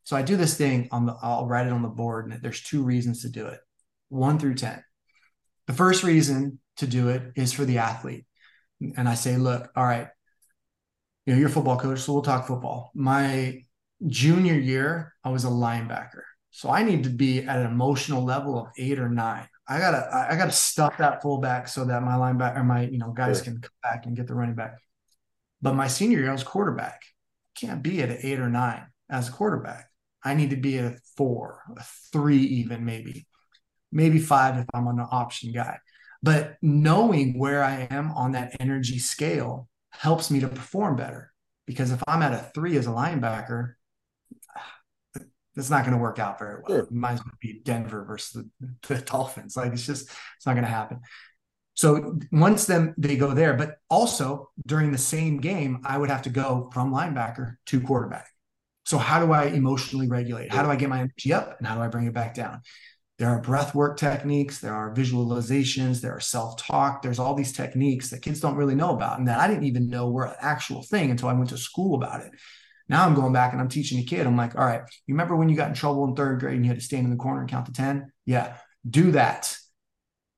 so 0.05 0.17
I 0.17 0.23
do 0.23 0.37
this 0.37 0.57
thing 0.57 0.89
on 0.93 1.07
the. 1.07 1.17
I'll 1.21 1.47
write 1.47 1.67
it 1.67 1.73
on 1.73 1.83
the 1.83 1.89
board, 1.89 2.31
and 2.31 2.41
there's 2.43 2.63
two 2.63 2.83
reasons 2.83 3.23
to 3.23 3.29
do 3.29 3.47
it, 3.47 3.61
one 4.09 4.39
through 4.39 4.55
ten. 4.55 4.83
The 5.67 5.73
first 5.73 6.05
reason 6.05 6.61
to 6.77 6.87
do 6.87 7.09
it 7.09 7.23
is 7.37 7.53
for 7.53 7.65
the 7.65 7.79
athlete, 7.79 8.27
and 8.97 9.09
I 9.09 9.15
say, 9.15 9.37
look, 9.37 9.71
all 9.75 9.85
right, 9.85 10.09
you 11.27 11.33
know, 11.33 11.39
you're 11.39 11.49
a 11.49 11.53
football 11.53 11.79
coach, 11.79 12.01
so 12.01 12.13
we'll 12.13 12.23
talk 12.23 12.47
football. 12.47 12.91
My 12.95 13.65
junior 14.07 14.55
year, 14.55 15.15
I 15.23 15.31
was 15.31 15.45
a 15.45 15.49
linebacker. 15.49 16.23
So 16.51 16.71
I 16.71 16.83
need 16.83 17.05
to 17.05 17.11
be 17.11 17.43
at 17.43 17.59
an 17.59 17.67
emotional 17.67 18.25
level 18.25 18.59
of 18.59 18.69
eight 18.77 18.99
or 18.99 19.09
nine. 19.09 19.47
I 19.69 19.79
gotta 19.79 20.27
I 20.31 20.37
gotta 20.37 20.51
stuff 20.51 20.99
that 20.99 21.23
fullback 21.23 21.69
so 21.69 21.85
that 21.85 22.03
my 22.03 22.15
linebacker 22.15 22.57
or 22.57 22.65
my 22.65 22.87
you 22.87 22.99
know 22.99 23.13
guys 23.13 23.37
sure. 23.37 23.45
can 23.45 23.61
come 23.61 23.71
back 23.83 24.07
and 24.07 24.17
get 24.17 24.27
the 24.27 24.35
running 24.35 24.57
back. 24.57 24.79
But 25.63 25.75
my 25.75 25.87
senior 25.87 26.19
year, 26.19 26.31
I 26.31 26.33
was 26.33 26.43
quarterback. 26.43 27.03
Can't 27.55 27.83
be 27.83 28.03
at 28.03 28.11
an 28.11 28.19
eight 28.23 28.41
or 28.41 28.49
nine 28.49 28.87
as 29.09 29.29
a 29.29 29.33
quarterback. 29.33 29.89
I 30.25 30.35
need 30.35 30.51
to 30.51 30.57
be 30.57 30.79
at 30.79 30.93
a 30.93 30.99
four, 31.17 31.63
a 31.77 31.85
three, 32.13 32.43
even 32.43 32.85
maybe, 32.85 33.27
maybe 33.93 34.19
five 34.19 34.59
if 34.59 34.67
I'm 34.75 34.89
an 34.89 35.01
option 35.01 35.53
guy. 35.53 35.79
But 36.23 36.57
knowing 36.61 37.39
where 37.39 37.63
I 37.63 37.89
am 37.91 38.11
on 38.13 38.33
that 38.33 38.57
energy 38.61 38.99
scale 38.99 39.69
helps 39.91 40.31
me 40.31 40.41
to 40.41 40.49
perform 40.49 40.97
better. 40.97 41.33
Because 41.67 41.93
if 41.93 42.03
I'm 42.09 42.23
at 42.23 42.33
a 42.33 42.51
three 42.55 42.77
as 42.77 42.87
a 42.87 42.91
linebacker, 42.91 43.75
it's 45.57 45.71
not 45.71 45.85
going 45.85 45.97
to 45.97 46.03
work 46.03 46.19
out 46.19 46.39
very 46.39 46.57
well. 46.57 46.79
Sure. 46.79 46.89
Might 46.91 47.13
as 47.13 47.25
well 47.25 47.35
be 47.41 47.61
Denver 47.65 48.05
versus 48.05 48.45
the, 48.61 48.75
the 48.89 49.01
Dolphins. 49.07 49.57
Like 49.57 49.73
it's 49.73 49.87
just 49.87 50.09
it's 50.37 50.47
not 50.47 50.55
going 50.55 50.65
to 50.65 50.71
happen. 50.71 51.01
So 51.75 52.19
once 52.31 52.67
them 52.67 52.95
they 52.99 53.17
go 53.17 53.33
there, 53.33 53.55
but 53.55 53.77
also 53.89 54.51
during 54.67 54.93
the 54.93 54.99
same 54.99 55.39
game, 55.39 55.81
I 55.85 55.97
would 55.97 56.11
have 56.11 56.23
to 56.23 56.31
go 56.31 56.71
from 56.73 56.93
linebacker 56.93 57.57
to 57.67 57.81
quarterback. 57.81 58.29
So 58.85 58.99
how 58.99 59.25
do 59.25 59.33
I 59.33 59.45
emotionally 59.47 60.09
regulate? 60.09 60.53
How 60.53 60.63
do 60.63 60.71
I 60.71 60.77
get 60.77 60.89
my 60.89 61.01
energy 61.01 61.33
up 61.33 61.57
and 61.59 61.67
how 61.67 61.77
do 61.77 61.81
I 61.81 61.89
bring 61.89 62.07
it 62.07 62.13
back 62.13 62.35
down? 62.35 62.63
There 63.21 63.29
are 63.29 63.39
breath 63.39 63.75
work 63.75 63.99
techniques, 63.99 64.61
there 64.61 64.75
are 64.75 64.95
visualizations, 64.95 66.01
there 66.01 66.17
are 66.17 66.21
self-talk, 66.21 67.03
there's 67.03 67.19
all 67.19 67.35
these 67.35 67.53
techniques 67.53 68.09
that 68.09 68.23
kids 68.23 68.41
don't 68.41 68.57
really 68.57 68.75
know 68.75 68.95
about 68.95 69.19
and 69.19 69.29
that 69.29 69.39
I 69.39 69.47
didn't 69.47 69.65
even 69.65 69.91
know 69.91 70.09
were 70.09 70.25
an 70.25 70.37
actual 70.41 70.83
thing 70.83 71.11
until 71.11 71.29
I 71.29 71.35
went 71.35 71.51
to 71.51 71.59
school 71.59 71.97
about 71.97 72.23
it. 72.23 72.33
Now 72.89 73.05
I'm 73.05 73.15
going 73.15 73.35
back 73.35 73.53
and 73.53 73.61
I'm 73.61 73.69
teaching 73.69 73.99
a 73.99 74.05
kid. 74.05 74.27
I'm 74.27 74.39
like, 74.39 74.57
all 74.57 74.65
right, 74.65 74.81
you 75.07 75.13
remember 75.13 75.37
when 75.37 75.51
you 75.51 75.55
got 75.55 75.69
in 75.69 75.75
trouble 75.75 76.07
in 76.07 76.17
third 76.17 76.41
grade 76.41 76.57
and 76.57 76.65
you 76.65 76.71
had 76.71 76.81
to 76.81 76.85
stand 76.85 77.05
in 77.05 77.11
the 77.11 77.17
corner 77.17 77.41
and 77.41 77.51
count 77.51 77.67
to 77.67 77.73
10? 77.73 78.11
Yeah, 78.25 78.57
do 78.89 79.11
that. 79.11 79.55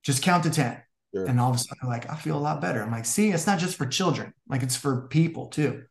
Just 0.03 0.25
count 0.25 0.43
to 0.43 0.51
10. 0.51 0.83
Sure. 1.15 1.27
And 1.27 1.39
all 1.39 1.51
of 1.51 1.57
a 1.57 1.59
sudden, 1.61 1.89
like, 1.89 2.11
I 2.11 2.17
feel 2.17 2.37
a 2.37 2.41
lot 2.41 2.61
better. 2.61 2.83
I'm 2.83 2.91
like, 2.91 3.05
see, 3.05 3.31
it's 3.31 3.47
not 3.47 3.61
just 3.61 3.77
for 3.77 3.87
children, 3.87 4.35
like 4.49 4.65
it's 4.65 4.77
for 4.77 5.07
people 5.07 5.47
too. 5.47 5.85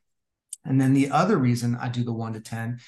And 0.65 0.81
then 0.81 0.93
the 0.93 1.11
other 1.11 1.37
reason 1.37 1.77
I 1.79 1.87
do 1.87 2.03
the 2.03 2.11
one 2.11 2.33
to 2.33 2.41
10 2.41 2.79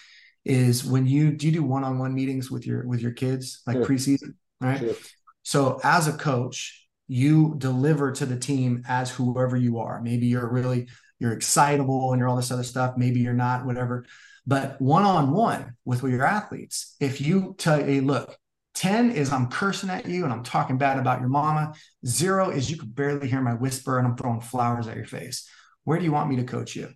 is 0.45 0.83
when 0.83 1.05
you 1.05 1.31
do 1.31 1.47
you 1.47 1.53
do 1.53 1.63
one-on-one 1.63 2.13
meetings 2.13 2.51
with 2.51 2.67
your 2.67 2.85
with 2.85 3.01
your 3.01 3.11
kids 3.11 3.61
like 3.65 3.77
sure. 3.77 3.85
preseason, 3.85 4.35
right? 4.59 4.79
Sure. 4.79 4.95
So 5.43 5.79
as 5.83 6.07
a 6.07 6.13
coach, 6.13 6.87
you 7.07 7.55
deliver 7.57 8.11
to 8.13 8.25
the 8.25 8.37
team 8.37 8.83
as 8.87 9.09
whoever 9.09 9.55
you 9.55 9.79
are. 9.79 10.01
Maybe 10.01 10.27
you're 10.27 10.49
really 10.49 10.87
you're 11.19 11.33
excitable 11.33 12.11
and 12.11 12.19
you're 12.19 12.27
all 12.27 12.35
this 12.35 12.51
other 12.51 12.63
stuff. 12.63 12.95
Maybe 12.97 13.21
you're 13.21 13.33
not, 13.33 13.65
whatever. 13.65 14.05
But 14.45 14.79
one 14.81 15.03
on 15.03 15.31
one 15.31 15.75
with 15.85 16.03
your 16.03 16.25
athletes, 16.25 16.95
if 16.99 17.21
you 17.21 17.55
tell 17.57 17.81
hey, 17.81 18.01
look, 18.01 18.37
10 18.73 19.11
is 19.11 19.31
I'm 19.31 19.47
cursing 19.47 19.89
at 19.89 20.07
you 20.07 20.23
and 20.23 20.33
I'm 20.33 20.43
talking 20.43 20.77
bad 20.77 20.97
about 20.97 21.19
your 21.19 21.29
mama. 21.29 21.73
Zero 22.05 22.49
is 22.49 22.69
you 22.69 22.77
can 22.77 22.89
barely 22.89 23.27
hear 23.27 23.41
my 23.41 23.53
whisper 23.53 23.99
and 23.99 24.07
I'm 24.07 24.17
throwing 24.17 24.41
flowers 24.41 24.87
at 24.87 24.97
your 24.97 25.05
face. 25.05 25.47
Where 25.83 25.99
do 25.99 26.05
you 26.05 26.11
want 26.11 26.29
me 26.29 26.37
to 26.37 26.43
coach 26.43 26.75
you? 26.75 26.89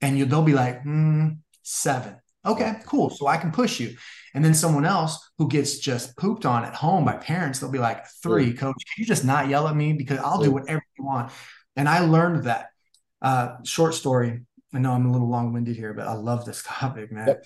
And 0.00 0.18
you, 0.18 0.26
they'll 0.26 0.42
be 0.42 0.54
like, 0.54 0.82
hmm, 0.82 1.30
seven. 1.64 2.16
Okay, 2.46 2.74
cool. 2.86 3.10
So 3.10 3.26
I 3.26 3.38
can 3.38 3.50
push 3.50 3.80
you. 3.80 3.96
And 4.34 4.44
then 4.44 4.54
someone 4.54 4.84
else 4.84 5.30
who 5.38 5.48
gets 5.48 5.78
just 5.78 6.16
pooped 6.16 6.44
on 6.44 6.64
at 6.64 6.74
home 6.74 7.04
by 7.04 7.16
parents, 7.16 7.58
they'll 7.58 7.70
be 7.70 7.78
like, 7.78 8.04
three, 8.22 8.52
coach, 8.52 8.74
can 8.74 9.02
you 9.02 9.06
just 9.06 9.24
not 9.24 9.48
yell 9.48 9.66
at 9.66 9.74
me? 9.74 9.94
Because 9.94 10.18
I'll 10.18 10.42
do 10.42 10.50
whatever 10.50 10.82
you 10.98 11.04
want. 11.04 11.32
And 11.76 11.88
I 11.88 12.00
learned 12.00 12.44
that. 12.44 12.68
Uh, 13.22 13.56
short 13.64 13.94
story. 13.94 14.42
I 14.74 14.78
know 14.78 14.92
I'm 14.92 15.06
a 15.06 15.12
little 15.12 15.30
long 15.30 15.52
winded 15.52 15.76
here, 15.76 15.94
but 15.94 16.06
I 16.06 16.12
love 16.12 16.44
this 16.44 16.62
topic, 16.66 17.10
man. 17.10 17.28
Yep. 17.28 17.44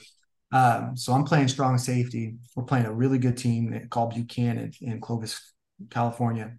Um, 0.50 0.96
so 0.96 1.12
I'm 1.12 1.24
playing 1.24 1.48
strong 1.48 1.78
safety. 1.78 2.36
We're 2.56 2.64
playing 2.64 2.86
a 2.86 2.92
really 2.92 3.18
good 3.18 3.36
team 3.36 3.86
called 3.90 4.14
Buchanan 4.14 4.72
in 4.80 5.00
Clovis, 5.00 5.52
California. 5.90 6.56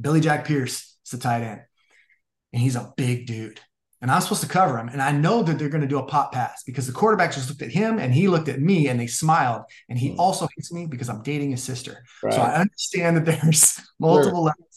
Billy 0.00 0.20
Jack 0.20 0.46
Pierce 0.46 0.96
is 1.04 1.10
the 1.10 1.18
tight 1.18 1.42
end, 1.42 1.60
and 2.52 2.62
he's 2.62 2.74
a 2.74 2.92
big 2.96 3.26
dude. 3.26 3.60
And 4.02 4.10
I'm 4.10 4.20
supposed 4.20 4.42
to 4.42 4.48
cover 4.48 4.76
him. 4.76 4.88
And 4.88 5.00
I 5.00 5.12
know 5.12 5.42
that 5.44 5.58
they're 5.58 5.68
going 5.68 5.82
to 5.82 5.86
do 5.86 5.98
a 5.98 6.04
pop 6.04 6.32
pass 6.32 6.64
because 6.64 6.86
the 6.86 6.92
quarterback 6.92 7.32
just 7.32 7.48
looked 7.48 7.62
at 7.62 7.70
him 7.70 7.98
and 7.98 8.12
he 8.12 8.28
looked 8.28 8.48
at 8.48 8.60
me 8.60 8.88
and 8.88 8.98
they 8.98 9.06
smiled. 9.06 9.62
And 9.88 9.96
he 9.96 10.10
hmm. 10.10 10.20
also 10.20 10.48
hits 10.56 10.72
me 10.72 10.86
because 10.86 11.08
I'm 11.08 11.22
dating 11.22 11.52
his 11.52 11.62
sister. 11.62 12.04
Right. 12.22 12.34
So 12.34 12.42
I 12.42 12.56
understand 12.56 13.16
that 13.16 13.24
there's 13.42 13.80
multiple 13.98 14.40
sure. 14.40 14.44
levels 14.46 14.72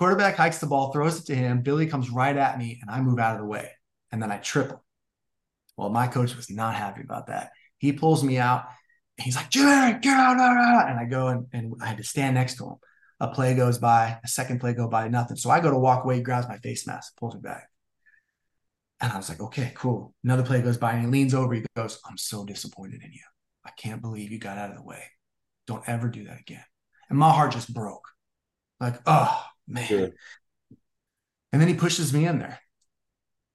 Quarterback 0.00 0.36
hikes 0.36 0.56
the 0.56 0.66
ball, 0.66 0.92
throws 0.92 1.20
it 1.20 1.26
to 1.26 1.34
him. 1.34 1.60
Billy 1.60 1.86
comes 1.86 2.08
right 2.08 2.34
at 2.34 2.58
me, 2.58 2.78
and 2.80 2.90
I 2.90 3.02
move 3.02 3.18
out 3.18 3.34
of 3.34 3.40
the 3.42 3.46
way. 3.46 3.70
And 4.10 4.22
then 4.22 4.32
I 4.32 4.38
trip 4.38 4.70
him. 4.70 4.78
Well, 5.76 5.90
my 5.90 6.06
coach 6.06 6.34
was 6.34 6.48
not 6.50 6.74
happy 6.74 7.02
about 7.02 7.26
that. 7.26 7.50
He 7.76 7.92
pulls 7.92 8.24
me 8.24 8.38
out. 8.38 8.64
he's 9.18 9.36
like, 9.36 9.50
Jared, 9.50 10.00
get 10.00 10.16
out. 10.16 10.88
And 10.88 10.98
I 10.98 11.04
go 11.04 11.28
and, 11.28 11.46
and 11.52 11.74
I 11.82 11.86
had 11.86 11.98
to 11.98 12.02
stand 12.02 12.34
next 12.34 12.56
to 12.56 12.64
him. 12.64 12.74
A 13.20 13.28
play 13.28 13.54
goes 13.54 13.76
by, 13.76 14.18
a 14.24 14.28
second 14.28 14.60
play 14.60 14.72
go 14.72 14.88
by, 14.88 15.08
nothing. 15.08 15.36
So 15.36 15.50
I 15.50 15.60
go 15.60 15.70
to 15.70 15.78
walk 15.78 16.04
away, 16.04 16.16
he 16.16 16.22
grabs 16.22 16.48
my 16.48 16.56
face 16.56 16.86
mask, 16.86 17.18
pulls 17.18 17.34
me 17.34 17.42
back. 17.42 17.69
And 19.00 19.12
I 19.12 19.16
was 19.16 19.28
like, 19.28 19.40
okay, 19.40 19.72
cool. 19.74 20.14
Another 20.24 20.42
play 20.42 20.60
goes 20.60 20.76
by 20.76 20.92
and 20.92 21.02
he 21.02 21.06
leans 21.06 21.34
over. 21.34 21.54
He 21.54 21.64
goes, 21.74 22.00
I'm 22.08 22.18
so 22.18 22.44
disappointed 22.44 23.02
in 23.02 23.12
you. 23.12 23.22
I 23.64 23.70
can't 23.70 24.02
believe 24.02 24.30
you 24.30 24.38
got 24.38 24.58
out 24.58 24.70
of 24.70 24.76
the 24.76 24.82
way. 24.82 25.02
Don't 25.66 25.88
ever 25.88 26.08
do 26.08 26.24
that 26.24 26.40
again. 26.40 26.64
And 27.08 27.18
my 27.18 27.30
heart 27.30 27.52
just 27.52 27.72
broke. 27.72 28.06
Like, 28.78 29.00
oh, 29.06 29.42
man. 29.66 29.86
Sure. 29.86 30.10
And 31.52 31.60
then 31.60 31.68
he 31.68 31.74
pushes 31.74 32.12
me 32.12 32.26
in 32.26 32.38
there. 32.38 32.58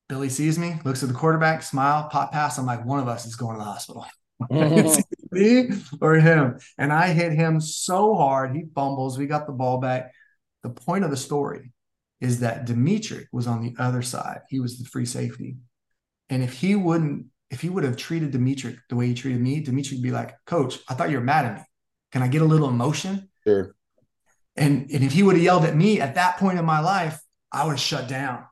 Billy 0.07 0.29
sees 0.29 0.59
me, 0.59 0.79
looks 0.83 1.01
at 1.01 1.09
the 1.09 1.15
quarterback, 1.15 1.63
smile, 1.63 2.09
pop 2.11 2.31
pass. 2.31 2.57
I'm 2.57 2.65
like, 2.65 2.85
one 2.85 2.99
of 2.99 3.07
us 3.07 3.25
is 3.25 3.35
going 3.35 3.55
to 3.55 3.59
the 3.59 3.65
hospital. 3.65 4.05
Mm-hmm. 4.51 4.99
me 5.31 5.69
or 6.01 6.15
him. 6.15 6.59
And 6.77 6.91
I 6.91 7.13
hit 7.13 7.31
him 7.31 7.61
so 7.61 8.15
hard, 8.15 8.53
he 8.53 8.65
fumbles. 8.75 9.17
We 9.17 9.27
got 9.27 9.47
the 9.47 9.53
ball 9.53 9.79
back. 9.79 10.11
The 10.61 10.69
point 10.71 11.05
of 11.05 11.09
the 11.09 11.15
story 11.15 11.71
is 12.21 12.39
that 12.39 12.65
Dimitri 12.65 13.27
was 13.31 13.47
on 13.47 13.61
the 13.61 13.75
other 13.77 14.01
side. 14.01 14.41
He 14.49 14.59
was 14.59 14.77
the 14.77 14.85
free 14.85 15.05
safety. 15.05 15.57
And 16.29 16.43
if 16.43 16.53
he 16.53 16.75
wouldn't, 16.75 17.27
if 17.49 17.61
he 17.61 17.69
would 17.69 17.83
have 17.83 17.97
treated 17.97 18.31
Dimitri 18.31 18.77
the 18.89 18.95
way 18.95 19.07
he 19.07 19.13
treated 19.13 19.41
me, 19.41 19.59
Dimitri 19.59 19.97
would 19.97 20.03
be 20.03 20.11
like, 20.11 20.33
Coach, 20.45 20.79
I 20.89 20.93
thought 20.93 21.09
you 21.09 21.17
were 21.17 21.23
mad 21.23 21.45
at 21.45 21.55
me. 21.57 21.63
Can 22.11 22.23
I 22.23 22.27
get 22.27 22.41
a 22.41 22.45
little 22.45 22.69
emotion? 22.69 23.29
Sure. 23.45 23.75
And, 24.55 24.89
and 24.91 25.03
if 25.03 25.11
he 25.11 25.21
would 25.21 25.35
have 25.35 25.43
yelled 25.43 25.65
at 25.65 25.75
me 25.75 25.99
at 25.99 26.15
that 26.15 26.37
point 26.37 26.57
in 26.57 26.65
my 26.65 26.79
life, 26.79 27.19
I 27.51 27.65
would 27.65 27.71
have 27.71 27.79
shut 27.79 28.07
down 28.07 28.45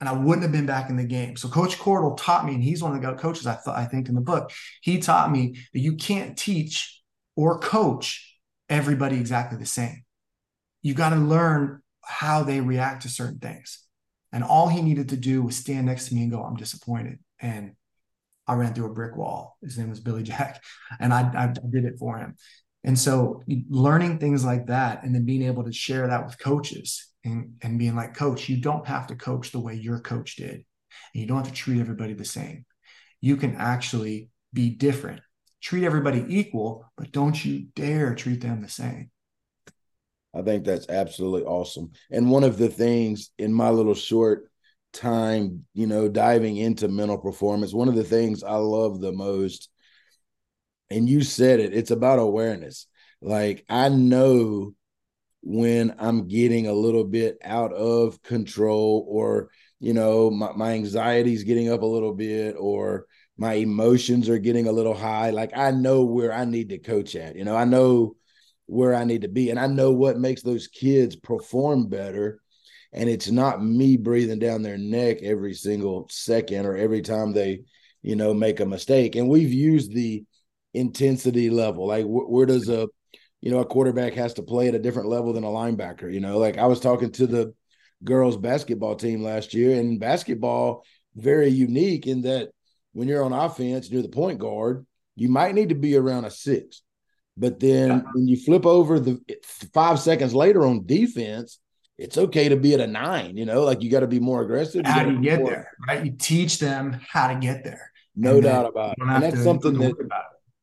and 0.00 0.08
I 0.08 0.12
wouldn't 0.12 0.42
have 0.42 0.52
been 0.52 0.66
back 0.66 0.88
in 0.88 0.96
the 0.96 1.04
game. 1.04 1.36
So 1.36 1.48
Coach 1.48 1.78
Cordell 1.78 2.16
taught 2.16 2.46
me, 2.46 2.54
and 2.54 2.64
he's 2.64 2.82
one 2.82 2.96
of 2.96 3.02
the 3.02 3.12
coaches 3.14 3.46
I 3.46 3.54
thought 3.54 3.76
I 3.76 3.84
think 3.84 4.08
in 4.08 4.14
the 4.14 4.20
book. 4.22 4.50
He 4.80 4.98
taught 4.98 5.30
me 5.30 5.56
that 5.74 5.80
you 5.80 5.96
can't 5.96 6.36
teach 6.36 7.02
or 7.36 7.58
coach 7.58 8.38
everybody 8.68 9.16
exactly 9.16 9.58
the 9.58 9.66
same. 9.66 10.04
You 10.82 10.94
got 10.94 11.10
to 11.10 11.16
learn 11.16 11.82
how 12.10 12.42
they 12.42 12.60
react 12.60 13.02
to 13.02 13.08
certain 13.08 13.38
things. 13.38 13.84
And 14.32 14.44
all 14.44 14.68
he 14.68 14.82
needed 14.82 15.08
to 15.10 15.16
do 15.16 15.42
was 15.42 15.56
stand 15.56 15.86
next 15.86 16.08
to 16.08 16.14
me 16.14 16.22
and 16.22 16.30
go, 16.30 16.42
I'm 16.42 16.56
disappointed. 16.56 17.18
And 17.40 17.72
I 18.46 18.54
ran 18.54 18.74
through 18.74 18.86
a 18.86 18.94
brick 18.94 19.16
wall. 19.16 19.56
His 19.62 19.78
name 19.78 19.90
was 19.90 20.00
Billy 20.00 20.22
Jack. 20.22 20.62
And 21.00 21.14
I, 21.14 21.20
I 21.34 21.46
did 21.46 21.84
it 21.84 21.98
for 21.98 22.18
him. 22.18 22.34
And 22.82 22.98
so 22.98 23.42
learning 23.68 24.18
things 24.18 24.44
like 24.44 24.66
that 24.66 25.02
and 25.02 25.14
then 25.14 25.24
being 25.24 25.42
able 25.42 25.64
to 25.64 25.72
share 25.72 26.08
that 26.08 26.26
with 26.26 26.38
coaches 26.38 27.08
and, 27.24 27.54
and 27.62 27.78
being 27.78 27.94
like, 27.94 28.16
coach, 28.16 28.48
you 28.48 28.56
don't 28.56 28.86
have 28.86 29.06
to 29.08 29.16
coach 29.16 29.52
the 29.52 29.60
way 29.60 29.74
your 29.74 30.00
coach 30.00 30.36
did. 30.36 30.64
And 31.14 31.20
you 31.20 31.26
don't 31.26 31.38
have 31.38 31.48
to 31.48 31.52
treat 31.52 31.80
everybody 31.80 32.14
the 32.14 32.24
same. 32.24 32.64
You 33.20 33.36
can 33.36 33.54
actually 33.56 34.30
be 34.52 34.70
different. 34.70 35.20
Treat 35.62 35.84
everybody 35.84 36.24
equal, 36.26 36.86
but 36.96 37.12
don't 37.12 37.44
you 37.44 37.66
dare 37.76 38.14
treat 38.14 38.40
them 38.40 38.62
the 38.62 38.68
same. 38.68 39.10
I 40.34 40.42
think 40.42 40.64
that's 40.64 40.88
absolutely 40.88 41.42
awesome. 41.42 41.90
And 42.10 42.30
one 42.30 42.44
of 42.44 42.56
the 42.56 42.68
things 42.68 43.30
in 43.38 43.52
my 43.52 43.70
little 43.70 43.94
short 43.94 44.50
time, 44.92 45.64
you 45.74 45.86
know, 45.86 46.08
diving 46.08 46.56
into 46.56 46.88
mental 46.88 47.18
performance, 47.18 47.72
one 47.72 47.88
of 47.88 47.96
the 47.96 48.04
things 48.04 48.42
I 48.44 48.56
love 48.56 49.00
the 49.00 49.12
most, 49.12 49.68
and 50.90 51.08
you 51.08 51.22
said 51.22 51.60
it, 51.60 51.74
it's 51.74 51.90
about 51.90 52.18
awareness. 52.18 52.86
Like 53.20 53.64
I 53.68 53.88
know 53.88 54.74
when 55.42 55.94
I'm 55.98 56.28
getting 56.28 56.66
a 56.66 56.72
little 56.72 57.04
bit 57.04 57.38
out 57.44 57.72
of 57.72 58.22
control 58.22 59.06
or, 59.08 59.50
you 59.80 59.94
know, 59.94 60.30
my, 60.30 60.52
my 60.54 60.72
anxiety 60.72 61.34
is 61.34 61.44
getting 61.44 61.72
up 61.72 61.82
a 61.82 61.86
little 61.86 62.14
bit 62.14 62.56
or 62.58 63.06
my 63.38 63.54
emotions 63.54 64.28
are 64.28 64.38
getting 64.38 64.68
a 64.68 64.72
little 64.72 64.94
high. 64.94 65.30
Like 65.30 65.52
I 65.56 65.70
know 65.70 66.04
where 66.04 66.32
I 66.32 66.44
need 66.44 66.70
to 66.70 66.78
coach 66.78 67.16
at. 67.16 67.36
You 67.36 67.44
know, 67.44 67.56
I 67.56 67.64
know 67.64 68.16
where 68.70 68.94
I 68.94 69.04
need 69.04 69.22
to 69.22 69.28
be. 69.28 69.50
And 69.50 69.58
I 69.58 69.66
know 69.66 69.90
what 69.90 70.18
makes 70.18 70.42
those 70.42 70.68
kids 70.68 71.16
perform 71.16 71.88
better. 71.88 72.40
And 72.92 73.08
it's 73.08 73.30
not 73.30 73.64
me 73.64 73.96
breathing 73.96 74.38
down 74.38 74.62
their 74.62 74.78
neck 74.78 75.18
every 75.22 75.54
single 75.54 76.06
second 76.10 76.66
or 76.66 76.76
every 76.76 77.02
time 77.02 77.32
they, 77.32 77.62
you 78.02 78.16
know, 78.16 78.32
make 78.32 78.60
a 78.60 78.66
mistake. 78.66 79.16
And 79.16 79.28
we've 79.28 79.52
used 79.52 79.92
the 79.92 80.24
intensity 80.72 81.50
level. 81.50 81.86
Like, 81.86 82.04
wh- 82.04 82.30
where 82.30 82.46
does 82.46 82.68
a, 82.68 82.88
you 83.40 83.50
know, 83.50 83.58
a 83.58 83.66
quarterback 83.66 84.14
has 84.14 84.34
to 84.34 84.42
play 84.42 84.68
at 84.68 84.74
a 84.74 84.80
different 84.80 85.08
level 85.08 85.32
than 85.32 85.44
a 85.44 85.48
linebacker? 85.48 86.12
You 86.12 86.20
know, 86.20 86.38
like 86.38 86.58
I 86.58 86.66
was 86.66 86.80
talking 86.80 87.10
to 87.12 87.26
the 87.26 87.54
girls 88.02 88.36
basketball 88.36 88.96
team 88.96 89.22
last 89.22 89.52
year, 89.52 89.78
and 89.78 90.00
basketball 90.00 90.84
very 91.14 91.48
unique 91.48 92.06
in 92.06 92.22
that 92.22 92.50
when 92.92 93.08
you're 93.08 93.24
on 93.24 93.32
offense, 93.32 93.90
you're 93.90 94.02
the 94.02 94.08
point 94.08 94.38
guard, 94.38 94.86
you 95.16 95.28
might 95.28 95.54
need 95.54 95.68
to 95.68 95.74
be 95.74 95.96
around 95.96 96.24
a 96.24 96.30
six 96.30 96.82
but 97.40 97.58
then 97.58 98.04
when 98.12 98.28
you 98.28 98.36
flip 98.36 98.66
over 98.66 99.00
the 99.00 99.18
five 99.72 99.98
seconds 99.98 100.34
later 100.34 100.66
on 100.66 100.84
defense, 100.84 101.58
it's 101.96 102.18
okay 102.18 102.50
to 102.50 102.56
be 102.56 102.74
at 102.74 102.80
a 102.80 102.86
nine, 102.86 103.38
you 103.38 103.46
know, 103.46 103.62
like 103.62 103.82
you 103.82 103.90
got 103.90 104.00
to 104.00 104.06
be 104.06 104.20
more 104.20 104.42
aggressive. 104.42 104.84
How 104.84 105.04
do 105.04 105.12
you 105.12 105.22
get 105.22 105.38
more. 105.40 105.48
there? 105.48 105.70
Right. 105.88 106.04
You 106.04 106.12
teach 106.12 106.58
them 106.58 107.00
how 107.08 107.32
to 107.32 107.40
get 107.40 107.64
there. 107.64 107.90
No 108.14 108.42
doubt 108.42 108.66
about 108.66 108.92
it. 108.92 108.98
And 109.00 109.22
that's 109.22 109.42
something 109.42 109.78
that 109.78 109.94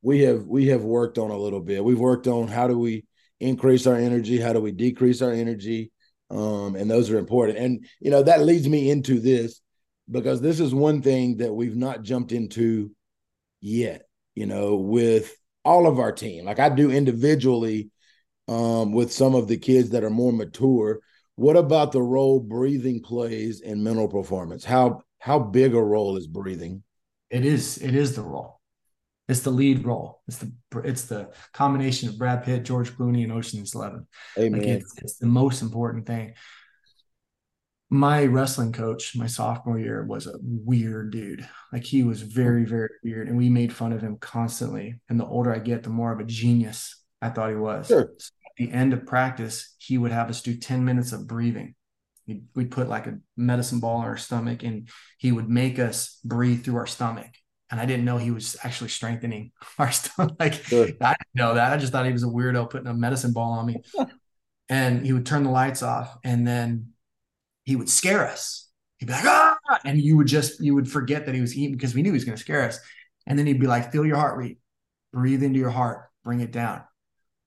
we 0.03 0.21
have 0.21 0.45
we 0.45 0.67
have 0.67 0.83
worked 0.83 1.17
on 1.17 1.31
a 1.31 1.37
little 1.37 1.61
bit. 1.61 1.83
We've 1.83 1.99
worked 1.99 2.27
on 2.27 2.47
how 2.47 2.67
do 2.67 2.77
we 2.77 3.05
increase 3.39 3.87
our 3.87 3.95
energy, 3.95 4.39
how 4.39 4.53
do 4.53 4.61
we 4.61 4.71
decrease 4.71 5.23
our 5.23 5.31
energy. 5.31 5.91
Um, 6.29 6.75
and 6.75 6.91
those 6.91 7.09
are 7.09 7.17
important. 7.17 7.57
And 7.57 7.87
you 7.99 8.11
know, 8.11 8.21
that 8.21 8.41
leads 8.41 8.69
me 8.69 8.91
into 8.91 9.19
this 9.19 9.61
because 10.09 10.41
this 10.41 10.59
is 10.59 10.75
one 10.75 11.01
thing 11.01 11.37
that 11.37 11.53
we've 11.53 11.75
not 11.75 12.03
jumped 12.03 12.31
into 12.31 12.91
yet, 13.61 14.03
you 14.35 14.45
know, 14.45 14.75
with 14.75 15.35
all 15.67 15.85
of 15.85 15.99
our 15.99 16.13
team. 16.13 16.45
Like 16.45 16.59
I 16.59 16.69
do 16.69 16.89
individually 16.89 17.89
um, 18.47 18.93
with 18.93 19.11
some 19.11 19.35
of 19.35 19.49
the 19.49 19.57
kids 19.57 19.89
that 19.89 20.03
are 20.03 20.09
more 20.09 20.31
mature. 20.31 21.01
What 21.35 21.57
about 21.57 21.91
the 21.91 22.01
role 22.01 22.39
breathing 22.39 23.01
plays 23.01 23.59
in 23.59 23.83
mental 23.83 24.07
performance? 24.07 24.63
How 24.63 25.03
how 25.19 25.39
big 25.39 25.75
a 25.75 25.83
role 25.83 26.15
is 26.15 26.25
breathing? 26.25 26.83
It 27.29 27.45
is. 27.45 27.77
It 27.77 27.93
is 27.93 28.15
the 28.15 28.21
role. 28.21 28.61
It's 29.27 29.41
the 29.41 29.51
lead 29.51 29.85
role. 29.85 30.21
It's 30.29 30.37
the 30.37 30.51
it's 30.85 31.03
the 31.03 31.31
combination 31.51 32.07
of 32.07 32.17
Brad 32.17 32.45
Pitt, 32.45 32.63
George 32.63 32.91
Clooney, 32.91 33.23
and 33.23 33.33
Ocean's 33.33 33.75
Eleven. 33.75 34.07
Amen. 34.37 34.59
Like 34.59 34.69
it's, 34.69 34.97
it's 34.99 35.17
the 35.17 35.27
most 35.27 35.61
important 35.61 36.05
thing 36.07 36.33
my 37.89 38.25
wrestling 38.25 38.73
coach 38.73 39.15
my 39.15 39.27
sophomore 39.27 39.79
year 39.79 40.03
was 40.03 40.27
a 40.27 40.33
weird 40.41 41.11
dude. 41.11 41.47
Like 41.71 41.83
he 41.83 42.03
was 42.03 42.21
hmm. 42.21 42.29
very 42.29 42.65
very 42.65 42.89
weird 43.03 43.27
and 43.27 43.37
we 43.37 43.49
made 43.49 43.73
fun 43.73 43.93
of 43.93 44.01
him 44.01 44.17
constantly. 44.17 44.99
And 45.09 45.19
the 45.19 45.25
older 45.25 45.53
i 45.53 45.59
get 45.59 45.83
the 45.83 45.89
more 45.89 46.11
of 46.11 46.19
a 46.19 46.25
genius 46.25 47.01
i 47.21 47.29
thought 47.29 47.49
he 47.49 47.55
was. 47.55 47.87
Sure. 47.87 48.13
so 48.17 48.31
at 48.45 48.51
the 48.57 48.71
end 48.71 48.93
of 48.93 49.05
practice 49.05 49.75
he 49.77 49.97
would 49.97 50.11
have 50.11 50.29
us 50.29 50.41
do 50.41 50.55
10 50.55 50.83
minutes 50.83 51.11
of 51.13 51.27
breathing. 51.27 51.75
We'd 52.55 52.71
put 52.71 52.89
like 52.89 53.07
a 53.07 53.19
medicine 53.37 53.79
ball 53.79 54.01
in 54.01 54.07
our 54.07 54.17
stomach 54.17 54.63
and 54.63 54.89
he 55.17 55.31
would 55.31 55.49
make 55.49 55.79
us 55.79 56.19
breathe 56.25 56.65
through 56.65 56.75
our 56.75 56.87
stomach. 56.87 57.29
And 57.71 57.79
i 57.79 57.85
didn't 57.85 58.05
know 58.05 58.17
he 58.17 58.31
was 58.31 58.57
actually 58.63 58.89
strengthening 58.89 59.53
our 59.79 59.93
stomach. 59.93 60.35
Like 60.39 60.55
sure. 60.55 60.87
i 61.01 61.15
didn't 61.15 61.35
know 61.35 61.53
that. 61.53 61.71
I 61.71 61.77
just 61.77 61.93
thought 61.93 62.05
he 62.05 62.11
was 62.11 62.23
a 62.23 62.27
weirdo 62.27 62.69
putting 62.69 62.87
a 62.87 62.93
medicine 62.93 63.31
ball 63.31 63.53
on 63.53 63.65
me. 63.65 63.77
And 64.69 65.05
he 65.05 65.13
would 65.13 65.25
turn 65.25 65.45
the 65.45 65.49
lights 65.49 65.81
off 65.81 66.17
and 66.25 66.45
then 66.45 66.89
he 67.67 67.75
would 67.75 67.89
scare 67.89 68.25
us. 68.25 68.69
He'd 68.97 69.07
be 69.07 69.11
like, 69.11 69.25
ah, 69.25 69.57
and 69.83 70.01
you 70.01 70.15
would 70.15 70.27
just 70.27 70.61
you 70.61 70.73
would 70.73 70.89
forget 70.89 71.25
that 71.25 71.35
he 71.35 71.41
was 71.41 71.55
eating 71.55 71.75
because 71.75 71.93
we 71.93 72.01
knew 72.01 72.11
he 72.11 72.13
was 72.13 72.23
going 72.23 72.37
to 72.37 72.41
scare 72.41 72.63
us. 72.63 72.79
And 73.27 73.37
then 73.37 73.45
he'd 73.45 73.59
be 73.59 73.67
like, 73.67 73.91
feel 73.91 74.05
your 74.05 74.15
heart 74.15 74.37
rate, 74.37 74.59
breathe 75.11 75.43
into 75.43 75.59
your 75.59 75.69
heart, 75.69 76.05
bring 76.23 76.39
it 76.39 76.51
down. 76.51 76.81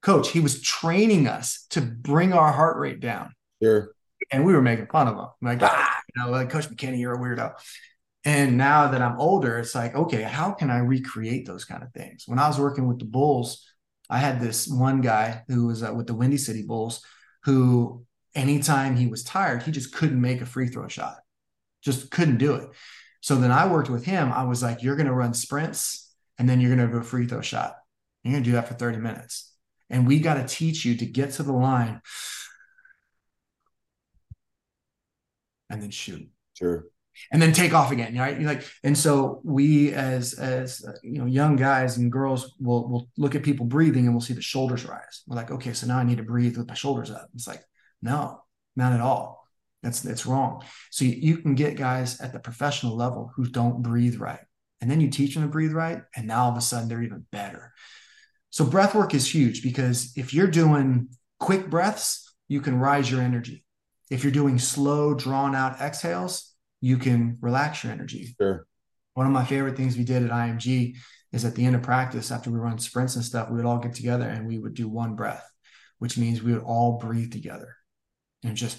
Coach, 0.03 0.31
he 0.31 0.41
was 0.41 0.61
training 0.61 1.27
us 1.27 1.67
to 1.71 1.81
bring 1.81 2.35
our 2.35 2.53
heart 2.53 2.77
rate 2.77 3.01
down. 3.01 3.33
Sure. 3.63 3.93
And 4.31 4.45
we 4.45 4.53
were 4.53 4.61
making 4.61 4.89
fun 4.89 5.09
of 5.09 5.17
him. 5.17 5.27
Like, 5.41 5.63
ah, 5.63 6.01
you 6.15 6.23
know, 6.23 6.31
like 6.31 6.51
Coach 6.51 6.69
McKinney, 6.69 7.01
you're 7.01 7.15
a 7.15 7.19
weirdo. 7.19 7.55
And 8.27 8.59
now 8.59 8.89
that 8.89 9.01
I'm 9.01 9.19
older, 9.19 9.59
it's 9.59 9.75
like, 9.75 9.95
okay, 9.95 10.23
how 10.23 10.53
can 10.53 10.71
I 10.71 10.81
recreate 10.81 11.47
those 11.47 11.65
kind 11.65 11.83
of 11.83 11.93
things? 11.95 12.25
When 12.27 12.39
I 12.39 12.47
was 12.47 12.61
working 12.61 12.87
with 12.87 12.99
the 12.99 13.07
Bulls, 13.07 13.67
I 14.11 14.19
had 14.19 14.39
this 14.39 14.69
one 14.69 15.01
guy 15.01 15.45
who 15.49 15.69
was 15.69 15.83
uh, 15.83 15.95
with 15.95 16.07
the 16.07 16.15
Windy 16.15 16.37
City 16.37 16.63
Bulls 16.63 17.03
who 17.45 18.05
anytime 18.35 18.97
he 18.97 19.07
was 19.07 19.23
tired, 19.23 19.63
he 19.63 19.73
just 19.73 19.95
couldn't 19.95 20.21
make 20.21 20.41
a 20.41 20.47
free 20.47 20.69
throw 20.69 20.89
shot, 20.89 21.17
just 21.83 22.11
couldn't 22.11 22.39
do 22.39 22.55
it. 22.55 22.69
So 23.21 23.37
then 23.37 23.53
I 23.53 23.67
worked 23.67 23.91
with 23.91 24.05
him. 24.05 24.33
I 24.33 24.45
was 24.45 24.63
like, 24.63 24.83
you're 24.83 24.97
going 24.97 25.07
to 25.07 25.15
run 25.15 25.35
sprints 25.35 26.13
and 26.39 26.49
then 26.49 26.61
you're 26.61 26.75
going 26.75 26.87
to 26.87 26.93
do 26.93 27.01
a 27.01 27.05
free 27.05 27.27
throw 27.27 27.43
shot. 27.43 27.77
You're 28.23 28.33
going 28.33 28.45
to 28.45 28.51
do 28.51 28.55
that 28.55 28.69
for 28.69 28.75
30 28.75 28.99
minutes. 28.99 29.53
And 29.91 30.07
we 30.07 30.21
got 30.21 30.35
to 30.35 30.47
teach 30.47 30.85
you 30.85 30.97
to 30.97 31.07
get 31.07 31.33
to 31.33 31.43
the 31.43 31.53
line 31.53 32.01
and 35.69 35.83
then 35.83 35.91
shoot. 35.91 36.29
Sure. 36.55 36.87
And 37.33 37.43
then 37.43 37.53
take 37.53 37.75
off 37.75 37.91
again, 37.93 38.17
right? 38.17 38.41
You're 38.41 38.49
Like, 38.49 38.65
and 38.83 38.97
so 38.97 39.41
we, 39.45 39.93
as 39.93 40.35
as 40.35 40.83
you 41.03 41.19
know, 41.19 41.27
young 41.27 41.57
guys 41.57 41.99
and 41.99 42.11
girls, 42.11 42.55
will 42.59 42.89
will 42.89 43.09
look 43.19 43.35
at 43.35 43.43
people 43.43 43.67
breathing 43.67 44.07
and 44.07 44.15
we'll 44.15 44.23
see 44.23 44.33
the 44.33 44.41
shoulders 44.41 44.87
rise. 44.87 45.23
We're 45.27 45.37
like, 45.37 45.51
okay, 45.51 45.73
so 45.73 45.87
now 45.87 45.99
I 45.99 46.05
need 46.05 46.17
to 46.19 46.23
breathe 46.23 46.57
with 46.57 46.69
my 46.69 46.75
shoulders 46.75 47.11
up. 47.11 47.29
It's 47.35 47.47
like, 47.47 47.63
no, 48.03 48.43
not 48.77 48.93
at 48.93 49.01
all. 49.01 49.41
That's 49.83 50.01
that's 50.01 50.27
wrong. 50.27 50.63
So 50.91 51.05
you, 51.05 51.13
you 51.13 51.37
can 51.39 51.55
get 51.55 51.77
guys 51.77 52.21
at 52.21 52.33
the 52.33 52.39
professional 52.39 52.97
level 52.97 53.33
who 53.35 53.47
don't 53.47 53.83
breathe 53.83 54.17
right. 54.17 54.41
And 54.81 54.91
then 54.91 55.01
you 55.01 55.11
teach 55.11 55.35
them 55.35 55.43
to 55.43 55.49
breathe 55.49 55.73
right, 55.73 56.03
and 56.17 56.27
now 56.27 56.45
all 56.45 56.51
of 56.51 56.57
a 56.57 56.61
sudden 56.61 56.89
they're 56.89 57.03
even 57.03 57.27
better. 57.31 57.73
So 58.49 58.65
breath 58.65 58.95
work 58.95 59.15
is 59.15 59.33
huge 59.33 59.63
because 59.63 60.13
if 60.17 60.33
you're 60.33 60.47
doing 60.47 61.09
quick 61.39 61.69
breaths, 61.69 62.35
you 62.49 62.61
can 62.61 62.79
rise 62.79 63.11
your 63.11 63.21
energy. 63.21 63.65
If 64.11 64.25
you're 64.25 64.33
doing 64.33 64.59
slow, 64.59 65.15
drawn 65.15 65.55
out 65.55 65.81
exhales, 65.81 66.53
you 66.81 66.97
can 66.97 67.39
relax 67.41 67.85
your 67.85 67.93
energy. 67.93 68.35
Sure. 68.41 68.67
One 69.15 69.27
of 69.27 69.33
my 69.33 69.45
favorite 69.45 69.77
things 69.77 69.97
we 69.97 70.05
did 70.05 70.25
at 70.25 70.31
IMG 70.31 70.97
is 71.33 71.45
at 71.45 71.55
the 71.55 71.65
end 71.65 71.77
of 71.77 71.83
practice, 71.83 72.33
after 72.33 72.51
we 72.51 72.59
run 72.59 72.79
sprints 72.79 73.17
and 73.17 73.25
stuff, 73.25 73.51
we 73.51 73.57
would 73.57 73.67
all 73.67 73.79
get 73.79 73.95
together 73.95 74.29
and 74.29 74.49
we 74.49 74.59
would 74.59 74.75
do 74.75 74.89
one 74.89 75.15
breath, 75.15 75.49
which 75.99 76.19
means 76.19 76.43
we 76.43 76.53
would 76.53 76.63
all 76.63 76.99
breathe 76.99 77.31
together 77.31 77.77
and 78.43 78.57
just 78.57 78.79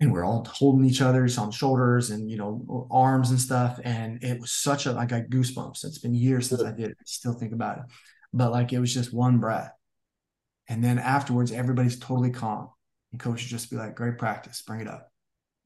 and 0.00 0.12
we're 0.12 0.24
all 0.24 0.44
holding 0.50 0.84
each 0.84 1.02
other's 1.02 1.36
on 1.36 1.50
shoulders 1.50 2.10
and 2.10 2.30
you 2.30 2.36
know 2.36 2.88
arms 2.90 3.30
and 3.30 3.40
stuff. 3.40 3.78
And 3.84 4.22
it 4.22 4.40
was 4.40 4.50
such 4.50 4.86
a 4.86 4.92
i 4.92 5.06
got 5.06 5.24
goosebumps. 5.24 5.84
It's 5.84 5.98
been 5.98 6.14
years 6.14 6.48
since 6.48 6.62
i 6.62 6.70
did 6.70 6.90
it. 6.90 6.96
I 6.98 7.04
still 7.04 7.34
think 7.34 7.52
about 7.52 7.78
it. 7.78 7.84
But 8.32 8.52
like 8.52 8.72
it 8.72 8.80
was 8.80 8.94
just 8.94 9.12
one 9.12 9.38
breath. 9.38 9.72
And 10.68 10.82
then 10.82 10.98
afterwards 10.98 11.52
everybody's 11.52 11.98
totally 11.98 12.30
calm. 12.30 12.70
And 13.10 13.20
coach 13.20 13.42
would 13.42 13.50
just 13.50 13.70
be 13.70 13.76
like 13.76 13.94
great 13.94 14.16
practice. 14.18 14.62
Bring 14.62 14.80
it 14.80 14.88
up. 14.88 15.08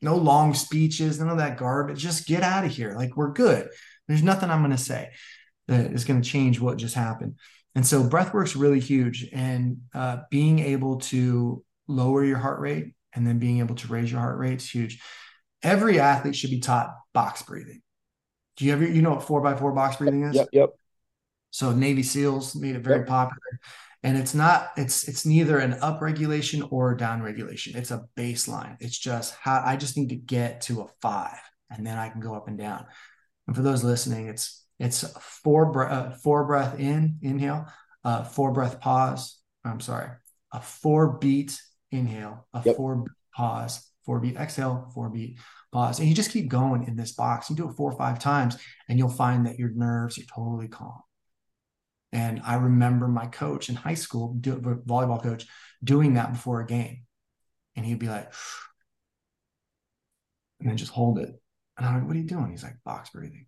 No 0.03 0.17
long 0.17 0.55
speeches, 0.55 1.19
none 1.19 1.29
of 1.29 1.39
that 1.39 1.57
garbage. 1.57 2.01
Just 2.01 2.27
get 2.27 2.43
out 2.43 2.65
of 2.65 2.73
here. 2.73 2.95
Like 2.97 3.17
we're 3.17 3.33
good. 3.33 3.69
There's 4.09 4.23
nothing 4.23 4.51
I'm 4.51 4.61
going 4.61 4.73
to 4.73 4.79
say 4.79 5.11
that 5.69 5.93
is 5.93 6.05
going 6.05 6.21
to 6.21 6.29
change 6.29 6.61
what 6.61 6.77
just 6.77 6.95
happened. 6.95 7.37
And 7.77 7.87
so 7.87 8.03
breath 8.03 8.33
work's 8.33 8.57
really 8.57 8.81
huge. 8.81 9.29
And 9.33 9.83
uh, 9.95 10.23
being 10.31 10.59
able 10.59 10.97
to 11.01 11.63
lower 11.87 12.25
your 12.25 12.39
heart 12.39 12.59
rate 12.59 12.95
and 13.15 13.27
then 13.27 13.39
being 13.39 13.59
able 13.59 13.75
to 13.77 13.89
raise 13.89 14.11
your 14.11 14.21
heart 14.21 14.39
rate 14.39 14.63
is 14.63 14.69
huge. 14.69 15.01
Every 15.63 16.01
athlete 16.01 16.35
should 16.35 16.51
be 16.51 16.61
taught 16.61 16.95
box 17.13 17.43
breathing. 17.43 17.83
Do 18.57 18.65
you 18.65 18.73
ever, 18.73 18.87
you 18.87 19.03
know 19.03 19.11
what 19.11 19.23
four 19.23 19.43
by 19.43 19.55
four 19.55 19.73
box 19.73 19.97
breathing 19.97 20.23
is? 20.23 20.35
Yep. 20.35 20.49
Yep. 20.53 20.71
So 21.51 21.73
Navy 21.73 22.03
SEALs 22.03 22.57
made 22.57 22.77
it 22.77 22.83
very 22.83 23.01
yep. 23.01 23.09
popular. 23.09 23.61
And 24.03 24.17
it's 24.17 24.35
not, 24.35 24.71
it's 24.77 25.07
it's 25.09 25.27
neither 25.27 25.59
an 25.59 25.75
up 25.75 26.01
regulation 26.01 26.63
or 26.71 26.93
a 26.93 26.97
down 26.97 27.23
regulation. 27.23 27.77
It's 27.77 27.91
a 27.91 28.05
baseline. 28.17 28.77
It's 28.81 28.99
just 28.99 29.35
how 29.35 29.63
I 29.65 29.77
just 29.77 29.99
need 29.99 30.11
to 30.11 30.17
get 30.17 30.63
to 30.63 30.83
a 30.83 30.87
five 31.03 31.41
and 31.71 31.87
then 31.87 31.99
I 31.99 32.09
can 32.09 32.21
go 32.21 32.35
up 32.35 32.49
and 32.49 32.57
down. 32.57 32.87
And 33.47 33.55
for 33.55 33.63
those 33.63 33.85
listening, 33.85 34.29
it's 34.29 34.66
it's 34.79 35.03
four 35.21 35.73
breath, 35.73 35.93
uh, 35.93 36.11
four 36.11 36.45
breath 36.45 36.79
in, 36.79 37.19
inhale, 37.23 37.67
uh, 38.05 38.25
four 38.25 38.53
breath 38.53 38.81
pause. 38.81 39.41
I'm 39.65 39.81
sorry, 39.81 40.11
a 40.53 40.61
four 40.61 41.19
beat 41.19 41.61
inhale, 41.91 42.47
a 42.53 42.63
yep. 42.65 42.77
four 42.77 43.05
pause, 43.35 43.91
four 44.05 44.21
beat 44.21 44.37
exhale, 44.37 44.91
four 44.95 45.09
beat 45.09 45.39
pause, 45.73 45.99
and 45.99 46.09
you 46.09 46.15
just 46.15 46.31
keep 46.31 46.49
going 46.49 46.85
in 46.85 46.97
this 46.97 47.13
box. 47.13 47.49
You 47.51 47.57
do 47.57 47.69
it 47.69 47.77
four 47.77 47.91
or 47.91 47.99
five 47.99 48.19
times, 48.19 48.57
and 48.89 48.99
you'll 48.99 49.09
find 49.09 49.47
that 49.47 49.59
your 49.59 49.71
nerves 49.71 50.19
are 50.19 50.27
totally 50.35 50.69
calm. 50.69 51.01
And 52.13 52.41
I 52.45 52.57
remember 52.57 53.09
my 53.09 53.27
coach 53.27 53.69
in 53.69 53.75
high 53.75 53.95
school, 53.95 54.35
do, 54.41 54.57
volleyball 54.57 55.23
coach, 55.23 55.47
doing 55.83 56.15
that 56.15 56.33
before 56.33 56.61
a 56.61 56.67
game, 56.67 57.05
and 57.75 57.85
he'd 57.85 57.99
be 57.99 58.09
like, 58.09 58.33
and 60.61 60.69
then 60.69 60.77
just 60.77 60.93
hold 60.93 61.19
it. 61.19 61.31
And 61.77 61.87
I'm 61.87 61.95
like, 61.95 62.07
"What 62.07 62.17
are 62.17 62.21
you 62.21 62.27
doing?" 62.27 62.51
He's 62.51 62.63
like, 62.63 62.83
"Box 62.85 63.11
breathing." 63.11 63.47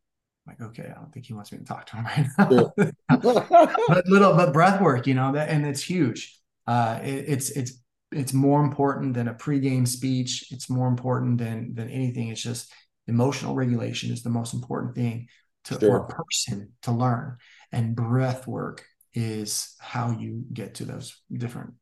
Like, 0.48 0.60
okay, 0.60 0.90
I 0.90 0.94
don't 0.94 1.12
think 1.12 1.26
he 1.26 1.34
wants 1.34 1.52
me 1.52 1.58
to 1.58 1.64
talk 1.64 1.86
to 1.86 1.96
him 1.96 2.04
right 2.04 2.26
now. 2.38 2.72
but 3.88 4.06
little, 4.06 4.34
but 4.34 4.52
breath 4.52 4.80
work, 4.80 5.06
you 5.06 5.14
know, 5.14 5.32
that 5.32 5.48
and 5.48 5.66
it's 5.66 5.82
huge. 5.82 6.38
Uh, 6.66 6.98
it, 7.02 7.24
it's 7.28 7.50
it's 7.50 7.82
it's 8.10 8.32
more 8.32 8.62
important 8.62 9.14
than 9.14 9.28
a 9.28 9.34
pregame 9.34 9.86
speech. 9.86 10.50
It's 10.50 10.70
more 10.70 10.88
important 10.88 11.38
than 11.38 11.74
than 11.74 11.90
anything. 11.90 12.28
It's 12.28 12.42
just 12.42 12.72
emotional 13.06 13.54
regulation 13.54 14.12
is 14.12 14.22
the 14.22 14.30
most 14.30 14.54
important 14.54 14.94
thing 14.94 15.28
to 15.64 15.78
sure. 15.78 15.80
for 15.80 15.96
a 15.98 16.08
person 16.08 16.72
to 16.82 16.92
learn, 16.92 17.36
and 17.72 17.94
breath 17.94 18.46
work 18.46 18.84
is 19.14 19.74
how 19.80 20.10
you 20.10 20.44
get 20.52 20.76
to 20.76 20.84
those 20.84 21.20
different 21.32 21.74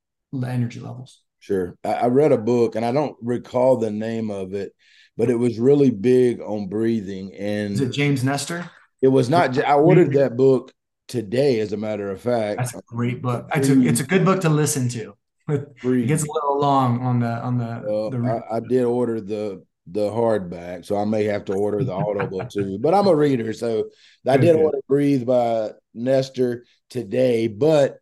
energy 0.44 0.80
levels. 0.80 1.22
Sure, 1.46 1.78
I, 1.84 1.92
I 1.92 2.06
read 2.06 2.32
a 2.32 2.38
book, 2.38 2.76
and 2.76 2.84
I 2.84 2.92
don't 2.92 3.16
recall 3.22 3.76
the 3.76 3.90
name 3.90 4.30
of 4.30 4.54
it 4.54 4.72
but 5.16 5.30
it 5.30 5.36
was 5.36 5.58
really 5.58 5.90
big 5.90 6.40
on 6.40 6.68
breathing. 6.68 7.34
And 7.34 7.74
is 7.74 7.80
it 7.80 7.92
James 7.92 8.22
Nestor? 8.22 8.70
It 9.00 9.08
was 9.08 9.28
not. 9.28 9.58
I 9.58 9.74
ordered 9.74 10.12
that 10.14 10.36
book 10.36 10.72
today, 11.08 11.60
as 11.60 11.72
a 11.72 11.76
matter 11.76 12.10
of 12.10 12.20
fact. 12.20 12.58
That's 12.58 12.74
a 12.74 12.82
great 12.86 13.22
book. 13.22 13.48
It's 13.54 13.68
a, 13.68 13.80
it's 13.80 14.00
a 14.00 14.06
good 14.06 14.24
book 14.24 14.40
to 14.42 14.48
listen 14.48 14.88
to. 14.90 15.16
It 15.48 16.08
gets 16.08 16.24
a 16.24 16.32
little 16.32 16.58
long 16.58 17.00
on 17.02 17.20
the 17.20 17.28
on 17.28 17.56
the. 17.56 17.64
Uh, 17.64 18.10
the 18.10 18.42
I, 18.50 18.56
I, 18.56 18.60
did 18.60 18.82
order 18.82 19.20
the 19.20 19.64
the 19.86 20.10
hardback, 20.10 20.84
so 20.84 20.96
I 20.96 21.04
may 21.04 21.22
have 21.24 21.44
to 21.44 21.52
order 21.52 21.84
the 21.84 21.92
audible 21.92 22.44
too. 22.46 22.80
But 22.80 22.94
I'm 22.94 23.06
a 23.06 23.14
reader, 23.14 23.52
so 23.52 23.90
I 24.26 24.38
did 24.38 24.56
order 24.56 24.78
"Breathe" 24.88 25.24
by 25.24 25.70
Nestor 25.94 26.64
today. 26.90 27.46
But 27.46 27.98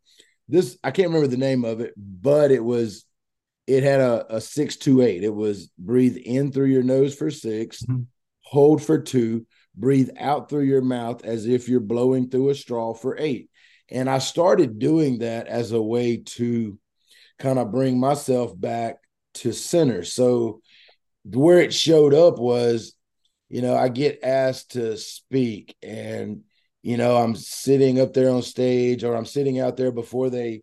this 0.49 0.79
I 0.83 0.91
can't 0.91 1.09
remember 1.09 1.27
the 1.27 1.37
name 1.37 1.67
of 1.67 1.81
it, 1.81 1.93
but 1.99 2.51
it 2.51 2.65
was 2.65 3.05
it 3.67 3.83
had 3.83 4.01
a, 4.01 4.37
a 4.37 4.41
six 4.41 4.77
two 4.77 5.03
eight. 5.03 5.25
It 5.25 5.35
was 5.35 5.71
breathe 5.79 6.17
in 6.17 6.53
through 6.53 6.67
your 6.67 6.83
nose 6.83 7.15
for 7.15 7.31
6 7.31 7.83
mm-hmm. 7.83 8.03
hold 8.43 8.83
for 8.83 9.01
two, 9.01 9.47
breathe 9.75 10.11
out 10.19 10.49
through 10.49 10.65
your 10.65 10.83
mouth 10.83 11.25
as 11.25 11.47
if 11.47 11.69
you're 11.69 11.81
blowing 11.81 12.29
through 12.29 12.51
a 12.51 12.55
straw 12.55 12.95
for 12.95 13.17
eight. 13.19 13.51
And 13.91 14.09
I 14.09 14.19
started 14.19 14.79
doing 14.79 15.19
that 15.19 15.47
as 15.47 15.73
a 15.73 15.83
way 15.83 16.19
to 16.19 16.79
kind 17.39 17.59
of 17.59 17.73
bring 17.73 17.99
myself 17.99 18.59
back 18.59 18.97
to 19.35 19.53
center. 19.53 20.05
So 20.05 20.61
where 21.25 21.61
it 21.61 21.75
showed 21.75 22.15
up 22.15 22.39
was, 22.39 22.95
you 23.49 23.63
know, 23.63 23.77
I 23.77 23.89
get 23.89 24.21
asked 24.23 24.73
to 24.73 24.97
speak 24.97 25.77
and 25.83 26.43
you 26.83 26.99
know, 26.99 27.17
I'm 27.17 27.35
sitting 27.35 27.99
up 27.99 28.13
there 28.13 28.29
on 28.29 28.43
stage 28.43 29.05
or 29.05 29.17
I'm 29.17 29.25
sitting 29.25 29.59
out 29.59 29.79
there 29.79 29.91
before 29.91 30.29
they 30.29 30.63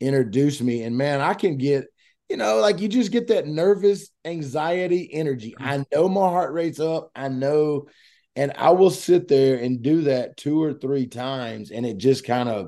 introduce 0.00 0.60
me 0.60 0.82
and 0.82 0.96
man, 0.96 1.20
I 1.20 1.32
can 1.32 1.58
get 1.58 1.84
you 2.30 2.36
know, 2.36 2.58
like 2.58 2.80
you 2.80 2.86
just 2.86 3.10
get 3.10 3.26
that 3.26 3.48
nervous 3.48 4.08
anxiety 4.24 5.10
energy. 5.12 5.52
Mm-hmm. 5.58 5.68
I 5.68 5.84
know 5.92 6.08
my 6.08 6.28
heart 6.28 6.52
rate's 6.52 6.78
up. 6.78 7.10
I 7.14 7.28
know, 7.28 7.88
and 8.36 8.52
I 8.56 8.70
will 8.70 8.90
sit 8.90 9.26
there 9.26 9.58
and 9.58 9.82
do 9.82 10.02
that 10.02 10.36
two 10.36 10.62
or 10.62 10.72
three 10.72 11.08
times, 11.08 11.72
and 11.72 11.84
it 11.84 11.98
just 11.98 12.24
kind 12.24 12.48
of 12.48 12.66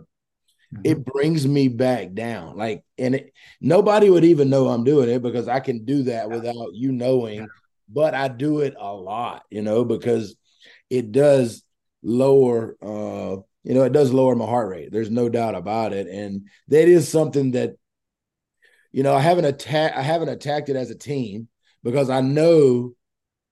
mm-hmm. 0.75 0.81
it 0.83 1.05
brings 1.05 1.47
me 1.47 1.69
back 1.69 2.13
down. 2.13 2.57
Like, 2.57 2.85
and 2.99 3.15
it, 3.15 3.33
nobody 3.61 4.11
would 4.11 4.25
even 4.25 4.51
know 4.51 4.67
I'm 4.67 4.83
doing 4.83 5.09
it 5.09 5.23
because 5.23 5.47
I 5.47 5.61
can 5.61 5.85
do 5.85 6.03
that 6.05 6.29
without 6.29 6.75
you 6.75 6.91
knowing. 6.91 7.47
But 7.89 8.15
I 8.15 8.27
do 8.27 8.61
it 8.61 8.75
a 8.77 8.93
lot, 8.93 9.45
you 9.49 9.63
know, 9.63 9.85
because 9.85 10.35
it 10.91 11.13
does 11.13 11.63
lower 12.03 12.77
uh 12.83 13.37
you 13.63 13.75
know 13.75 13.85
it 13.85 13.93
does 13.93 14.13
lower 14.13 14.35
my 14.35 14.45
heart 14.45 14.69
rate 14.69 14.91
there's 14.91 15.11
no 15.11 15.29
doubt 15.29 15.55
about 15.55 15.93
it 15.93 16.09
and 16.09 16.49
that 16.67 16.89
is 16.89 17.09
something 17.09 17.53
that 17.53 17.77
you 18.93 19.03
know, 19.03 19.15
I 19.15 19.21
haven't 19.21 19.47
attacked 19.47 19.97
I 19.97 20.03
haven't 20.03 20.29
attacked 20.29 20.69
it 20.69 20.77
as 20.77 20.91
a 20.91 20.95
team 20.95 21.49
because 21.83 22.11
I 22.11 22.21
know 22.21 22.95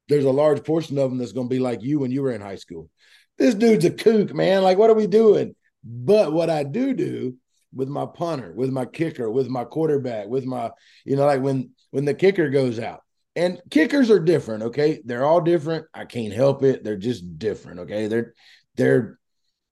there's 0.09 0.25
a 0.25 0.31
large 0.31 0.65
portion 0.65 0.99
of 0.99 1.11
them 1.11 1.19
that's 1.19 1.33
going 1.33 1.49
to 1.49 1.55
be 1.55 1.61
like 1.61 1.83
you 1.83 1.99
when 1.99 2.11
you 2.11 2.23
were 2.23 2.33
in 2.33 2.41
high 2.41 2.57
school. 2.57 2.91
This 3.39 3.55
dude's 3.55 3.85
a 3.85 3.91
kook, 3.91 4.35
man. 4.35 4.63
Like, 4.63 4.77
what 4.77 4.91
are 4.91 4.95
we 4.95 5.07
doing? 5.07 5.55
But 5.83 6.33
what 6.33 6.51
I 6.51 6.63
do 6.63 6.93
do 6.93 7.37
with 7.73 7.89
my 7.89 8.07
punter, 8.07 8.53
with 8.53 8.71
my 8.71 8.85
kicker, 8.85 9.31
with 9.31 9.49
my 9.49 9.65
quarterback, 9.65 10.27
with 10.27 10.45
my, 10.45 10.71
you 11.05 11.17
know, 11.17 11.25
like 11.25 11.41
when 11.41 11.71
when 11.91 12.05
the 12.05 12.15
kicker 12.15 12.51
goes 12.51 12.79
out. 12.79 13.01
And 13.37 13.63
kickers 13.71 14.11
are 14.11 14.19
different, 14.19 14.65
okay? 14.65 15.01
They're 15.05 15.25
all 15.25 15.41
different. 15.41 15.87
I 15.95 16.05
can't 16.05 16.33
help 16.33 16.65
it. 16.65 16.83
They're 16.83 16.97
just 16.97 17.39
different, 17.39 17.81
okay? 17.81 18.09
They're 18.09 18.35
they're 18.77 19.19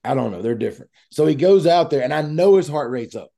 I 0.05 0.15
don't 0.15 0.31
know, 0.31 0.41
they're 0.41 0.55
different. 0.55 0.93
So 1.11 1.27
he 1.27 1.35
goes 1.35 1.67
out 1.67 1.91
there 1.91 2.03
and 2.03 2.15
I 2.15 2.23
know 2.23 2.57
his 2.57 2.69
heart 2.69 2.91
rate's 2.91 3.17
up. 3.17 3.31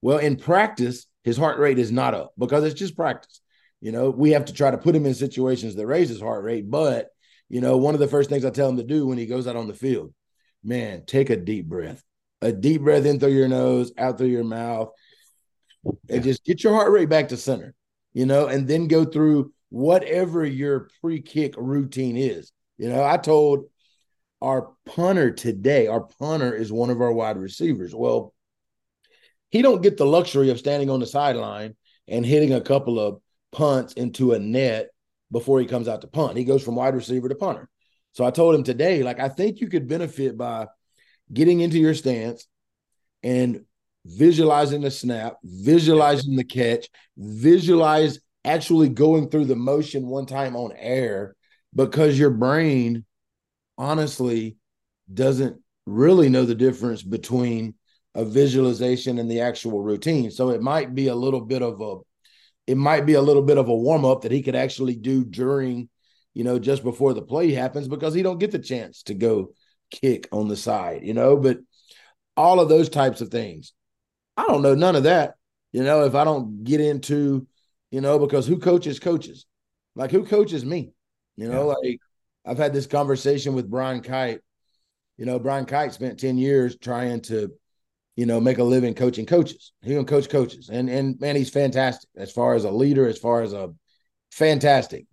Well, 0.00 0.18
in 0.18 0.36
practice, 0.36 1.06
his 1.26 1.36
heart 1.36 1.58
rate 1.58 1.80
is 1.80 1.90
not 1.90 2.14
up 2.14 2.32
because 2.38 2.62
it's 2.62 2.78
just 2.78 2.96
practice. 2.96 3.40
You 3.80 3.90
know, 3.90 4.10
we 4.10 4.30
have 4.30 4.44
to 4.44 4.52
try 4.52 4.70
to 4.70 4.78
put 4.78 4.94
him 4.94 5.04
in 5.06 5.12
situations 5.12 5.74
that 5.74 5.86
raise 5.86 6.08
his 6.08 6.20
heart 6.20 6.44
rate. 6.44 6.70
But, 6.70 7.08
you 7.48 7.60
know, 7.60 7.78
one 7.78 7.94
of 7.94 8.00
the 8.00 8.06
first 8.06 8.30
things 8.30 8.44
I 8.44 8.50
tell 8.50 8.68
him 8.68 8.76
to 8.76 8.84
do 8.84 9.08
when 9.08 9.18
he 9.18 9.26
goes 9.26 9.48
out 9.48 9.56
on 9.56 9.66
the 9.66 9.74
field, 9.74 10.14
man, 10.62 11.02
take 11.04 11.28
a 11.28 11.36
deep 11.36 11.66
breath, 11.66 12.00
a 12.42 12.52
deep 12.52 12.82
breath 12.82 13.04
in 13.04 13.18
through 13.18 13.32
your 13.32 13.48
nose, 13.48 13.92
out 13.98 14.18
through 14.18 14.28
your 14.28 14.44
mouth, 14.44 14.90
and 16.08 16.22
just 16.22 16.44
get 16.44 16.62
your 16.62 16.74
heart 16.74 16.92
rate 16.92 17.08
back 17.08 17.28
to 17.30 17.36
center, 17.36 17.74
you 18.14 18.24
know, 18.24 18.46
and 18.46 18.68
then 18.68 18.86
go 18.86 19.04
through 19.04 19.52
whatever 19.68 20.46
your 20.46 20.88
pre 21.00 21.20
kick 21.20 21.54
routine 21.58 22.16
is. 22.16 22.52
You 22.78 22.88
know, 22.88 23.02
I 23.02 23.16
told 23.16 23.64
our 24.40 24.68
punter 24.84 25.32
today, 25.32 25.88
our 25.88 26.02
punter 26.20 26.54
is 26.54 26.72
one 26.72 26.90
of 26.90 27.00
our 27.00 27.12
wide 27.12 27.36
receivers. 27.36 27.92
Well, 27.92 28.32
he 29.56 29.62
don't 29.62 29.82
get 29.82 29.96
the 29.96 30.04
luxury 30.04 30.50
of 30.50 30.58
standing 30.58 30.90
on 30.90 31.00
the 31.00 31.06
sideline 31.06 31.74
and 32.06 32.26
hitting 32.26 32.52
a 32.52 32.60
couple 32.60 33.00
of 33.00 33.22
punts 33.52 33.94
into 33.94 34.32
a 34.32 34.38
net 34.38 34.90
before 35.32 35.60
he 35.60 35.66
comes 35.66 35.88
out 35.88 36.02
to 36.02 36.06
punt. 36.06 36.36
He 36.36 36.44
goes 36.44 36.62
from 36.62 36.76
wide 36.76 36.94
receiver 36.94 37.30
to 37.30 37.34
punter. 37.34 37.70
So 38.12 38.26
I 38.26 38.30
told 38.30 38.54
him 38.54 38.64
today, 38.64 39.02
like, 39.02 39.18
I 39.18 39.30
think 39.30 39.60
you 39.60 39.68
could 39.68 39.88
benefit 39.88 40.36
by 40.36 40.66
getting 41.32 41.60
into 41.60 41.78
your 41.78 41.94
stance 41.94 42.46
and 43.22 43.64
visualizing 44.04 44.82
the 44.82 44.90
snap, 44.90 45.38
visualizing 45.42 46.36
the 46.36 46.44
catch, 46.44 46.90
visualize 47.16 48.20
actually 48.44 48.90
going 48.90 49.30
through 49.30 49.46
the 49.46 49.56
motion 49.56 50.06
one 50.06 50.26
time 50.26 50.54
on 50.54 50.72
air 50.76 51.34
because 51.74 52.18
your 52.18 52.30
brain 52.30 53.06
honestly 53.78 54.58
doesn't 55.12 55.62
really 55.86 56.28
know 56.28 56.44
the 56.44 56.54
difference 56.54 57.02
between 57.02 57.74
a 58.16 58.24
visualization 58.24 59.18
and 59.18 59.30
the 59.30 59.40
actual 59.40 59.82
routine. 59.82 60.30
So 60.30 60.48
it 60.48 60.62
might 60.62 60.94
be 60.94 61.08
a 61.08 61.14
little 61.14 61.42
bit 61.42 61.62
of 61.62 61.80
a 61.82 61.98
it 62.66 62.76
might 62.76 63.06
be 63.06 63.12
a 63.12 63.22
little 63.22 63.42
bit 63.42 63.58
of 63.58 63.68
a 63.68 63.76
warm 63.76 64.04
up 64.04 64.22
that 64.22 64.32
he 64.32 64.42
could 64.42 64.56
actually 64.56 64.96
do 64.96 65.22
during, 65.22 65.88
you 66.34 66.42
know, 66.42 66.58
just 66.58 66.82
before 66.82 67.14
the 67.14 67.22
play 67.22 67.52
happens 67.52 67.86
because 67.86 68.12
he 68.12 68.22
don't 68.22 68.40
get 68.40 68.50
the 68.50 68.58
chance 68.58 69.04
to 69.04 69.14
go 69.14 69.52
kick 69.90 70.28
on 70.32 70.48
the 70.48 70.56
side, 70.56 71.02
you 71.04 71.14
know, 71.14 71.36
but 71.36 71.58
all 72.36 72.58
of 72.58 72.68
those 72.68 72.88
types 72.88 73.20
of 73.20 73.28
things. 73.28 73.72
I 74.36 74.44
don't 74.46 74.62
know 74.62 74.74
none 74.74 74.96
of 74.96 75.04
that, 75.04 75.34
you 75.72 75.84
know, 75.84 76.04
if 76.04 76.14
I 76.14 76.24
don't 76.24 76.64
get 76.64 76.80
into, 76.80 77.46
you 77.90 78.00
know, 78.00 78.18
because 78.18 78.46
who 78.46 78.58
coaches 78.58 78.98
coaches? 78.98 79.46
Like 79.94 80.10
who 80.10 80.24
coaches 80.24 80.64
me? 80.64 80.92
You 81.36 81.48
know, 81.48 81.68
yeah. 81.68 81.88
like 81.90 82.00
I've 82.46 82.58
had 82.58 82.72
this 82.72 82.86
conversation 82.86 83.54
with 83.54 83.70
Brian 83.70 84.00
Kite. 84.00 84.40
You 85.18 85.26
know, 85.26 85.38
Brian 85.38 85.66
Kite 85.66 85.92
spent 85.92 86.18
10 86.18 86.38
years 86.38 86.76
trying 86.78 87.20
to 87.22 87.52
you 88.16 88.26
know, 88.26 88.40
make 88.40 88.58
a 88.58 88.64
living 88.64 88.94
coaching 88.94 89.26
coaches. 89.26 89.72
He 89.82 89.94
can 89.94 90.06
coach 90.06 90.28
coaches, 90.28 90.70
and 90.70 90.88
and 90.88 91.20
man, 91.20 91.36
he's 91.36 91.50
fantastic 91.50 92.08
as 92.16 92.32
far 92.32 92.54
as 92.54 92.64
a 92.64 92.70
leader, 92.70 93.06
as 93.06 93.18
far 93.18 93.42
as 93.42 93.52
a 93.52 93.72
fantastic. 94.32 95.06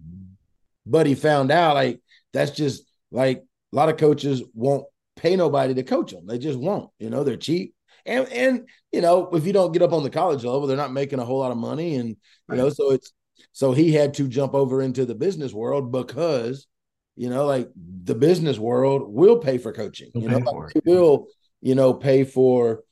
but 0.85 1.05
he 1.05 1.15
found 1.15 1.51
out 1.51 1.75
like 1.75 2.01
that's 2.33 2.51
just 2.51 2.83
like 3.11 3.43
a 3.71 3.75
lot 3.75 3.89
of 3.89 3.97
coaches 3.97 4.41
won't 4.53 4.85
pay 5.15 5.35
nobody 5.35 5.73
to 5.73 5.83
coach 5.83 6.11
them. 6.11 6.25
They 6.25 6.37
just 6.37 6.57
won't. 6.57 6.89
You 6.97 7.09
know, 7.09 7.23
they're 7.23 7.37
cheap. 7.37 7.75
And 8.05 8.27
and 8.29 8.69
you 8.91 9.01
know, 9.01 9.29
if 9.33 9.45
you 9.45 9.53
don't 9.53 9.71
get 9.73 9.81
up 9.81 9.93
on 9.93 10.03
the 10.03 10.09
college 10.09 10.43
level, 10.43 10.65
they're 10.65 10.77
not 10.77 10.91
making 10.93 11.19
a 11.19 11.25
whole 11.25 11.39
lot 11.39 11.51
of 11.51 11.57
money. 11.57 11.95
And 11.95 12.09
you 12.09 12.17
right. 12.47 12.57
know, 12.57 12.69
so 12.69 12.91
it's 12.91 13.13
so 13.51 13.73
he 13.73 13.91
had 13.91 14.13
to 14.15 14.27
jump 14.27 14.53
over 14.53 14.81
into 14.81 15.05
the 15.05 15.15
business 15.15 15.53
world 15.53 15.91
because 15.91 16.67
you 17.15 17.29
know, 17.29 17.45
like 17.45 17.69
the 17.75 18.15
business 18.15 18.57
world 18.57 19.03
will 19.07 19.37
pay 19.37 19.57
for 19.57 19.71
coaching. 19.71 20.09
you 20.15 20.27
know, 20.27 20.39
like 20.39 20.73
will, 20.85 21.27
you 21.61 21.75
know, 21.75 21.93
pay 21.93 22.23
for 22.23 22.83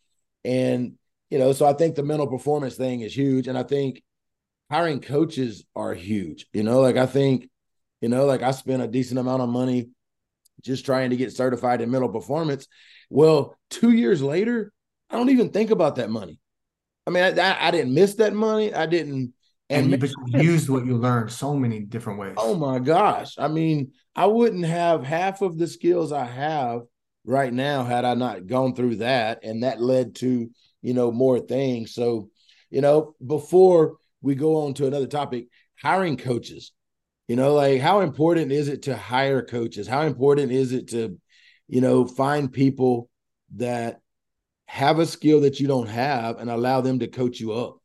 and 0.44 0.94
you 1.32 1.40
know, 1.40 1.54
so 1.54 1.66
I 1.66 1.74
think 1.74 1.96
the 1.96 2.04
mental 2.04 2.28
performance 2.28 2.76
thing 2.76 3.02
is 3.02 3.16
huge. 3.16 3.48
And 3.48 3.58
I 3.58 3.64
think 3.64 4.04
hiring 4.70 5.00
coaches 5.00 5.64
are 5.76 5.94
huge. 5.94 6.46
You 6.52 6.64
know, 6.64 6.82
like 6.82 6.98
I 6.98 7.06
think, 7.06 7.50
you 8.02 8.10
know, 8.10 8.26
like 8.26 8.44
I 8.44 8.52
spent 8.52 8.84
a 8.84 8.88
decent 8.88 9.20
amount 9.20 9.42
of 9.42 9.50
money 9.50 9.90
just 10.62 10.86
trying 10.86 11.12
to 11.12 11.16
get 11.16 11.32
certified 11.32 11.82
in 11.82 11.90
mental 11.90 12.10
performance. 12.10 12.68
Well, 13.10 13.58
two 13.70 13.92
years 13.92 14.22
later, 14.22 14.74
I 15.10 15.16
don't 15.16 15.30
even 15.30 15.50
think 15.50 15.72
about 15.72 15.96
that 15.96 16.10
money. 16.10 16.38
I 17.08 17.12
mean, 17.12 17.40
I, 17.40 17.68
I 17.68 17.72
didn't 17.72 17.94
miss 17.94 18.16
that 18.16 18.34
money. 18.34 18.74
I 18.74 18.86
didn't. 18.86 19.34
And, 19.70 19.94
and 19.94 20.04
you 20.28 20.42
used 20.42 20.70
what 20.70 20.86
you 20.86 20.98
learned 20.98 21.32
so 21.32 21.56
many 21.56 21.80
different 21.80 22.20
ways. 22.20 22.36
Oh 22.36 22.56
my 22.56 22.80
gosh. 22.80 23.36
I 23.38 23.48
mean, 23.48 23.94
I 24.14 24.26
wouldn't 24.26 24.66
have 24.66 25.06
half 25.06 25.42
of 25.42 25.58
the 25.58 25.66
skills 25.66 26.12
I 26.12 26.26
have 26.26 26.82
right 27.26 27.54
now 27.54 27.84
had 27.84 28.06
I 28.06 28.14
not 28.14 28.48
gone 28.48 28.76
through 28.76 28.98
that. 28.98 29.44
And 29.44 29.64
that 29.64 29.82
led 29.82 30.16
to, 30.16 30.50
you 30.82 30.94
know, 30.94 31.12
more 31.12 31.40
things. 31.40 31.94
So, 31.94 32.30
you 32.70 32.82
know, 32.82 33.16
before 33.26 33.98
we 34.22 34.36
go 34.36 34.66
on 34.66 34.74
to 34.76 34.88
another 34.88 35.08
topic, 35.08 35.48
hiring 35.82 36.18
coaches. 36.18 36.72
You 37.28 37.36
know, 37.36 37.54
like 37.54 37.80
how 37.80 38.02
important 38.02 38.52
is 38.52 38.68
it 38.68 38.84
to 38.84 38.96
hire 38.96 39.42
coaches? 39.42 39.88
How 39.88 40.02
important 40.02 40.52
is 40.52 40.74
it 40.74 40.90
to, 40.90 41.18
you 41.68 41.82
know, 41.82 42.06
find 42.06 42.52
people 42.52 43.10
that 43.56 44.02
have 44.66 45.00
a 45.00 45.06
skill 45.06 45.42
that 45.42 45.60
you 45.60 45.68
don't 45.68 45.88
have 45.88 46.40
and 46.40 46.50
allow 46.50 46.82
them 46.82 47.00
to 47.00 47.08
coach 47.08 47.40
you 47.40 47.54
up? 47.54 47.78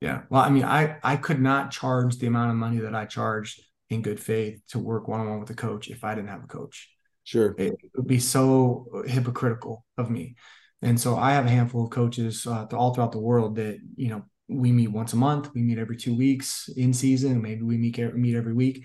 Yeah. 0.00 0.22
Well, 0.30 0.42
I 0.42 0.50
mean, 0.50 0.64
I 0.64 0.96
I 1.02 1.16
could 1.16 1.40
not 1.40 1.70
charge 1.70 2.18
the 2.18 2.26
amount 2.26 2.50
of 2.50 2.56
money 2.56 2.78
that 2.78 2.94
I 2.94 3.04
charged 3.04 3.62
in 3.90 4.02
good 4.02 4.18
faith 4.18 4.62
to 4.68 4.78
work 4.78 5.06
one 5.06 5.20
on 5.20 5.28
one 5.28 5.40
with 5.40 5.50
a 5.50 5.54
coach 5.54 5.88
if 5.88 6.02
I 6.02 6.14
didn't 6.14 6.30
have 6.30 6.44
a 6.44 6.48
coach. 6.48 6.88
Sure. 7.24 7.54
It 7.58 7.74
would 7.96 8.06
be 8.06 8.18
so 8.18 9.04
hypocritical 9.06 9.84
of 9.96 10.10
me. 10.10 10.34
And 10.82 11.00
so 11.00 11.16
I 11.16 11.32
have 11.32 11.46
a 11.46 11.50
handful 11.50 11.84
of 11.84 11.90
coaches 11.90 12.46
uh, 12.46 12.66
all 12.72 12.92
throughout 12.92 13.12
the 13.12 13.20
world 13.20 13.56
that, 13.56 13.78
you 13.94 14.08
know, 14.08 14.24
we 14.48 14.72
meet 14.72 14.88
once 14.88 15.12
a 15.12 15.16
month, 15.16 15.50
we 15.54 15.62
meet 15.62 15.78
every 15.78 15.96
two 15.96 16.16
weeks 16.16 16.68
in 16.76 16.92
season, 16.92 17.40
maybe 17.40 17.62
we 17.62 17.76
meet 17.76 17.98
meet 18.14 18.34
every 18.34 18.52
week. 18.52 18.84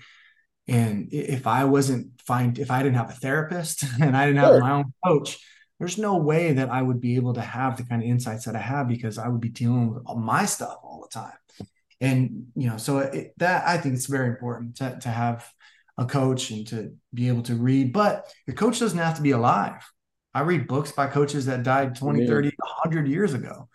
And 0.68 1.08
if 1.12 1.46
I 1.46 1.64
wasn't 1.64 2.20
find 2.24 2.58
if 2.58 2.70
I 2.70 2.82
didn't 2.82 2.96
have 2.96 3.10
a 3.10 3.14
therapist 3.14 3.84
and 4.00 4.16
I 4.16 4.26
didn't 4.26 4.40
have 4.40 4.52
sure. 4.52 4.60
my 4.60 4.72
own 4.72 4.92
coach, 5.04 5.44
there's 5.78 5.98
no 5.98 6.16
way 6.16 6.52
that 6.52 6.70
I 6.70 6.82
would 6.82 7.00
be 7.00 7.16
able 7.16 7.34
to 7.34 7.40
have 7.40 7.76
the 7.76 7.84
kind 7.84 8.02
of 8.02 8.08
insights 8.08 8.44
that 8.44 8.56
I 8.56 8.60
have 8.60 8.88
because 8.88 9.18
I 9.18 9.28
would 9.28 9.40
be 9.40 9.48
dealing 9.48 9.92
with 9.92 10.02
all 10.06 10.16
my 10.16 10.44
stuff 10.44 10.76
all 10.82 11.02
the 11.02 11.18
time. 11.18 11.68
And 12.00 12.46
you 12.54 12.68
know, 12.68 12.76
so 12.76 12.98
it, 12.98 13.32
that 13.38 13.66
I 13.66 13.78
think 13.78 13.94
it's 13.94 14.06
very 14.06 14.28
important 14.28 14.76
to 14.76 14.98
to 15.02 15.08
have 15.08 15.50
a 15.98 16.06
coach 16.06 16.50
and 16.50 16.66
to 16.68 16.94
be 17.12 17.28
able 17.28 17.42
to 17.42 17.54
read, 17.54 17.92
but 17.92 18.32
your 18.46 18.54
coach 18.54 18.78
doesn't 18.78 18.98
have 18.98 19.16
to 19.16 19.22
be 19.22 19.32
alive. 19.32 19.84
I 20.32 20.42
read 20.42 20.68
books 20.68 20.92
by 20.92 21.08
coaches 21.08 21.46
that 21.46 21.64
died 21.64 21.96
20, 21.96 22.26
30, 22.26 22.52
100 22.56 23.08
years 23.08 23.34
ago. 23.34 23.68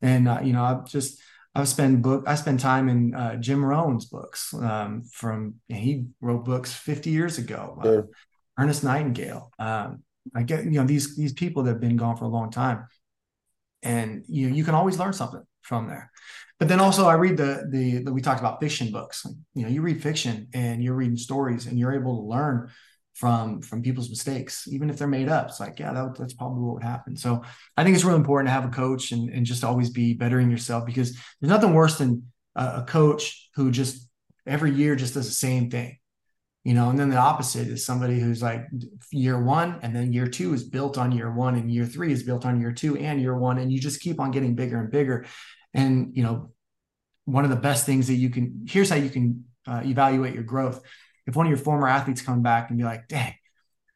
And 0.00 0.26
uh, 0.26 0.40
you 0.42 0.52
know, 0.52 0.64
I've 0.64 0.86
just 0.86 1.20
I've 1.54 1.68
spent 1.68 2.02
book 2.02 2.24
I 2.26 2.34
spend 2.34 2.60
time 2.60 2.88
in 2.88 3.14
uh, 3.14 3.36
Jim 3.36 3.64
Rohn's 3.64 4.06
books 4.06 4.52
um, 4.54 5.04
from 5.12 5.56
he 5.68 6.06
wrote 6.20 6.44
books 6.44 6.72
50 6.72 7.10
years 7.10 7.38
ago. 7.38 7.78
Uh. 7.82 7.88
Uh, 7.88 8.02
Ernest 8.58 8.84
Nightingale. 8.84 9.52
Um, 9.58 10.02
I 10.34 10.42
get 10.42 10.64
you 10.64 10.72
know 10.72 10.86
these 10.86 11.16
these 11.16 11.32
people 11.32 11.62
that 11.64 11.72
have 11.72 11.80
been 11.80 11.96
gone 11.96 12.16
for 12.16 12.24
a 12.24 12.28
long 12.28 12.50
time, 12.50 12.86
and 13.82 14.24
you 14.28 14.48
know 14.48 14.56
you 14.56 14.64
can 14.64 14.74
always 14.74 14.98
learn 14.98 15.12
something 15.12 15.42
from 15.62 15.88
there. 15.88 16.10
But 16.58 16.68
then 16.68 16.80
also 16.80 17.06
I 17.06 17.14
read 17.14 17.36
the 17.36 17.66
the, 17.70 18.10
we 18.10 18.22
talked 18.22 18.40
about 18.40 18.60
fiction 18.60 18.90
books. 18.90 19.26
You 19.54 19.62
know, 19.62 19.68
you 19.68 19.82
read 19.82 20.02
fiction 20.02 20.48
and 20.54 20.82
you're 20.82 20.94
reading 20.94 21.16
stories 21.16 21.66
and 21.66 21.78
you're 21.78 21.94
able 21.94 22.16
to 22.16 22.28
learn 22.28 22.70
from 23.14 23.62
from 23.62 23.82
people's 23.82 24.10
mistakes, 24.10 24.66
even 24.68 24.90
if 24.90 24.98
they're 24.98 25.08
made 25.08 25.28
up. 25.28 25.48
It's 25.48 25.60
like, 25.60 25.78
yeah, 25.78 25.92
that, 25.92 26.18
that's 26.18 26.34
probably 26.34 26.62
what 26.62 26.74
would 26.74 26.82
happen. 26.82 27.16
So 27.16 27.42
I 27.76 27.84
think 27.84 27.94
it's 27.94 28.04
really 28.04 28.18
important 28.18 28.48
to 28.48 28.52
have 28.52 28.66
a 28.66 28.68
coach 28.68 29.12
and, 29.12 29.30
and 29.30 29.46
just 29.46 29.64
always 29.64 29.90
be 29.90 30.14
bettering 30.14 30.50
yourself 30.50 30.84
because 30.86 31.12
there's 31.40 31.50
nothing 31.50 31.74
worse 31.74 31.98
than 31.98 32.24
a, 32.54 32.64
a 32.80 32.84
coach 32.86 33.50
who 33.54 33.70
just 33.70 34.08
every 34.46 34.70
year 34.70 34.96
just 34.96 35.14
does 35.14 35.26
the 35.26 35.34
same 35.34 35.70
thing. 35.70 35.98
You 36.64 36.74
know, 36.74 36.90
and 36.90 36.98
then 36.98 37.10
the 37.10 37.16
opposite 37.16 37.68
is 37.68 37.86
somebody 37.86 38.18
who's 38.18 38.42
like 38.42 38.66
year 39.12 39.40
one, 39.40 39.78
and 39.82 39.94
then 39.94 40.12
year 40.12 40.26
two 40.26 40.52
is 40.52 40.64
built 40.64 40.98
on 40.98 41.12
year 41.12 41.32
one, 41.32 41.54
and 41.54 41.70
year 41.70 41.86
three 41.86 42.12
is 42.12 42.24
built 42.24 42.44
on 42.44 42.60
year 42.60 42.72
two 42.72 42.96
and 42.96 43.20
year 43.20 43.38
one, 43.38 43.58
and 43.58 43.70
you 43.70 43.78
just 43.78 44.00
keep 44.00 44.18
on 44.18 44.32
getting 44.32 44.56
bigger 44.56 44.78
and 44.78 44.90
bigger. 44.90 45.26
And 45.76 46.16
you 46.16 46.22
know, 46.22 46.50
one 47.24 47.44
of 47.44 47.50
the 47.50 47.56
best 47.56 47.86
things 47.86 48.08
that 48.08 48.14
you 48.14 48.30
can 48.30 48.66
here's 48.68 48.90
how 48.90 48.96
you 48.96 49.10
can 49.10 49.44
uh, 49.66 49.82
evaluate 49.84 50.34
your 50.34 50.44
growth 50.44 50.82
if 51.26 51.36
one 51.36 51.46
of 51.46 51.50
your 51.50 51.58
former 51.58 51.88
athletes 51.88 52.22
come 52.22 52.42
back 52.42 52.70
and 52.70 52.78
be 52.78 52.84
like, 52.84 53.08
dang, 53.08 53.34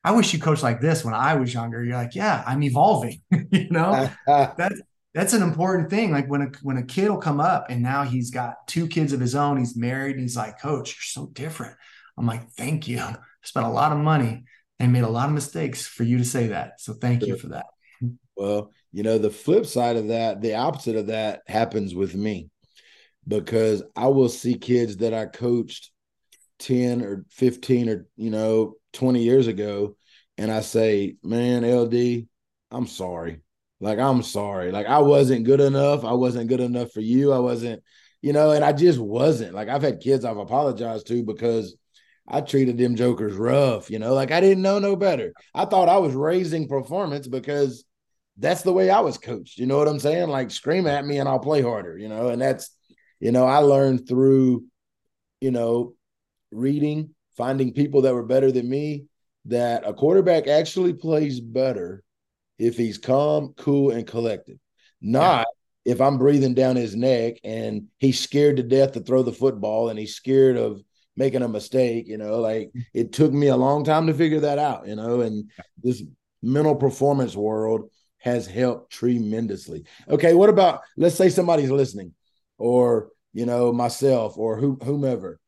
I 0.03 0.13
wish 0.13 0.33
you 0.33 0.41
coached 0.41 0.63
like 0.63 0.81
this 0.81 1.05
when 1.05 1.15
I 1.15 1.35
was 1.35 1.53
younger. 1.53 1.83
You're 1.85 1.97
like, 1.97 2.15
yeah, 2.15 2.43
I'm 2.47 2.63
evolving. 2.63 3.21
you 3.31 3.71
know, 3.71 4.11
that's 4.27 4.81
that's 5.15 5.33
an 5.33 5.43
important 5.43 5.91
thing. 5.91 6.13
Like 6.13 6.29
when 6.29 6.43
a 6.43 6.51
when 6.63 6.77
a 6.77 6.83
kid 6.83 7.09
will 7.09 7.19
come 7.19 7.41
up 7.41 7.67
and 7.69 7.83
now 7.83 8.05
he's 8.05 8.31
got 8.31 8.67
two 8.67 8.87
kids 8.87 9.13
of 9.13 9.21
his 9.21 9.35
own, 9.35 9.59
he's 9.59 9.77
married, 9.77 10.17
and 10.17 10.23
he's 10.23 10.37
like, 10.37 10.61
Coach, 10.61 10.91
you're 10.91 11.25
so 11.25 11.31
different. 11.33 11.77
I'm 12.19 12.27
like, 12.27 12.51
thank 12.51 12.89
you. 12.89 12.99
I 12.99 13.17
spent 13.43 13.67
a 13.67 13.71
lot 13.71 13.93
of 13.93 13.99
money 13.99 14.45
and 14.79 14.93
made 14.93 15.05
a 15.05 15.09
lot 15.09 15.29
of 15.29 15.35
mistakes 15.35 15.87
for 15.87 16.05
you 16.05 16.19
to 16.19 16.25
say 16.25 16.49
that. 16.49 16.81
So 16.81 16.95
thank 16.95 17.27
you 17.27 17.37
for 17.37 17.49
that. 17.49 17.67
Well, 18.37 18.73
you 18.93 19.03
know, 19.03 19.19
the 19.19 19.31
flip 19.31 19.67
side 19.67 19.97
of 19.97 20.09
that, 20.09 20.41
the 20.41 20.55
opposite 20.55 20.97
of 20.97 21.09
that 21.09 21.43
happens 21.47 21.95
with 21.95 22.15
me 22.15 22.49
because 23.27 23.83
I 23.95 24.09
will 24.09 24.29
see 24.29 24.55
kids 24.55 24.99
that 24.99 25.15
I 25.15 25.27
coached 25.27 25.91
10 26.61 27.03
or 27.03 27.25
15 27.31 27.89
or 27.89 28.07
you 28.17 28.31
know 28.31 28.75
20 28.93 29.23
years 29.23 29.47
ago 29.47 29.97
and 30.37 30.53
i 30.53 30.61
say 30.61 31.17
man 31.23 31.65
ld 31.65 31.95
i'm 32.71 32.87
sorry. 32.87 33.41
Like 33.81 33.99
i'm 33.99 34.23
sorry. 34.23 34.71
Like 34.71 34.87
i 34.87 34.99
wasn't 34.99 35.47
good 35.47 35.61
enough. 35.61 36.05
I 36.05 36.13
wasn't 36.13 36.49
good 36.49 36.61
enough 36.61 36.93
for 36.93 37.01
you. 37.01 37.33
I 37.33 37.39
wasn't 37.39 37.83
you 38.21 38.33
know 38.33 38.53
and 38.53 38.65
i 38.65 38.73
just 38.73 38.99
wasn't. 38.99 39.55
Like 39.55 39.69
i've 39.69 39.83
had 39.83 40.01
kids 40.01 40.25
i've 40.25 40.37
apologized 40.37 41.07
to 41.09 41.25
because 41.25 41.77
i 42.29 42.41
treated 42.41 42.79
them 42.79 42.95
jokers 42.95 43.35
rough 43.35 43.91
you 43.91 43.99
know? 43.99 44.15
Like 44.15 44.31
i 44.31 44.41
didn't 44.41 44.63
know 44.63 44.79
no 44.79 44.97
better. 44.97 45.33
I 45.55 45.65
thought 45.65 45.89
i 45.89 45.99
was 45.99 46.15
raising 46.15 46.69
performance 46.69 47.27
because 47.27 47.85
that's 48.41 48.63
the 48.63 48.73
way 48.73 48.91
i 48.91 49.01
was 49.01 49.17
coached 49.19 49.59
you 49.59 49.67
know 49.67 49.79
what 49.79 49.89
i'm 49.89 50.01
saying 50.01 50.29
like 50.29 50.51
scream 50.51 50.87
at 50.87 51.07
me 51.07 51.19
and 51.19 51.29
i'll 51.29 51.39
play 51.39 51.63
harder 51.63 51.97
you 51.97 52.09
know 52.09 52.29
and 52.29 52.43
that's 52.43 52.75
you 53.21 53.31
know 53.31 53.47
i 53.47 53.59
learned 53.59 54.09
through 54.09 54.65
you 55.41 55.51
know 55.51 55.95
reading, 56.53 57.15
finding 57.37 57.73
people 57.73 58.03
that 58.03 58.15
were 58.15 58.25
better 58.25 58.53
than 58.53 58.69
me, 58.69 59.05
that 59.47 59.87
a 59.87 59.95
quarterback 59.95 60.47
actually 60.47 60.93
plays 60.93 61.41
better 61.41 62.03
if 62.59 62.77
he's 62.77 62.99
calm, 62.99 63.55
cool, 63.57 63.91
and 63.91 64.07
collected. 64.07 64.59
Not 65.01 65.47
yeah. 65.87 65.93
if 65.93 66.01
I'm 66.01 66.19
breathing 66.19 66.55
down 66.55 66.77
his 66.77 66.95
neck 66.95 67.37
and 67.43 67.87
he's 67.99 68.21
scared 68.21 68.59
to 68.59 68.63
death 68.63 68.93
to 68.93 69.01
throw 69.01 69.23
the 69.23 69.33
football 69.33 69.89
and 69.89 69.99
he's 69.99 70.15
scared 70.15 70.57
of 70.57 70.83
making 71.17 71.43
a 71.43 71.49
mistake. 71.49 72.07
You 72.07 72.19
know, 72.19 72.39
like 72.41 72.71
it 72.93 73.13
took 73.13 73.33
me 73.33 73.49
a 73.49 73.57
long 73.57 73.85
time 73.85 74.07
to 74.09 74.15
figure 74.15 74.41
that 74.41 74.59
out, 74.59 74.87
you 74.87 74.97
know, 74.97 75.23
and 75.23 75.51
this 75.83 76.03
mental 76.43 76.75
performance 76.75 77.35
world 77.35 77.91
has 78.21 78.47
helped 78.47 78.93
tremendously. 78.93 79.85
Okay, 80.09 80.35
what 80.35 80.49
about 80.49 80.81
let's 80.97 81.17
say 81.17 81.29
somebody's 81.29 81.71
listening 81.71 82.15
or 82.59 83.11
you 83.33 83.47
know 83.47 83.73
myself 83.73 84.39
or 84.39 84.57
who, 84.57 84.79
whomever 84.83 85.41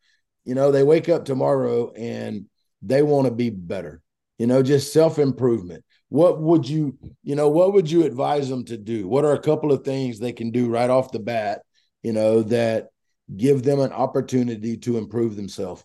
you 0.44 0.54
know, 0.54 0.72
they 0.72 0.82
wake 0.82 1.08
up 1.08 1.24
tomorrow 1.24 1.92
and 1.92 2.46
they 2.82 3.02
want 3.02 3.26
to 3.26 3.32
be 3.32 3.50
better. 3.50 4.02
You 4.38 4.46
know, 4.46 4.62
just 4.62 4.92
self 4.92 5.18
improvement. 5.18 5.84
What 6.08 6.40
would 6.40 6.68
you, 6.68 6.98
you 7.22 7.36
know, 7.36 7.48
what 7.48 7.72
would 7.72 7.90
you 7.90 8.04
advise 8.04 8.48
them 8.48 8.64
to 8.66 8.76
do? 8.76 9.06
What 9.06 9.24
are 9.24 9.32
a 9.32 9.40
couple 9.40 9.72
of 9.72 9.84
things 9.84 10.18
they 10.18 10.32
can 10.32 10.50
do 10.50 10.68
right 10.68 10.90
off 10.90 11.12
the 11.12 11.20
bat, 11.20 11.62
you 12.02 12.12
know, 12.12 12.42
that 12.44 12.88
give 13.34 13.62
them 13.62 13.80
an 13.80 13.92
opportunity 13.92 14.76
to 14.78 14.98
improve 14.98 15.36
themselves? 15.36 15.84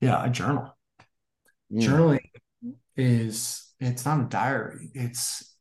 Yeah, 0.00 0.24
a 0.24 0.30
journal. 0.30 0.74
Mm. 1.72 1.82
Journaling 1.82 2.74
is 2.96 3.72
it's 3.80 4.06
not 4.06 4.20
a 4.20 4.24
diary. 4.24 4.90
It's 4.94 5.53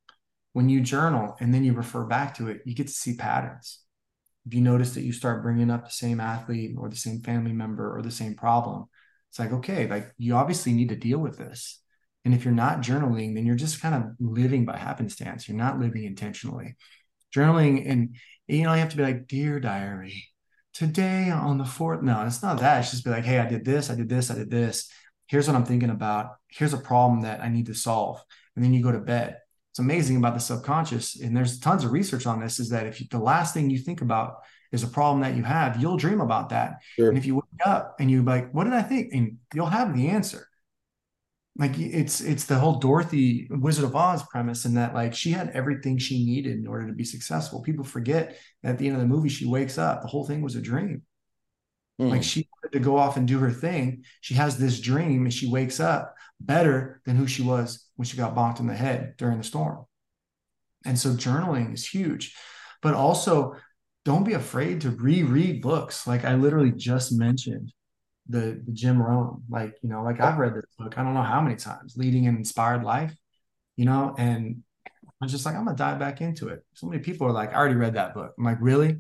when 0.53 0.69
you 0.69 0.81
journal 0.81 1.35
and 1.39 1.53
then 1.53 1.63
you 1.63 1.73
refer 1.73 2.05
back 2.05 2.35
to 2.35 2.47
it, 2.47 2.61
you 2.65 2.73
get 2.73 2.87
to 2.87 2.93
see 2.93 3.15
patterns 3.15 3.79
if 4.45 4.53
you 4.53 4.61
notice 4.61 4.93
that 4.93 5.03
you 5.03 5.13
start 5.13 5.41
bringing 5.41 5.71
up 5.71 5.85
the 5.85 5.91
same 5.91 6.19
athlete 6.19 6.75
or 6.77 6.89
the 6.89 6.95
same 6.95 7.21
family 7.21 7.53
member 7.53 7.95
or 7.95 8.01
the 8.01 8.11
same 8.11 8.35
problem 8.35 8.85
it's 9.29 9.39
like 9.39 9.53
okay 9.53 9.87
like 9.87 10.13
you 10.17 10.35
obviously 10.35 10.73
need 10.73 10.89
to 10.89 10.95
deal 10.95 11.19
with 11.19 11.37
this 11.37 11.81
and 12.25 12.33
if 12.33 12.43
you're 12.43 12.53
not 12.53 12.81
journaling 12.81 13.35
then 13.35 13.45
you're 13.45 13.55
just 13.55 13.81
kind 13.81 13.95
of 13.95 14.03
living 14.19 14.65
by 14.65 14.77
happenstance 14.77 15.47
you're 15.47 15.57
not 15.57 15.79
living 15.79 16.03
intentionally 16.03 16.75
journaling 17.33 17.89
and 17.89 18.15
you 18.47 18.63
know 18.63 18.73
you 18.73 18.79
have 18.79 18.89
to 18.89 18.97
be 18.97 19.03
like 19.03 19.27
dear 19.27 19.59
diary 19.59 20.25
today 20.73 21.29
on 21.29 21.57
the 21.57 21.65
fourth. 21.65 22.01
No, 22.01 22.25
it's 22.25 22.43
not 22.43 22.59
that. 22.59 22.79
It's 22.79 22.91
just 22.91 23.05
be 23.05 23.11
like, 23.11 23.23
hey, 23.23 23.39
I 23.39 23.47
did 23.47 23.63
this, 23.63 23.89
I 23.89 23.95
did 23.95 24.09
this, 24.09 24.31
I 24.31 24.35
did 24.35 24.49
this. 24.49 24.89
Here's 25.27 25.47
what 25.47 25.55
I'm 25.55 25.65
thinking 25.65 25.89
about. 25.89 26.35
Here's 26.49 26.73
a 26.73 26.77
problem 26.77 27.21
that 27.21 27.41
I 27.41 27.49
need 27.49 27.67
to 27.67 27.73
solve. 27.73 28.21
And 28.55 28.63
then 28.63 28.73
you 28.73 28.83
go 28.83 28.91
to 28.91 28.99
bed. 28.99 29.37
It's 29.73 29.79
amazing 29.79 30.17
about 30.17 30.35
the 30.35 30.39
subconscious, 30.39 31.19
and 31.19 31.35
there's 31.35 31.59
tons 31.59 31.83
of 31.83 31.91
research 31.91 32.27
on 32.27 32.39
this. 32.39 32.59
Is 32.59 32.69
that 32.69 32.85
if 32.85 33.01
you, 33.01 33.07
the 33.09 33.17
last 33.17 33.55
thing 33.55 33.71
you 33.71 33.79
think 33.79 34.01
about 34.01 34.35
is 34.71 34.83
a 34.83 34.87
problem 34.87 35.21
that 35.21 35.35
you 35.35 35.41
have, 35.41 35.81
you'll 35.81 35.97
dream 35.97 36.21
about 36.21 36.49
that. 36.49 36.83
Sure. 36.95 37.09
And 37.09 37.17
if 37.17 37.25
you 37.25 37.33
wake 37.33 37.65
up 37.65 37.95
and 37.99 38.11
you're 38.11 38.21
like, 38.21 38.51
what 38.53 38.65
did 38.65 38.73
I 38.73 38.83
think? 38.83 39.13
And 39.13 39.39
you'll 39.51 39.65
have 39.65 39.95
the 39.95 40.09
answer. 40.09 40.47
Like 41.57 41.79
it's 41.79 42.21
it's 42.21 42.45
the 42.45 42.59
whole 42.59 42.77
Dorothy 42.77 43.47
Wizard 43.49 43.85
of 43.85 43.95
Oz 43.95 44.21
premise 44.29 44.65
in 44.65 44.75
that 44.75 44.93
like 44.93 45.15
she 45.15 45.31
had 45.31 45.49
everything 45.55 45.97
she 45.97 46.23
needed 46.23 46.59
in 46.59 46.67
order 46.67 46.85
to 46.85 46.93
be 46.93 47.03
successful. 47.03 47.63
People 47.63 47.83
forget 47.83 48.37
at 48.63 48.77
the 48.77 48.85
end 48.85 48.95
of 48.95 49.01
the 49.01 49.07
movie 49.07 49.29
she 49.29 49.47
wakes 49.47 49.79
up. 49.79 50.03
The 50.03 50.07
whole 50.07 50.27
thing 50.27 50.43
was 50.43 50.55
a 50.55 50.61
dream. 50.61 51.01
Mm. 51.99 52.11
Like 52.11 52.21
she 52.21 52.47
wanted 52.51 52.77
to 52.77 52.83
go 52.83 52.97
off 52.97 53.17
and 53.17 53.27
do 53.27 53.39
her 53.39 53.51
thing. 53.51 54.03
She 54.21 54.35
has 54.35 54.59
this 54.59 54.79
dream 54.79 55.23
and 55.23 55.33
she 55.33 55.49
wakes 55.49 55.79
up 55.79 56.12
better 56.43 57.01
than 57.05 57.15
who 57.15 57.27
she 57.27 57.41
was 57.41 57.87
when 57.95 58.05
she 58.05 58.17
got 58.17 58.35
bonked 58.35 58.59
in 58.59 58.67
the 58.67 58.75
head 58.75 59.15
during 59.17 59.37
the 59.37 59.43
storm. 59.43 59.85
And 60.85 60.99
so 60.99 61.11
journaling 61.11 61.73
is 61.73 61.87
huge. 61.87 62.35
But 62.81 62.93
also 62.93 63.55
don't 64.05 64.25
be 64.25 64.33
afraid 64.33 64.81
to 64.81 64.89
reread 64.89 65.61
books. 65.61 66.05
Like 66.05 66.25
I 66.25 66.35
literally 66.35 66.71
just 66.71 67.13
mentioned 67.13 67.71
the, 68.27 68.61
the 68.65 68.71
Jim 68.73 69.01
Rohn. 69.01 69.43
Like, 69.49 69.75
you 69.81 69.89
know, 69.89 70.03
like 70.03 70.19
I've 70.19 70.37
read 70.37 70.55
this 70.55 70.65
book, 70.77 70.97
I 70.97 71.03
don't 71.03 71.13
know 71.13 71.21
how 71.21 71.41
many 71.41 71.55
times, 71.55 71.95
Leading 71.95 72.27
an 72.27 72.35
Inspired 72.35 72.83
Life, 72.83 73.15
you 73.77 73.85
know, 73.85 74.15
and 74.17 74.63
I 74.85 75.25
was 75.25 75.31
just 75.31 75.45
like, 75.45 75.55
I'm 75.55 75.65
gonna 75.65 75.77
dive 75.77 75.99
back 75.99 76.19
into 76.19 76.49
it. 76.49 76.65
So 76.73 76.87
many 76.87 77.01
people 77.01 77.27
are 77.27 77.31
like, 77.31 77.51
I 77.51 77.55
already 77.55 77.75
read 77.75 77.95
that 77.95 78.13
book. 78.13 78.33
I'm 78.37 78.43
like, 78.43 78.57
really? 78.59 78.99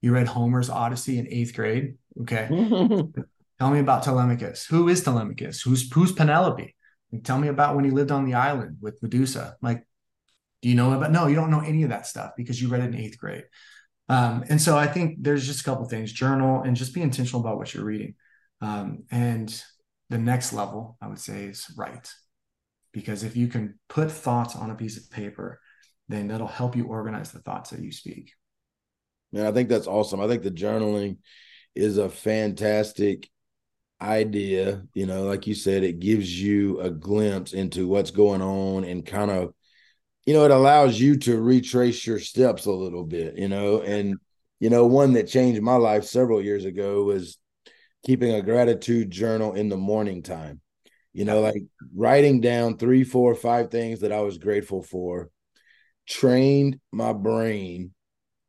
You 0.00 0.12
read 0.14 0.26
Homer's 0.26 0.70
Odyssey 0.70 1.18
in 1.18 1.28
eighth 1.28 1.54
grade? 1.54 1.96
Okay. 2.22 2.48
tell 3.60 3.70
me 3.70 3.78
about 3.78 4.02
Telemachus. 4.02 4.66
Who 4.66 4.88
is 4.88 5.04
Telemachus? 5.04 5.60
Who's 5.60 5.92
who's 5.92 6.12
Penelope? 6.12 6.74
Like, 7.12 7.24
tell 7.24 7.38
me 7.38 7.48
about 7.48 7.76
when 7.76 7.84
he 7.84 7.90
lived 7.90 8.10
on 8.10 8.24
the 8.24 8.34
island 8.34 8.78
with 8.80 9.02
Medusa. 9.02 9.56
Like, 9.60 9.86
do 10.62 10.68
you 10.68 10.74
know 10.74 10.92
about? 10.92 11.12
No, 11.12 11.26
you 11.26 11.36
don't 11.36 11.50
know 11.50 11.60
any 11.60 11.82
of 11.82 11.90
that 11.90 12.06
stuff 12.06 12.32
because 12.36 12.60
you 12.60 12.68
read 12.68 12.80
it 12.80 12.94
in 12.94 12.94
eighth 12.94 13.18
grade. 13.18 13.44
Um, 14.08 14.44
and 14.48 14.60
so 14.60 14.76
I 14.76 14.86
think 14.86 15.18
there's 15.20 15.46
just 15.46 15.60
a 15.60 15.64
couple 15.64 15.84
things: 15.84 16.10
journal 16.10 16.62
and 16.62 16.74
just 16.74 16.94
be 16.94 17.02
intentional 17.02 17.42
about 17.42 17.58
what 17.58 17.72
you're 17.74 17.84
reading. 17.84 18.14
Um, 18.62 19.04
and 19.10 19.62
the 20.08 20.18
next 20.18 20.52
level, 20.52 20.96
I 21.00 21.06
would 21.06 21.18
say, 21.18 21.44
is 21.44 21.66
write, 21.76 22.10
because 22.92 23.22
if 23.22 23.36
you 23.36 23.48
can 23.48 23.78
put 23.88 24.10
thoughts 24.10 24.56
on 24.56 24.70
a 24.70 24.74
piece 24.74 24.96
of 24.96 25.10
paper, 25.10 25.60
then 26.08 26.28
that'll 26.28 26.46
help 26.46 26.76
you 26.76 26.86
organize 26.86 27.30
the 27.30 27.38
thoughts 27.40 27.70
that 27.70 27.80
you 27.80 27.92
speak. 27.92 28.32
Man, 29.32 29.46
I 29.46 29.52
think 29.52 29.68
that's 29.68 29.86
awesome. 29.86 30.20
I 30.20 30.26
think 30.26 30.42
the 30.42 30.50
journaling 30.50 31.18
is 31.74 31.98
a 31.98 32.08
fantastic 32.08 33.30
idea. 34.00 34.82
You 34.94 35.06
know, 35.06 35.24
like 35.24 35.46
you 35.46 35.54
said, 35.54 35.82
it 35.84 36.00
gives 36.00 36.40
you 36.40 36.80
a 36.80 36.90
glimpse 36.90 37.52
into 37.52 37.88
what's 37.88 38.10
going 38.10 38.42
on 38.42 38.84
and 38.84 39.04
kind 39.04 39.30
of 39.30 39.54
you 40.26 40.34
know, 40.34 40.44
it 40.44 40.50
allows 40.50 41.00
you 41.00 41.16
to 41.16 41.40
retrace 41.40 42.06
your 42.06 42.18
steps 42.18 42.66
a 42.66 42.72
little 42.72 43.04
bit, 43.04 43.36
you 43.38 43.48
know, 43.48 43.80
and 43.82 44.16
you 44.60 44.68
know, 44.70 44.86
one 44.86 45.14
that 45.14 45.28
changed 45.28 45.62
my 45.62 45.76
life 45.76 46.04
several 46.04 46.42
years 46.42 46.64
ago 46.66 47.04
was 47.04 47.38
keeping 48.04 48.34
a 48.34 48.42
gratitude 48.42 49.10
journal 49.10 49.54
in 49.54 49.68
the 49.68 49.76
morning 49.76 50.22
time. 50.22 50.60
You 51.12 51.24
know, 51.24 51.40
like 51.40 51.62
writing 51.96 52.40
down 52.40 52.76
three, 52.76 53.02
four, 53.02 53.34
five 53.34 53.70
things 53.70 54.00
that 54.00 54.12
I 54.12 54.20
was 54.20 54.38
grateful 54.38 54.82
for, 54.82 55.30
trained 56.06 56.78
my 56.92 57.12
brain 57.12 57.92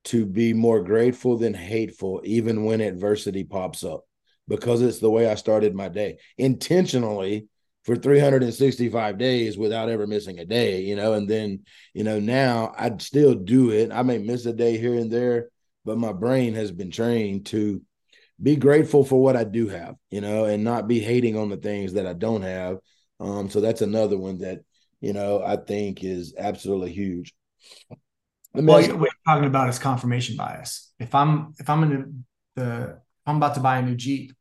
to 0.04 0.26
be 0.26 0.54
more 0.54 0.84
grateful 0.84 1.38
than 1.38 1.54
hateful, 1.54 2.22
even 2.24 2.66
when 2.66 2.82
adversity 2.82 3.44
pops 3.44 3.84
up, 3.84 4.06
because 4.48 4.82
it's 4.82 5.00
the 5.00 5.10
way 5.10 5.30
I 5.30 5.36
started 5.36 5.76
my 5.76 5.90
day 5.90 6.18
intentionally 6.38 7.48
for 7.84 7.96
365 7.96 9.18
days 9.18 9.58
without 9.58 9.90
ever 9.90 10.06
missing 10.06 10.40
a 10.40 10.46
day, 10.46 10.82
you 10.82 10.96
know. 10.96 11.14
And 11.14 11.28
then, 11.28 11.62
you 11.94 12.04
know, 12.04 12.20
now 12.20 12.74
I'd 12.78 13.02
still 13.02 13.34
do 13.34 13.72
it. 13.72 13.92
I 13.92 14.04
may 14.04 14.20
miss 14.20 14.46
a 14.46 14.54
day 14.54 14.78
here 14.78 14.94
and 14.94 15.12
there, 15.12 15.50
but 15.84 15.98
my 15.98 16.14
brain 16.14 16.54
has 16.54 16.72
been 16.72 16.92
trained 16.92 17.48
to 17.48 17.82
be 18.42 18.56
grateful 18.56 19.04
for 19.04 19.22
what 19.22 19.36
I 19.36 19.44
do 19.44 19.68
have, 19.68 19.96
you 20.10 20.22
know, 20.22 20.46
and 20.46 20.64
not 20.64 20.88
be 20.88 21.00
hating 21.00 21.38
on 21.38 21.50
the 21.50 21.58
things 21.58 21.94
that 21.94 22.06
I 22.06 22.14
don't 22.14 22.42
have. 22.42 22.78
Um, 23.20 23.50
so 23.50 23.62
that's 23.62 23.82
another 23.82 24.18
one 24.18 24.40
that, 24.40 24.62
you 25.00 25.14
know, 25.14 25.44
I 25.44 25.58
think 25.58 26.04
is 26.04 26.34
absolutely 26.38 26.92
huge. 26.92 27.34
Well, 28.54 28.64
what 28.66 28.86
you're 28.86 29.08
talking 29.26 29.46
about 29.46 29.70
is 29.70 29.80
confirmation 29.80 30.36
bias. 30.36 30.92
If 31.00 31.16
I'm 31.16 31.54
if 31.58 31.70
I'm 31.70 31.84
in 31.84 32.26
the 32.56 33.01
I'm 33.26 33.38
about 33.38 33.56
to 33.56 33.60
buy 33.60 33.78
a 33.78 33.82
new 33.82 33.96
Jeep, 33.96 34.34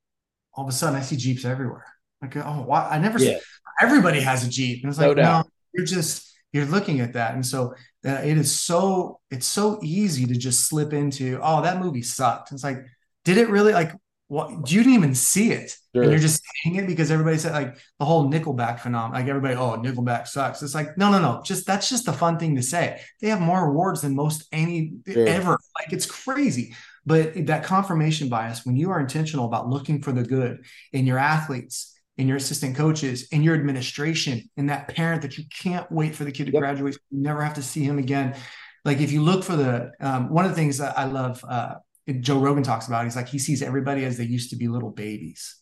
all 0.55 0.64
of 0.64 0.70
a 0.70 0.72
sudden 0.72 0.99
I 0.99 1.03
see 1.03 1.16
Jeeps 1.16 1.45
everywhere. 1.45 1.87
Like, 2.22 2.37
oh, 2.37 2.64
why? 2.66 2.89
I 2.91 2.99
never. 2.99 3.18
Yeah. 3.18 3.39
Everybody 3.81 4.20
has 4.20 4.47
a 4.47 4.51
Jeep, 4.51 4.83
and 4.83 4.91
it's 4.91 4.99
like, 4.99 5.16
no, 5.16 5.22
no, 5.22 5.43
you're 5.72 5.87
just 5.87 6.37
you're 6.53 6.66
looking 6.66 7.01
at 7.01 7.14
that, 7.14 7.35
and 7.35 7.45
so 7.47 7.74
uh, 8.05 8.20
it 8.24 8.37
is 8.37 8.61
so 8.61 9.20
it's 9.31 9.47
so 9.47 9.78
easy 9.83 10.26
to 10.26 10.35
just 10.35 10.68
slip 10.68 10.93
into, 10.93 11.39
oh, 11.43 11.62
that 11.62 11.81
movie 11.81 12.03
sucked. 12.03 12.53
It's 12.53 12.64
like, 12.64 12.78
did 13.24 13.39
it 13.39 13.49
really? 13.49 13.72
Like, 13.72 13.93
what? 14.28 14.70
You 14.70 14.83
didn't 14.83 14.95
even 14.95 15.14
see 15.14 15.53
it, 15.53 15.74
sure. 15.95 16.03
and 16.03 16.12
you're 16.12 16.20
just 16.20 16.43
saying 16.62 16.76
it 16.76 16.87
because 16.87 17.11
everybody 17.11 17.39
said 17.39 17.53
like 17.53 17.78
the 17.99 18.05
whole 18.05 18.31
Nickelback 18.31 18.81
phenomenon. 18.81 19.12
Like 19.12 19.28
everybody, 19.28 19.55
oh, 19.55 19.78
Nickelback 19.78 20.26
sucks. 20.26 20.62
It's 20.62 20.74
like, 20.74 20.99
no, 20.99 21.11
no, 21.11 21.20
no. 21.20 21.41
Just 21.43 21.66
that's 21.66 21.89
just 21.89 22.09
a 22.09 22.12
fun 22.12 22.39
thing 22.39 22.57
to 22.57 22.62
say. 22.62 23.01
They 23.22 23.28
have 23.28 23.41
more 23.41 23.66
awards 23.66 24.03
than 24.03 24.14
most 24.14 24.47
any 24.53 24.95
sure. 25.09 25.26
ever. 25.26 25.59
Like 25.78 25.93
it's 25.93 26.07
crazy. 26.07 26.74
But 27.07 27.46
that 27.46 27.64
confirmation 27.64 28.28
bias, 28.28 28.66
when 28.66 28.76
you 28.76 28.90
are 28.90 29.01
intentional 29.01 29.46
about 29.46 29.68
looking 29.68 30.03
for 30.03 30.12
the 30.12 30.22
good 30.22 30.64
in 30.92 31.07
your 31.07 31.18
athletes 31.18 31.98
in 32.20 32.28
your 32.28 32.36
assistant 32.36 32.76
coaches 32.76 33.28
in 33.30 33.42
your 33.42 33.55
administration 33.55 34.48
in 34.59 34.66
that 34.66 34.88
parent 34.88 35.22
that 35.22 35.38
you 35.38 35.44
can't 35.51 35.90
wait 35.90 36.14
for 36.14 36.24
the 36.24 36.30
kid 36.30 36.46
to 36.46 36.53
yep. 36.53 36.61
graduate 36.61 36.98
you 37.11 37.22
never 37.22 37.42
have 37.42 37.55
to 37.55 37.62
see 37.62 37.82
him 37.82 37.98
again 37.98 38.36
like 38.84 39.01
if 39.01 39.11
you 39.11 39.22
look 39.22 39.42
for 39.42 39.57
the 39.57 39.90
um, 40.01 40.28
one 40.28 40.44
of 40.44 40.51
the 40.51 40.55
things 40.55 40.76
that 40.76 40.96
i 40.98 41.05
love 41.05 41.42
uh, 41.48 41.74
joe 42.20 42.38
rogan 42.38 42.62
talks 42.62 42.88
about 42.88 43.05
he's 43.05 43.16
like 43.16 43.28
he 43.28 43.38
sees 43.38 43.62
everybody 43.62 44.05
as 44.05 44.18
they 44.18 44.24
used 44.24 44.51
to 44.51 44.57
be 44.57 44.68
little 44.68 44.90
babies 44.90 45.57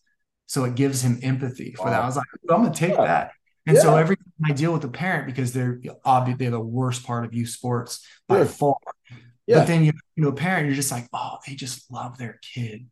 so 0.47 0.65
it 0.65 0.75
gives 0.75 1.01
him 1.01 1.17
empathy 1.23 1.73
for 1.75 1.85
wow. 1.85 1.91
that 1.91 2.01
i 2.01 2.05
was 2.05 2.17
like 2.17 2.25
i'm 2.49 2.63
gonna 2.63 2.73
take 2.73 2.91
yeah. 2.91 3.05
that 3.05 3.31
and 3.65 3.77
yeah. 3.77 3.81
so 3.81 3.95
every 3.95 4.17
time 4.17 4.25
i 4.43 4.51
deal 4.51 4.73
with 4.73 4.83
a 4.83 4.89
parent 4.89 5.27
because 5.27 5.53
they're 5.53 5.79
obviously 6.03 6.45
they're 6.45 6.51
the 6.51 6.59
worst 6.59 7.05
part 7.05 7.23
of 7.23 7.33
youth 7.33 7.49
sports 7.49 8.05
by 8.27 8.43
far 8.43 8.75
yeah. 9.49 9.59
but 9.59 9.67
then 9.67 9.83
you, 9.83 9.91
you 10.15 10.23
know 10.23 10.29
a 10.29 10.33
parent 10.33 10.67
you're 10.67 10.75
just 10.75 10.91
like 10.91 11.07
oh 11.13 11.37
they 11.45 11.55
just 11.55 11.91
love 11.91 12.17
their 12.17 12.39
kid 12.53 12.87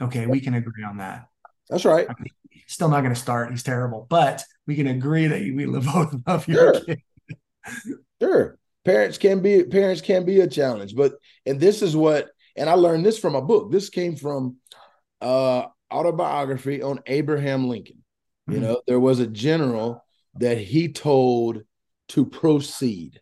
okay 0.00 0.26
we 0.26 0.40
can 0.40 0.54
agree 0.54 0.84
on 0.84 0.98
that 0.98 1.26
that's 1.68 1.84
right 1.84 2.06
I 2.08 2.14
mean, 2.18 2.30
still 2.70 2.88
not 2.88 3.00
going 3.00 3.14
to 3.14 3.20
start. 3.20 3.50
He's 3.50 3.62
terrible, 3.62 4.06
but 4.08 4.42
we 4.66 4.76
can 4.76 4.86
agree 4.86 5.26
that 5.26 5.40
we 5.40 5.66
both 5.66 6.14
love 6.26 6.48
your 6.48 6.74
sure. 6.74 6.84
kid. 6.84 7.02
sure. 8.22 8.58
Parents 8.84 9.18
can 9.18 9.40
be 9.40 9.64
parents 9.64 10.00
can 10.00 10.24
be 10.24 10.40
a 10.40 10.46
challenge, 10.46 10.94
but 10.94 11.14
and 11.44 11.60
this 11.60 11.82
is 11.82 11.94
what 11.94 12.28
and 12.56 12.70
I 12.70 12.74
learned 12.74 13.04
this 13.04 13.18
from 13.18 13.34
a 13.34 13.42
book. 13.42 13.70
This 13.70 13.90
came 13.90 14.16
from 14.16 14.56
uh 15.20 15.66
autobiography 15.92 16.82
on 16.82 17.00
Abraham 17.06 17.68
Lincoln. 17.68 18.02
Mm-hmm. 18.48 18.52
You 18.52 18.66
know, 18.66 18.80
there 18.86 19.00
was 19.00 19.20
a 19.20 19.26
general 19.26 20.04
that 20.34 20.58
he 20.58 20.92
told 20.92 21.62
to 22.10 22.24
proceed, 22.24 23.20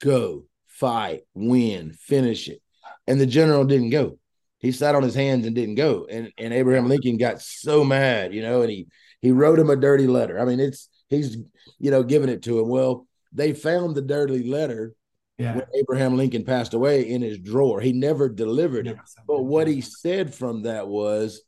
go, 0.00 0.44
fight, 0.74 1.22
win, 1.34 1.92
finish 1.92 2.48
it. 2.48 2.60
And 3.06 3.20
the 3.20 3.26
general 3.26 3.64
didn't 3.64 3.90
go 3.90 4.18
he 4.64 4.72
sat 4.72 4.94
on 4.94 5.02
his 5.02 5.14
hands 5.14 5.44
and 5.46 5.54
didn't 5.54 5.74
go. 5.74 6.06
And 6.10 6.32
and 6.38 6.54
Abraham 6.54 6.88
Lincoln 6.88 7.18
got 7.18 7.42
so 7.42 7.84
mad, 7.84 8.32
you 8.32 8.40
know, 8.40 8.62
and 8.62 8.70
he 8.70 8.86
he 9.20 9.30
wrote 9.30 9.58
him 9.58 9.68
a 9.68 9.76
dirty 9.76 10.06
letter. 10.06 10.40
I 10.40 10.46
mean, 10.46 10.58
it's 10.58 10.88
he's 11.10 11.36
you 11.78 11.90
know 11.90 12.02
giving 12.02 12.30
it 12.30 12.42
to 12.44 12.60
him. 12.60 12.68
Well, 12.68 13.06
they 13.32 13.52
found 13.52 13.94
the 13.94 14.00
dirty 14.00 14.42
letter 14.42 14.94
yeah. 15.36 15.56
when 15.56 15.66
Abraham 15.74 16.16
Lincoln 16.16 16.44
passed 16.44 16.72
away 16.72 17.10
in 17.10 17.20
his 17.20 17.38
drawer. 17.38 17.78
He 17.78 17.92
never 17.92 18.30
delivered 18.30 18.86
never 18.86 18.96
it. 18.96 19.24
But 19.26 19.42
what 19.42 19.66
he 19.66 19.82
said 19.82 20.34
from 20.34 20.62
that 20.62 20.88
was, 20.88 21.42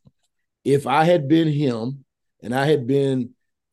if 0.63 0.85
I 0.85 1.03
had 1.03 1.27
been 1.27 1.47
him 1.47 2.05
and 2.43 2.53
I 2.53 2.67
had 2.67 2.85
been 2.85 3.31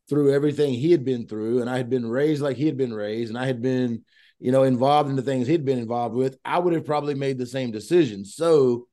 through 0.09 0.33
everything 0.33 0.73
he 0.73 0.91
had 0.91 1.05
been 1.05 1.27
through, 1.27 1.61
and 1.61 1.69
I 1.69 1.77
had 1.77 1.91
been 1.91 2.07
raised 2.07 2.41
like 2.41 2.57
he 2.57 2.67
had 2.67 2.79
been 2.79 2.95
raised, 2.95 3.29
and 3.29 3.39
I 3.39 3.45
had 3.45 3.61
been, 3.61 4.05
you 4.45 4.53
know, 4.53 4.65
involved 4.65 5.09
in 5.09 5.17
the 5.17 5.23
things 5.23 5.47
he'd 5.47 5.65
been 5.65 5.79
involved 5.79 6.15
with, 6.15 6.37
I 6.45 6.59
would 6.59 6.75
have 6.75 6.85
probably 6.85 7.15
made 7.15 7.39
the 7.39 7.47
same 7.47 7.71
decision. 7.71 8.27
So 8.27 8.89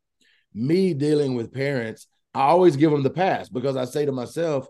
me 0.54 0.94
dealing 0.94 1.36
with 1.36 1.52
parents, 1.52 2.08
I 2.34 2.44
always 2.44 2.78
give 2.78 2.90
them 2.90 3.04
the 3.04 3.10
pass 3.10 3.50
because 3.50 3.76
I 3.76 3.84
say 3.84 4.06
to 4.06 4.14
myself, 4.14 4.70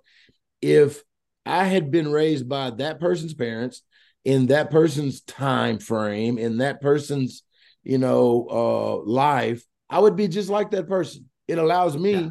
if 0.60 1.04
I 1.46 1.66
had 1.66 1.92
been 1.92 2.12
raised 2.12 2.50
by 2.50 2.72
that 2.72 3.00
person's 3.00 3.36
parents 3.36 3.84
in 4.26 4.48
that 4.48 4.72
person's 4.72 5.22
time 5.22 5.78
frame, 5.78 6.40
in 6.40 6.58
that 6.58 6.82
person's, 6.82 7.44
you 7.84 8.00
know, 8.00 8.48
uh, 8.50 9.08
life, 9.08 9.64
I 9.88 10.00
would 10.00 10.16
be 10.16 10.28
just 10.28 10.50
like 10.50 10.72
that 10.72 10.88
person. 10.88 11.30
It 11.48 11.60
allows 11.60 11.96
me 11.96 12.14
yeah. 12.14 12.30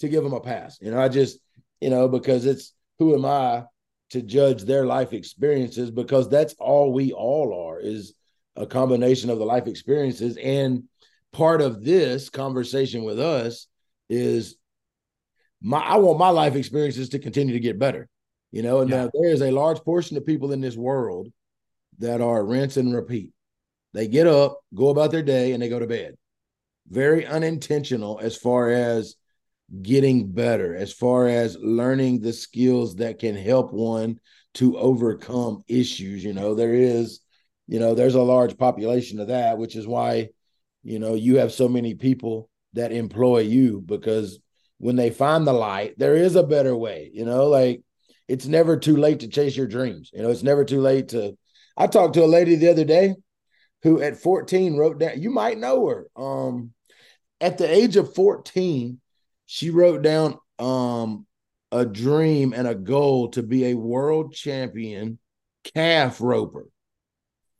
to 0.00 0.08
give 0.08 0.22
them 0.22 0.34
a 0.34 0.40
pass. 0.40 0.76
You 0.82 0.90
know, 0.90 1.00
I 1.00 1.08
just, 1.08 1.38
you 1.80 1.88
know, 1.88 2.08
because 2.08 2.44
it's 2.44 2.74
who 2.98 3.14
am 3.14 3.24
I 3.24 3.64
to 4.10 4.22
judge 4.22 4.62
their 4.62 4.86
life 4.86 5.12
experiences 5.12 5.90
because 5.90 6.28
that's 6.28 6.54
all 6.58 6.92
we 6.92 7.12
all 7.12 7.68
are 7.68 7.80
is 7.80 8.14
a 8.54 8.66
combination 8.66 9.30
of 9.30 9.38
the 9.38 9.44
life 9.44 9.66
experiences 9.66 10.36
and 10.36 10.84
part 11.32 11.60
of 11.60 11.84
this 11.84 12.30
conversation 12.30 13.04
with 13.04 13.20
us 13.20 13.66
is 14.08 14.56
my 15.60 15.78
I 15.78 15.96
want 15.96 16.18
my 16.18 16.30
life 16.30 16.54
experiences 16.54 17.10
to 17.10 17.18
continue 17.18 17.54
to 17.54 17.60
get 17.60 17.78
better. 17.78 18.08
You 18.52 18.62
know, 18.62 18.80
and 18.80 18.90
yeah. 18.90 19.08
there 19.12 19.30
is 19.30 19.42
a 19.42 19.50
large 19.50 19.80
portion 19.80 20.16
of 20.16 20.24
people 20.24 20.52
in 20.52 20.60
this 20.60 20.76
world 20.76 21.28
that 21.98 22.20
are 22.20 22.44
rinse 22.44 22.76
and 22.76 22.94
repeat. 22.94 23.32
They 23.92 24.08
get 24.08 24.26
up, 24.26 24.60
go 24.74 24.88
about 24.88 25.10
their 25.10 25.22
day, 25.22 25.52
and 25.52 25.62
they 25.62 25.68
go 25.68 25.78
to 25.78 25.86
bed. 25.86 26.14
Very 26.88 27.26
unintentional 27.26 28.18
as 28.22 28.36
far 28.36 28.70
as 28.70 29.16
getting 29.82 30.30
better, 30.32 30.74
as 30.74 30.92
far 30.92 31.28
as 31.28 31.56
learning 31.60 32.20
the 32.20 32.32
skills 32.32 32.96
that 32.96 33.18
can 33.18 33.34
help 33.34 33.72
one 33.72 34.20
to 34.54 34.78
overcome 34.78 35.62
issues. 35.68 36.24
You 36.24 36.32
know, 36.32 36.54
there 36.54 36.74
is, 36.74 37.20
you 37.66 37.78
know, 37.78 37.94
there's 37.94 38.14
a 38.14 38.22
large 38.22 38.56
population 38.56 39.20
of 39.20 39.28
that, 39.28 39.58
which 39.58 39.76
is 39.76 39.86
why, 39.86 40.28
you 40.82 40.98
know, 40.98 41.14
you 41.14 41.38
have 41.38 41.52
so 41.52 41.68
many 41.68 41.94
people 41.94 42.48
that 42.74 42.92
employ 42.92 43.40
you 43.40 43.82
because 43.84 44.38
when 44.78 44.96
they 44.96 45.10
find 45.10 45.46
the 45.46 45.52
light, 45.52 45.98
there 45.98 46.14
is 46.14 46.36
a 46.36 46.42
better 46.42 46.76
way, 46.76 47.10
you 47.12 47.24
know, 47.24 47.46
like 47.46 47.82
it's 48.28 48.46
never 48.46 48.76
too 48.76 48.96
late 48.96 49.20
to 49.20 49.28
chase 49.28 49.56
your 49.56 49.66
dreams. 49.66 50.10
You 50.12 50.22
know, 50.22 50.30
it's 50.30 50.42
never 50.42 50.64
too 50.64 50.80
late 50.80 51.08
to. 51.08 51.36
I 51.76 51.86
talked 51.86 52.14
to 52.14 52.24
a 52.24 52.26
lady 52.26 52.56
the 52.56 52.70
other 52.70 52.84
day 52.84 53.14
who 53.82 54.00
at 54.00 54.16
14 54.16 54.76
wrote 54.76 54.98
down, 54.98 55.20
you 55.20 55.30
might 55.30 55.58
know 55.58 55.86
her. 55.88 56.08
Um, 56.16 56.72
at 57.40 57.58
the 57.58 57.70
age 57.70 57.96
of 57.96 58.14
14, 58.14 59.00
she 59.46 59.70
wrote 59.70 60.02
down 60.02 60.38
um 60.58 61.26
a 61.72 61.84
dream 61.84 62.52
and 62.52 62.66
a 62.66 62.74
goal 62.74 63.28
to 63.28 63.42
be 63.42 63.66
a 63.66 63.74
world 63.74 64.32
champion 64.32 65.18
calf 65.74 66.20
roper. 66.20 66.68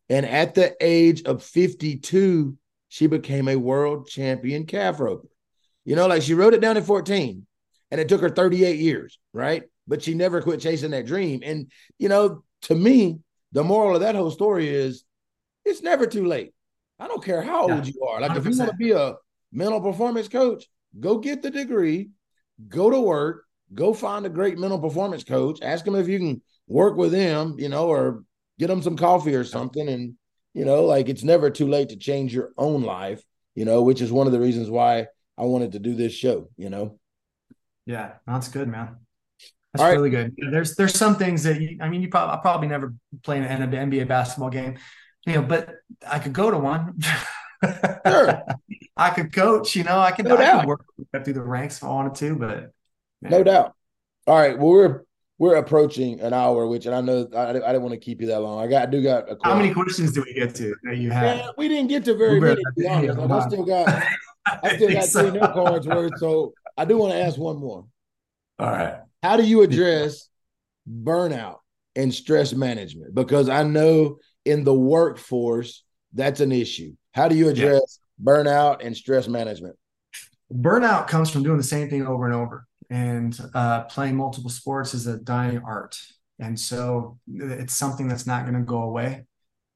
And 0.09 0.25
at 0.25 0.55
the 0.55 0.77
age 0.81 1.25
of 1.25 1.43
52, 1.43 2.57
she 2.89 3.07
became 3.09 3.49
a 3.49 3.57
world 3.57 4.07
champion 4.09 4.65
calf 4.67 5.01
roper. 5.01 5.29
You 5.85 5.97
know, 5.97 6.07
like 6.07 6.23
she 6.23 6.35
wrote 6.35 6.55
it 6.55 6.61
down 6.61 6.77
at 6.77 6.85
14 6.85 7.47
and 7.91 8.01
it 8.01 8.09
took 8.09 8.21
her 8.21 8.31
38 8.31 8.79
years, 8.79 9.19
right? 9.33 9.65
But 9.89 10.03
she 10.03 10.15
never 10.15 10.41
quit 10.41 10.61
chasing 10.61 10.93
that 10.93 11.07
dream. 11.07 11.41
And, 11.45 11.71
you 11.99 12.09
know, 12.09 12.43
to 12.63 12.75
me, 12.75 13.19
the 13.53 13.65
moral 13.65 13.95
of 13.95 14.01
that 14.03 14.15
whole 14.15 14.31
story 14.31 14.69
is 14.69 15.05
it's 15.65 15.83
never 15.83 16.07
too 16.07 16.27
late. 16.27 16.53
I 16.99 17.09
don't 17.09 17.23
care 17.23 17.43
how 17.43 17.69
old 17.71 17.87
you 17.87 18.03
are. 18.03 18.21
Like, 18.21 18.33
100%. 18.33 18.37
if 18.37 18.47
you 18.47 18.59
want 18.59 18.71
to 18.71 18.77
be 18.77 18.93
a 18.93 19.15
mental 19.53 19.81
performance 19.81 20.29
coach, 20.29 20.67
go 20.99 21.19
get 21.19 21.43
the 21.43 21.51
degree, 21.51 22.11
go 22.69 22.91
to 22.91 23.01
work, 23.01 23.45
go 23.75 23.93
find 23.93 24.27
a 24.27 24.31
great 24.31 24.59
mental 24.59 24.79
performance 24.79 25.25
coach, 25.25 25.59
ask 25.63 25.85
them 25.85 25.95
if 25.95 26.09
you 26.09 26.19
can 26.19 26.43
work 26.67 26.97
with 26.97 27.13
them, 27.13 27.57
you 27.59 27.69
know, 27.69 27.89
or 27.89 28.25
get 28.59 28.69
them 28.69 28.83
some 28.83 28.97
coffee 28.97 29.35
or 29.35 29.45
something. 29.45 29.89
And, 29.89 30.15
you 30.55 30.65
know, 30.65 30.85
like 30.85 31.09
it's 31.09 31.25
never 31.25 31.51
too 31.51 31.69
late 31.69 31.91
to 31.91 31.97
change 31.97 32.35
your 32.35 32.53
own 32.57 32.83
life, 32.83 33.23
you 33.55 33.65
know, 33.65 33.83
which 33.83 34.01
is 34.01 34.13
one 34.13 34.27
of 34.27 34.33
the 34.33 34.41
reasons 34.41 34.71
why 34.71 35.07
I 35.37 35.45
wanted 35.45 35.73
to 35.73 35.79
do 35.79 35.95
this 35.95 36.13
show, 36.13 36.49
you 36.57 36.71
know? 36.71 36.99
Yeah, 37.85 38.15
that's 38.27 38.49
good, 38.49 38.69
man. 38.69 38.97
That's 39.73 39.85
All 39.85 39.93
really 39.93 40.11
good. 40.11 40.35
There's 40.51 40.75
there's 40.75 40.95
some 40.95 41.17
things 41.17 41.43
that 41.43 41.61
you, 41.61 41.79
I 41.83 41.89
mean, 41.89 42.01
you 42.01 42.09
probably 42.09 42.33
I'll 42.33 42.41
probably 42.41 42.69
never 42.69 42.95
play 43.23 43.39
an 43.39 43.71
NBA 43.71 44.09
basketball 44.09 44.49
game, 44.49 44.79
you 45.27 45.35
know, 45.35 45.43
but 45.43 45.75
I 46.07 46.19
could 46.19 46.33
go 46.33 46.51
to 46.51 46.59
one. 46.59 46.99
sure. 48.07 48.43
I 48.97 49.11
could 49.11 49.33
coach, 49.33 49.77
you 49.77 49.85
know, 49.85 49.99
I 49.99 50.11
could, 50.13 50.25
no 50.25 50.37
I 50.37 50.61
could 50.61 50.67
work 50.67 50.85
through 51.25 51.35
the 51.35 51.43
ranks 51.43 51.79
if 51.79 51.85
I 51.85 51.89
wanted 51.89 52.15
to, 52.17 52.37
but 52.37 52.73
man. 53.21 53.31
no 53.31 53.43
doubt. 53.43 53.75
All 54.27 54.37
right. 54.37 54.59
Well, 54.59 54.71
we're 54.71 55.03
we're 55.39 55.57
approaching 55.57 56.21
an 56.21 56.33
hour, 56.33 56.67
which 56.67 56.87
and 56.87 56.95
I 56.95 57.03
know 57.03 57.29
I, 57.35 57.51
I 57.51 57.53
didn't 57.53 57.83
want 57.83 57.93
to 57.93 58.01
keep 58.01 58.21
you 58.21 58.29
that 58.29 58.41
long. 58.41 58.63
I 58.63 58.67
got 58.69 58.83
I 58.83 58.87
do 58.87 59.03
got 59.03 59.25
a 59.25 59.37
question. 59.37 59.41
How 59.45 59.55
many 59.55 59.75
questions 59.75 60.13
do 60.13 60.23
we 60.23 60.33
get 60.33 60.55
to 60.57 60.75
that 60.85 60.97
you 60.97 61.11
have? 61.11 61.37
Yeah, 61.37 61.49
we 61.59 61.69
didn't 61.69 61.89
get 61.89 62.05
to 62.07 62.15
very 62.15 62.41
many. 62.41 62.63
Like, 62.77 63.31
I 63.31 63.47
still 63.47 63.65
got 63.65 64.03
I 64.47 64.77
still 64.77 64.93
got 64.93 65.05
so. 65.05 65.31
three 65.31 65.41
new 65.41 65.47
cards 65.47 65.87
worth. 65.87 66.19
So 66.19 66.55
I 66.77 66.87
do 66.87 66.97
want 66.97 67.13
to 67.13 67.19
ask 67.19 67.39
one 67.39 67.59
more. 67.59 67.85
All 68.59 68.71
right. 68.71 69.01
How 69.23 69.37
do 69.37 69.45
you 69.45 69.63
address 69.63 70.29
burnout 70.89 71.59
and 71.95 72.15
stress 72.15 72.55
management? 72.55 73.15
Because 73.15 73.51
I 73.51 73.63
know 73.63 74.19
in 74.47 74.65
the 74.65 74.75
workforce 74.75 75.85
that's 76.15 76.41
an 76.41 76.53
issue. 76.53 76.95
How 77.13 77.29
do 77.29 77.37
you 77.37 77.49
address. 77.49 77.99
Burnout 78.23 78.85
and 78.85 78.97
stress 78.97 79.29
management? 79.29 79.77
Burnout 80.53 81.09
comes 81.09 81.31
from 81.31 81.43
doing 81.43 81.57
the 81.57 81.63
same 81.63 81.91
thing 81.91 82.07
over 82.07 82.25
and 82.25 82.35
over, 82.35 82.67
and 82.91 83.39
uh, 83.55 83.85
playing 83.85 84.17
multiple 84.17 84.51
sports 84.51 84.95
is 84.95 85.07
a 85.07 85.19
dying 85.19 85.61
art. 85.65 85.99
And 86.39 86.59
so 86.59 87.19
it's 87.29 87.75
something 87.75 88.09
that's 88.09 88.27
not 88.27 88.43
going 88.43 88.55
to 88.55 88.65
go 88.65 88.83
away 88.83 89.25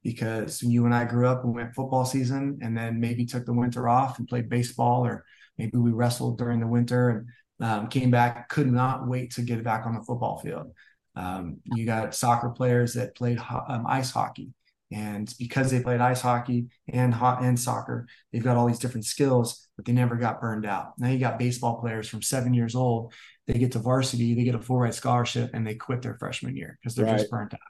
because 0.03 0.63
you 0.63 0.85
and 0.85 0.95
I 0.95 1.05
grew 1.05 1.27
up 1.27 1.45
and 1.45 1.55
went 1.55 1.75
football 1.75 2.05
season 2.05 2.59
and 2.63 2.77
then 2.77 3.01
maybe 3.01 3.25
took 3.25 3.47
the 3.47 3.53
winter 3.53 3.89
off 3.89 4.19
and 4.19 4.29
played 4.29 4.49
baseball 4.49 5.07
or 5.07 5.25
maybe 5.59 5.79
we 5.79 5.91
wrestled 5.91 6.39
during 6.39 6.61
the 6.61 6.67
winter 6.67 7.11
and 7.11 7.27
um, 7.67 7.89
came 7.89 8.11
back, 8.11 8.49
could 8.49 8.71
not 8.71 9.07
wait 9.07 9.33
to 9.33 9.43
get 9.43 9.63
back 9.63 9.87
on 9.87 9.95
the 9.95 10.03
football 10.03 10.39
field. 10.39 10.73
Um, 11.17 11.59
you 11.65 11.85
got 11.85 12.15
soccer 12.15 12.51
players 12.51 12.95
that 12.95 13.15
played 13.15 13.39
ho- 13.39 13.65
um, 13.69 13.85
ice 13.87 14.11
hockey. 14.11 14.51
And 14.93 15.33
because 15.39 15.71
they 15.71 15.83
played 15.83 16.01
ice 16.01 16.21
hockey 16.21 16.67
and 16.89 17.15
hot 17.15 17.43
and 17.43 17.59
soccer, 17.59 18.09
they've 18.33 18.43
got 18.43 18.57
all 18.57 18.67
these 18.67 18.81
different 18.81 19.07
skills, 19.07 19.69
but 19.77 19.85
they 19.85 19.93
never 19.93 20.17
got 20.17 20.41
burned 20.41 20.67
out. 20.67 20.95
Now 20.99 21.11
you 21.11 21.19
got 21.19 21.39
baseball 21.39 21.81
players 21.81 22.09
from 22.09 22.23
seven 22.23 22.55
years 22.55 22.75
old, 22.75 23.13
they 23.47 23.59
get 23.59 23.73
to 23.73 23.79
varsity, 23.79 24.35
they 24.35 24.45
get 24.45 24.55
a 24.55 24.61
full 24.61 24.79
ride 24.79 24.95
scholarship, 24.95 25.51
and 25.55 25.67
they 25.67 25.75
quit 25.75 26.03
their 26.03 26.19
freshman 26.19 26.57
year 26.57 26.79
because 26.81 26.95
they're 26.97 27.07
right. 27.07 27.19
just 27.19 27.31
burnt 27.31 27.55
out. 27.55 27.61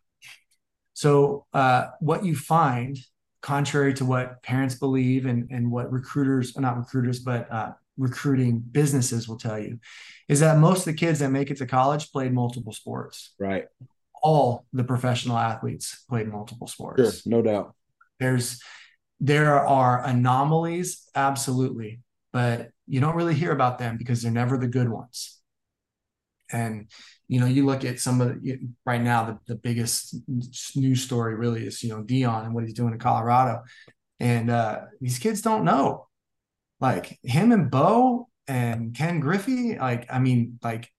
So 0.95 1.47
uh, 1.53 1.87
what 2.01 2.25
you 2.25 2.35
find, 2.37 2.99
contrary 3.43 3.95
to 3.95 4.05
what 4.05 4.43
parents 4.43 4.75
believe 4.75 5.27
and, 5.27 5.51
and 5.51 5.71
what 5.71 5.91
recruiters, 5.91 6.57
not 6.59 6.77
recruiters, 6.77 7.21
but 7.21 7.51
uh, 7.51 7.73
recruiting 7.97 8.61
businesses 8.61 9.29
will 9.29 9.39
tell 9.39 9.59
you, 9.59 9.79
is 10.29 10.41
that 10.41 10.59
most 10.59 10.81
of 10.81 10.85
the 10.87 10.95
kids 10.95 11.21
that 11.21 11.31
make 11.31 11.51
it 11.51 11.57
to 11.59 11.66
college 11.66 12.12
played 12.12 12.33
multiple 12.33 12.73
sports. 12.73 13.33
Right. 13.39 13.66
All 14.23 14.66
the 14.73 14.85
professional 14.85 15.39
athletes 15.39 16.05
played 16.09 16.29
multiple 16.29 16.66
sports. 16.66 17.23
Sure, 17.23 17.31
no 17.31 17.43
doubt. 17.43 17.75
There's 18.18 18.61
there 19.18 19.59
are 19.66 20.05
anomalies, 20.05 21.09
absolutely, 21.14 22.01
but 22.33 22.71
you 22.87 23.01
don't 23.01 23.16
really 23.16 23.35
hear 23.35 23.53
about 23.53 23.79
them 23.79 23.97
because 23.97 24.23
they're 24.23 24.33
never 24.33 24.57
the 24.59 24.68
good 24.68 24.89
ones. 24.89 25.41
And 26.53 26.89
you 27.31 27.39
know, 27.39 27.47
you 27.47 27.64
look 27.64 27.85
at 27.85 28.01
some 28.01 28.21
of 28.21 28.43
the, 28.43 28.59
right 28.85 29.01
now, 29.01 29.25
the, 29.25 29.39
the 29.47 29.55
biggest 29.55 30.16
news 30.75 31.01
story 31.01 31.37
really 31.37 31.64
is, 31.64 31.81
you 31.81 31.91
know, 31.91 32.03
Deion 32.03 32.45
and 32.45 32.53
what 32.53 32.64
he's 32.64 32.75
doing 32.75 32.93
in 32.93 32.99
Colorado. 32.99 33.62
And 34.18 34.51
uh, 34.51 34.81
these 35.01 35.21
kids 35.21 35.41
don't 35.41 35.64
know. 35.64 36.09
Like 36.81 37.21
him 37.23 37.53
and 37.53 37.71
Bo 37.71 38.29
and 38.49 38.97
Ken 38.97 39.21
Griffey, 39.21 39.79
like, 39.79 40.12
I 40.12 40.18
mean, 40.18 40.59
like 40.61 40.91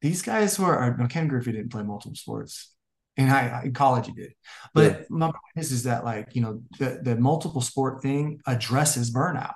these 0.00 0.22
guys 0.22 0.56
who 0.56 0.64
are, 0.64 0.96
no, 0.96 1.06
Ken 1.06 1.28
Griffey 1.28 1.52
didn't 1.52 1.70
play 1.70 1.82
multiple 1.82 2.16
sports. 2.16 2.74
In 3.16 3.26
high 3.26 3.62
in 3.64 3.74
college, 3.74 4.06
he 4.06 4.12
did. 4.12 4.32
But 4.72 5.00
yeah. 5.00 5.04
my 5.10 5.26
point 5.26 5.36
is, 5.56 5.72
is 5.72 5.82
that 5.82 6.04
like, 6.04 6.34
you 6.34 6.40
know, 6.40 6.62
the, 6.78 7.00
the 7.02 7.16
multiple 7.16 7.60
sport 7.60 8.00
thing 8.00 8.40
addresses 8.46 9.12
burnout. 9.12 9.54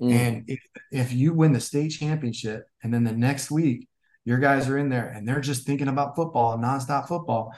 Mm. 0.00 0.12
And 0.12 0.44
if, 0.48 0.60
if 0.90 1.12
you 1.12 1.32
win 1.32 1.52
the 1.52 1.60
state 1.60 1.90
championship 1.90 2.66
and 2.82 2.92
then 2.92 3.04
the 3.04 3.12
next 3.12 3.50
week 3.50 3.88
your 4.26 4.38
guys 4.38 4.68
are 4.68 4.76
in 4.76 4.90
there 4.90 5.06
and 5.06 5.26
they're 5.26 5.40
just 5.40 5.64
thinking 5.64 5.88
about 5.88 6.16
football 6.16 6.52
and 6.52 6.62
nonstop 6.62 7.08
football. 7.08 7.54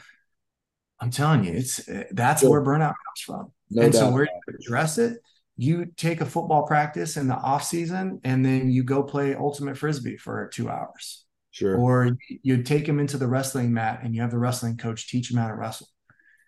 I'm 1.00 1.10
telling 1.10 1.44
you, 1.44 1.52
it's 1.54 1.80
that's 2.12 2.42
sure. 2.42 2.50
where 2.50 2.62
burnout 2.62 2.94
comes 3.06 3.20
from. 3.24 3.52
No 3.70 3.82
and 3.82 3.92
doubt. 3.92 3.98
so 3.98 4.10
where 4.10 4.24
you 4.24 4.54
address 4.60 4.98
it, 4.98 5.18
you 5.56 5.86
take 5.96 6.20
a 6.20 6.26
football 6.26 6.66
practice 6.66 7.16
in 7.16 7.26
the 7.26 7.34
off 7.34 7.64
season 7.64 8.20
and 8.22 8.44
then 8.44 8.70
you 8.70 8.84
go 8.84 9.02
play 9.02 9.34
ultimate 9.34 9.78
frisbee 9.78 10.18
for 10.18 10.48
two 10.48 10.68
hours. 10.68 11.24
Sure. 11.58 11.76
Or 11.76 12.16
you 12.42 12.62
take 12.62 12.86
them 12.86 13.00
into 13.00 13.18
the 13.18 13.26
wrestling 13.26 13.72
mat 13.72 14.00
and 14.04 14.14
you 14.14 14.20
have 14.20 14.30
the 14.30 14.38
wrestling 14.38 14.76
coach 14.76 15.08
teach 15.08 15.28
them 15.28 15.38
how 15.40 15.48
to 15.48 15.54
wrestle. 15.54 15.88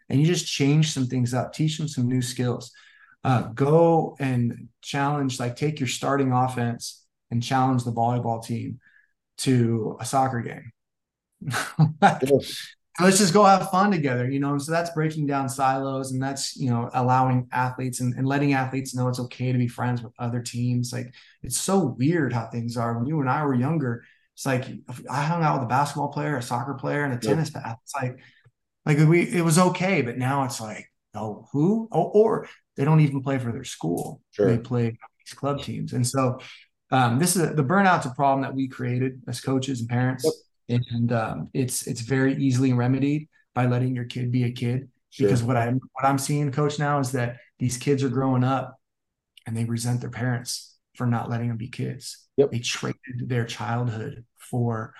And 0.08 0.20
you 0.20 0.26
just 0.26 0.46
change 0.46 0.92
some 0.92 1.06
things 1.06 1.34
up, 1.34 1.52
teach 1.52 1.78
them 1.78 1.88
some 1.88 2.06
new 2.06 2.22
skills. 2.22 2.70
Uh, 3.24 3.42
go 3.48 4.16
and 4.20 4.68
challenge, 4.82 5.40
like 5.40 5.56
take 5.56 5.80
your 5.80 5.88
starting 5.88 6.30
offense 6.30 7.04
and 7.30 7.42
challenge 7.42 7.82
the 7.82 7.92
volleyball 7.92 8.44
team 8.44 8.78
to 9.38 9.96
a 10.00 10.04
soccer 10.04 10.42
game. 10.42 10.70
Let's 13.00 13.18
just 13.18 13.32
go 13.32 13.44
have 13.44 13.70
fun 13.70 13.90
together, 13.90 14.30
you 14.30 14.38
know. 14.38 14.58
So 14.58 14.70
that's 14.70 14.90
breaking 14.90 15.26
down 15.26 15.48
silos 15.48 16.12
and 16.12 16.22
that's, 16.22 16.56
you 16.56 16.70
know, 16.70 16.88
allowing 16.94 17.48
athletes 17.50 18.00
and, 18.00 18.14
and 18.14 18.28
letting 18.28 18.52
athletes 18.52 18.94
know 18.94 19.08
it's 19.08 19.20
okay 19.20 19.50
to 19.50 19.58
be 19.58 19.68
friends 19.68 20.02
with 20.02 20.12
other 20.20 20.40
teams. 20.40 20.92
Like 20.92 21.12
it's 21.42 21.58
so 21.58 21.96
weird 21.98 22.32
how 22.32 22.46
things 22.46 22.76
are. 22.76 22.96
When 22.96 23.06
you 23.06 23.20
and 23.20 23.28
I 23.28 23.44
were 23.44 23.54
younger, 23.54 24.04
it's 24.34 24.46
like 24.46 24.64
I 25.10 25.22
hung 25.22 25.42
out 25.42 25.56
with 25.56 25.64
a 25.64 25.68
basketball 25.68 26.08
player, 26.08 26.36
a 26.36 26.42
soccer 26.42 26.74
player, 26.74 27.04
and 27.04 27.12
a 27.12 27.18
tennis 27.18 27.50
path. 27.50 27.76
It's 27.82 27.94
like, 27.94 28.18
like 28.86 28.98
we 28.98 29.22
it 29.22 29.44
was 29.44 29.58
okay, 29.58 30.02
but 30.02 30.16
now 30.16 30.44
it's 30.44 30.60
like, 30.60 30.86
oh, 31.14 31.46
who? 31.52 31.88
Oh, 31.92 32.04
or 32.04 32.48
they 32.76 32.84
don't 32.84 33.00
even 33.00 33.22
play 33.22 33.38
for 33.38 33.52
their 33.52 33.64
school. 33.64 34.22
Sure. 34.30 34.46
They 34.46 34.58
play 34.58 34.96
these 35.18 35.34
club 35.34 35.62
teams. 35.62 35.92
And 35.92 36.06
so 36.06 36.40
um, 36.90 37.18
this 37.18 37.36
is 37.36 37.42
a, 37.42 37.54
the 37.54 37.62
burnout's 37.62 38.06
a 38.06 38.10
problem 38.10 38.42
that 38.42 38.54
we 38.54 38.68
created 38.68 39.20
as 39.28 39.40
coaches 39.40 39.80
and 39.80 39.88
parents, 39.88 40.24
yep. 40.68 40.80
and 40.90 41.12
um, 41.12 41.50
it's 41.52 41.86
it's 41.86 42.00
very 42.00 42.34
easily 42.36 42.72
remedied 42.72 43.28
by 43.54 43.66
letting 43.66 43.94
your 43.94 44.06
kid 44.06 44.32
be 44.32 44.44
a 44.44 44.50
kid. 44.50 44.88
Sure. 45.10 45.26
Because 45.26 45.42
what 45.42 45.56
I'm 45.56 45.80
what 45.92 46.04
I'm 46.04 46.18
seeing, 46.18 46.50
coach, 46.50 46.78
now 46.78 46.98
is 46.98 47.12
that 47.12 47.36
these 47.58 47.76
kids 47.76 48.02
are 48.02 48.08
growing 48.08 48.44
up 48.44 48.78
and 49.46 49.56
they 49.56 49.64
resent 49.64 50.00
their 50.00 50.10
parents 50.10 50.69
for 51.00 51.06
not 51.06 51.30
letting 51.30 51.48
them 51.48 51.56
be 51.56 51.68
kids. 51.68 52.28
Yep. 52.36 52.50
They 52.50 52.58
traded 52.58 53.26
their 53.26 53.46
childhood 53.46 54.26
for 54.36 54.92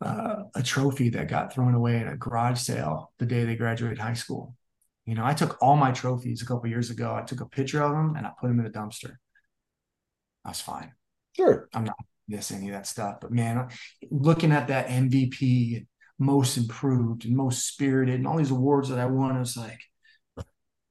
uh, 0.00 0.42
a 0.56 0.62
trophy 0.64 1.10
that 1.10 1.28
got 1.28 1.54
thrown 1.54 1.72
away 1.72 1.98
at 1.98 2.12
a 2.12 2.16
garage 2.16 2.58
sale 2.58 3.12
the 3.20 3.26
day 3.26 3.44
they 3.44 3.54
graduated 3.54 3.96
high 3.96 4.14
school. 4.14 4.56
You 5.06 5.14
know, 5.14 5.24
I 5.24 5.34
took 5.34 5.56
all 5.62 5.76
my 5.76 5.92
trophies 5.92 6.42
a 6.42 6.46
couple 6.46 6.68
years 6.68 6.90
ago. 6.90 7.14
I 7.14 7.22
took 7.22 7.40
a 7.40 7.46
picture 7.46 7.80
of 7.80 7.92
them 7.92 8.16
and 8.16 8.26
I 8.26 8.32
put 8.40 8.48
them 8.48 8.58
in 8.58 8.66
a 8.66 8.70
dumpster. 8.70 9.14
I 10.44 10.48
was 10.48 10.60
fine. 10.60 10.90
Sure. 11.36 11.68
I'm 11.72 11.84
not 11.84 11.94
miss 12.26 12.50
any 12.50 12.70
of 12.70 12.74
that 12.74 12.88
stuff. 12.88 13.18
But 13.20 13.30
man, 13.30 13.68
looking 14.10 14.50
at 14.50 14.66
that 14.66 14.88
MVP, 14.88 15.86
most 16.18 16.56
improved 16.56 17.24
and 17.24 17.36
most 17.36 17.68
spirited, 17.68 18.16
and 18.16 18.26
all 18.26 18.38
these 18.38 18.50
awards 18.50 18.88
that 18.88 18.98
I 18.98 19.06
won, 19.06 19.36
I 19.36 19.38
was 19.38 19.56
like, 19.56 19.80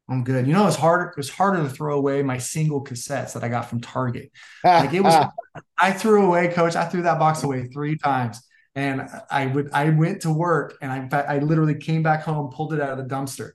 I'm 0.09 0.23
good. 0.23 0.45
You 0.45 0.53
know, 0.53 0.67
it's 0.67 0.75
harder. 0.75 1.05
It 1.05 1.17
was 1.17 1.29
harder 1.29 1.63
to 1.63 1.69
throw 1.69 1.97
away 1.97 2.23
my 2.23 2.37
single 2.37 2.83
cassettes 2.83 3.33
that 3.33 3.43
I 3.43 3.47
got 3.47 3.69
from 3.69 3.79
Target. 3.79 4.31
Like 4.63 4.93
it 4.93 5.01
was, 5.01 5.29
I 5.77 5.91
threw 5.91 6.25
away, 6.25 6.49
Coach. 6.49 6.75
I 6.75 6.85
threw 6.85 7.03
that 7.03 7.19
box 7.19 7.43
away 7.43 7.67
three 7.67 7.97
times, 7.97 8.41
and 8.75 9.07
I 9.31 9.47
would. 9.47 9.71
I 9.71 9.89
went 9.91 10.23
to 10.23 10.31
work, 10.31 10.77
and 10.81 10.91
I, 10.91 11.19
I 11.21 11.39
literally 11.39 11.75
came 11.75 12.03
back 12.03 12.23
home, 12.23 12.51
pulled 12.51 12.73
it 12.73 12.81
out 12.81 12.97
of 12.99 13.07
the 13.07 13.15
dumpster. 13.15 13.51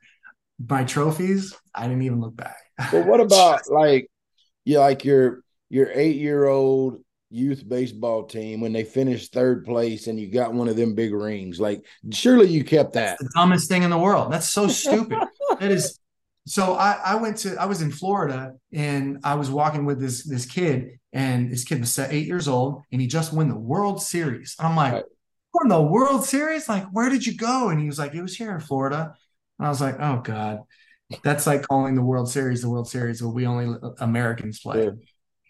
My 0.58 0.84
trophies, 0.84 1.54
I 1.74 1.86
didn't 1.86 2.02
even 2.02 2.20
look 2.20 2.34
back. 2.34 2.56
But 2.90 3.06
what 3.06 3.20
about 3.20 3.70
like, 3.70 4.10
you 4.64 4.78
like 4.78 5.04
your 5.04 5.42
your 5.68 5.90
eight 5.92 6.16
year 6.16 6.46
old 6.46 7.02
youth 7.30 7.68
baseball 7.68 8.24
team 8.24 8.62
when 8.62 8.72
they 8.72 8.84
finished 8.84 9.34
third 9.34 9.66
place 9.66 10.06
and 10.06 10.18
you 10.18 10.30
got 10.30 10.54
one 10.54 10.66
of 10.66 10.76
them 10.76 10.94
big 10.94 11.12
rings? 11.12 11.60
Like, 11.60 11.84
surely 12.10 12.48
you 12.48 12.64
kept 12.64 12.94
that. 12.94 13.18
That's 13.20 13.34
the 13.34 13.38
dumbest 13.38 13.68
thing 13.68 13.82
in 13.82 13.90
the 13.90 13.98
world. 13.98 14.32
That's 14.32 14.48
so 14.48 14.66
stupid. 14.66 15.18
that 15.60 15.70
is 15.70 15.98
so 16.48 16.74
I, 16.74 16.98
I 17.04 17.14
went 17.16 17.36
to 17.38 17.56
I 17.56 17.66
was 17.66 17.82
in 17.82 17.90
Florida 17.90 18.54
and 18.72 19.18
I 19.22 19.34
was 19.34 19.50
walking 19.50 19.84
with 19.84 20.00
this 20.00 20.24
this 20.24 20.46
kid 20.46 20.98
and 21.12 21.50
this 21.50 21.64
kid 21.64 21.80
was 21.80 21.98
eight 21.98 22.26
years 22.26 22.48
old 22.48 22.82
and 22.90 23.00
he 23.00 23.06
just 23.06 23.32
won 23.32 23.48
the 23.48 23.58
World 23.58 24.02
Series. 24.02 24.56
And 24.58 24.66
I'm 24.68 24.76
like, 24.76 24.92
right. 24.94 25.04
won 25.52 25.68
the 25.68 25.82
World 25.82 26.24
Series? 26.24 26.68
Like, 26.68 26.86
where 26.90 27.10
did 27.10 27.26
you 27.26 27.36
go? 27.36 27.68
And 27.68 27.78
he 27.78 27.86
was 27.86 27.98
like, 27.98 28.14
it 28.14 28.22
was 28.22 28.34
here 28.34 28.54
in 28.54 28.60
Florida. 28.60 29.14
And 29.58 29.66
I 29.66 29.68
was 29.68 29.80
like, 29.80 29.96
oh 30.00 30.20
God, 30.22 30.60
that's 31.22 31.46
like 31.46 31.68
calling 31.68 31.94
the 31.94 32.02
World 32.02 32.30
Series 32.30 32.62
the 32.62 32.70
World 32.70 32.88
Series. 32.88 33.22
Well, 33.22 33.32
we 33.32 33.46
only 33.46 33.78
uh, 33.82 33.90
Americans 33.98 34.60
play. 34.60 34.84
Yeah. 34.84 34.90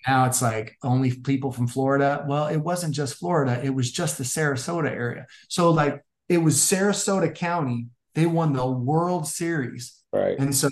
Now 0.07 0.27
it's 0.27 0.43
like 0.43 0.77
only 0.83 1.15
people 1.15 1.53
from 1.53 1.69
Florida. 1.69 2.25
Well, 2.27 2.47
it 2.47 2.59
wasn't 2.59 2.95
just 2.95 3.17
Florida, 3.17 3.61
it 3.63 3.71
was 3.71 3.93
just 3.93 4.19
the 4.19 4.25
Sarasota 4.25 4.91
area. 4.91 5.27
So, 5.49 5.71
like, 5.71 6.03
it 6.29 6.39
was 6.39 6.57
Sarasota 6.57 7.35
County. 7.35 7.87
They 8.15 8.27
won 8.27 8.53
the 8.53 8.67
World 8.67 9.27
Series. 9.29 9.98
Right. 10.13 10.39
And 10.39 10.55
so 10.55 10.71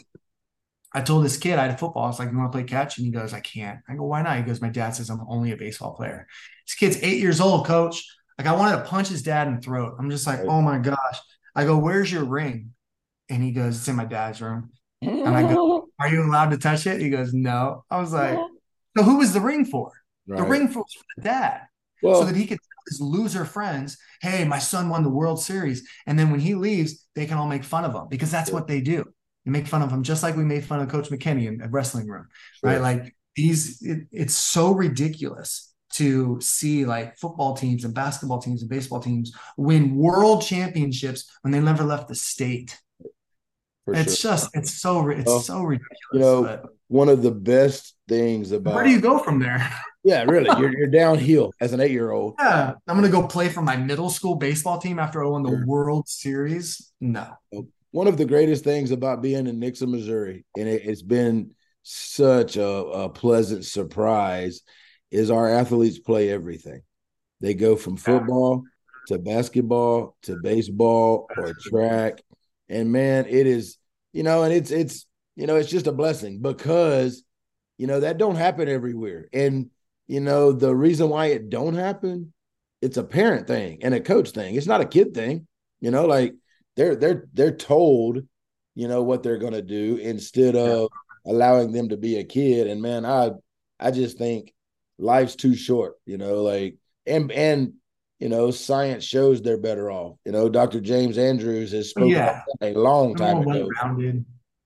I 0.93 1.03
told 1.03 1.24
this 1.24 1.37
kid 1.37 1.59
I 1.59 1.62
had 1.62 1.74
a 1.74 1.76
football. 1.76 2.05
I 2.05 2.09
was 2.09 2.18
like, 2.18 2.30
"You 2.30 2.39
want 2.39 2.53
to 2.53 2.57
play 2.57 2.64
catch?" 2.64 2.97
And 2.97 3.05
he 3.05 3.12
goes, 3.12 3.32
"I 3.34 3.41
can't." 3.41 3.80
I 3.89 3.95
go, 3.97 4.05
"Why 4.05 4.22
not?" 4.22 4.37
He 4.39 4.43
goes, 4.43 4.61
"My 4.62 4.70
dad 4.70 4.91
says 4.95 5.11
I'm 5.11 5.20
only 5.28 5.53
a 5.53 5.57
baseball 5.57 5.95
player." 5.95 6.26
This 6.66 6.74
kid's 6.74 7.03
eight 7.03 7.20
years 7.20 7.41
old, 7.41 7.66
coach. 7.66 8.03
Like 8.39 8.47
I 8.47 8.53
wanted 8.53 8.78
to 8.78 8.84
punch 8.84 9.09
his 9.09 9.22
dad 9.22 9.47
in 9.49 9.57
the 9.57 9.61
throat. 9.61 9.97
I'm 9.99 10.11
just 10.11 10.26
like, 10.26 10.41
"Oh 10.47 10.62
my 10.62 10.78
gosh!" 10.78 11.18
I 11.55 11.64
go, 11.64 11.76
"Where's 11.78 12.11
your 12.11 12.24
ring?" 12.24 12.72
And 13.28 13.43
he 13.43 13.53
goes, 13.53 13.76
"It's 13.78 13.89
in 13.89 13.97
my 13.97 14.05
dad's 14.07 14.41
room." 14.41 14.70
And 15.03 15.28
I 15.37 15.43
go, 15.53 15.89
"Are 15.99 16.09
you 16.09 16.22
allowed 16.24 16.51
to 16.51 16.59
touch 16.59 16.87
it?" 16.87 17.01
He 17.01 17.11
goes, 17.11 17.34
"No." 17.34 17.84
I 17.91 18.01
was 18.01 18.12
like, 18.12 18.39
"So 18.97 19.05
who 19.05 19.18
was 19.18 19.32
the 19.34 19.41
ring 19.41 19.64
for?" 19.64 19.93
Right. 20.26 20.39
The 20.39 20.45
ring 20.45 20.68
for, 20.68 20.80
was 20.80 20.95
for 20.95 21.05
the 21.16 21.22
dad, 21.22 21.62
well, 22.03 22.20
so 22.20 22.26
that 22.26 22.37
he 22.37 22.47
could 22.47 22.59
tell 22.59 22.82
his 22.89 23.01
loser 23.01 23.45
friends, 23.45 23.99
"Hey, 24.22 24.45
my 24.45 24.59
son 24.59 24.89
won 24.89 25.03
the 25.03 25.11
World 25.11 25.43
Series," 25.43 25.87
and 26.07 26.18
then 26.18 26.30
when 26.30 26.41
he 26.41 26.55
leaves, 26.55 27.07
they 27.14 27.26
can 27.26 27.37
all 27.39 27.49
make 27.49 27.64
fun 27.64 27.84
of 27.84 27.95
him 27.95 28.09
because 28.09 28.30
that's 28.30 28.51
what 28.51 28.66
they 28.66 28.80
do 28.80 29.05
and 29.47 29.53
make 29.53 29.66
fun 29.66 29.80
of 29.80 29.90
him 29.90 30.03
just 30.03 30.22
like 30.22 30.36
we 30.36 30.44
made 30.44 30.64
fun 30.64 30.80
of 30.80 30.88
Coach 30.88 31.09
McKinney 31.09 31.47
in 31.47 31.62
a 31.62 31.68
wrestling 31.68 32.09
room, 32.09 32.26
sure. 32.61 32.70
right? 32.70 32.80
Like 32.80 33.16
these, 33.36 33.80
it, 33.80 34.09
it's 34.12 34.34
so 34.34 34.72
ridiculous 34.72 35.72
to 35.92 36.38
see 36.42 36.84
like 36.84 37.16
football 37.16 37.57
teams 37.57 37.84
and 37.84 37.94
basketball 37.94 38.42
teams 38.42 38.61
and 38.61 38.68
baseball 38.68 39.01
teams 39.01 39.32
win 39.57 39.97
world 39.97 40.42
championships 40.42 41.30
when 41.40 41.53
they 41.53 41.61
never 41.61 41.84
left 41.84 42.09
the 42.09 42.14
state. 42.14 42.78
For 43.84 43.94
it's 43.94 44.18
sure. 44.18 44.32
just 44.32 44.51
it's 44.53 44.74
so 44.74 45.09
it's 45.09 45.26
well, 45.26 45.40
so 45.40 45.62
ridiculous. 45.62 45.99
You 46.12 46.18
know, 46.18 46.42
but, 46.42 46.64
one 46.88 47.09
of 47.09 47.22
the 47.22 47.30
best 47.30 47.94
things 48.09 48.51
about 48.51 48.74
where 48.74 48.84
do 48.84 48.90
you 48.90 49.01
go 49.01 49.18
from 49.18 49.38
there? 49.38 49.72
Yeah, 50.03 50.22
really. 50.22 50.49
You're, 50.61 50.76
you're 50.76 50.86
downhill 50.86 51.53
as 51.61 51.72
an 51.72 51.80
eight 51.80 51.90
year 51.92 52.11
old. 52.11 52.34
Yeah. 52.40 52.74
I'm 52.86 52.97
going 52.97 53.11
to 53.11 53.16
go 53.16 53.26
play 53.26 53.49
for 53.49 53.61
my 53.61 53.76
middle 53.76 54.09
school 54.11 54.36
baseball 54.36 54.78
team 54.78 55.01
after 55.01 55.24
I 55.24 55.28
won 55.28 55.42
the 55.42 55.51
sure. 55.51 55.66
World 55.66 56.09
Series. 56.09 56.92
No 57.01 57.26
one 57.97 58.09
of 58.09 58.18
the 58.18 58.26
greatest 58.26 58.62
things 58.62 58.90
about 58.90 59.22
being 59.22 59.47
in 59.47 59.59
Nixa, 59.59 59.88
Missouri, 59.88 60.44
and 60.55 60.68
it, 60.68 60.82
has 60.82 61.03
been 61.03 61.53
such 61.82 62.59
a, 62.59 62.66
a, 62.66 63.09
pleasant 63.09 63.64
surprise, 63.64 64.61
is 65.11 65.30
our 65.30 65.49
athletes 65.49 65.99
play 65.99 66.28
everything. 66.28 66.82
They 67.40 67.55
go 67.55 67.74
from 67.74 67.97
football 67.97 68.64
to 69.07 69.18
basketball 69.18 70.14
to 70.24 70.36
baseball 70.42 71.26
or 71.38 71.55
track, 71.55 72.20
and 72.68 72.92
man, 72.92 73.24
it 73.30 73.47
is 73.47 73.78
you 74.12 74.24
know, 74.24 74.42
and 74.42 74.53
it's 74.53 74.70
it's 74.70 75.07
you 75.34 75.47
know, 75.47 75.57
it's 75.57 75.70
just 75.70 75.86
a 75.86 75.92
blessing 75.92 76.42
because 76.42 77.24
you 77.78 77.86
know 77.86 78.01
that 78.01 78.18
don't 78.18 78.36
happen 78.36 78.68
everywhere, 78.68 79.26
and 79.32 79.70
you 80.07 80.20
know 80.20 80.53
the 80.53 80.76
reason 80.76 81.09
why 81.09 81.28
it 81.28 81.49
don't 81.49 81.76
happen, 81.76 82.34
it's 82.82 82.99
a 82.99 83.05
parent 83.05 83.47
thing 83.47 83.78
and 83.80 83.94
a 83.94 84.01
coach 84.01 84.32
thing. 84.32 84.55
It's 84.55 84.66
not 84.66 84.82
a 84.82 84.86
kid 84.86 85.14
thing. 85.14 85.47
You 85.80 85.90
know, 85.90 86.05
like 86.05 86.34
they're 86.76 86.96
they're 86.96 87.26
they're 87.32 87.56
told, 87.56 88.22
you 88.74 88.88
know, 88.88 89.02
what 89.02 89.22
they're 89.22 89.38
gonna 89.38 89.62
do 89.62 89.96
instead 89.96 90.56
of 90.56 90.88
allowing 91.24 91.72
them 91.72 91.88
to 91.88 91.96
be 91.96 92.18
a 92.18 92.24
kid. 92.24 92.66
And 92.66 92.80
man, 92.80 93.04
I 93.04 93.30
I 93.80 93.90
just 93.90 94.18
think 94.18 94.54
life's 94.98 95.36
too 95.36 95.54
short, 95.54 95.94
you 96.06 96.18
know, 96.18 96.42
like 96.42 96.76
and 97.06 97.30
and 97.32 97.72
you 98.18 98.28
know, 98.30 98.50
science 98.50 99.04
shows 99.04 99.42
they're 99.42 99.58
better 99.58 99.90
off. 99.90 100.16
You 100.24 100.32
know, 100.32 100.48
Dr. 100.48 100.80
James 100.80 101.18
Andrews 101.18 101.72
has 101.72 101.90
spoken 101.90 102.10
yeah. 102.10 102.42
a 102.62 102.72
long 102.72 103.14
time 103.14 103.46
ago. 103.46 103.68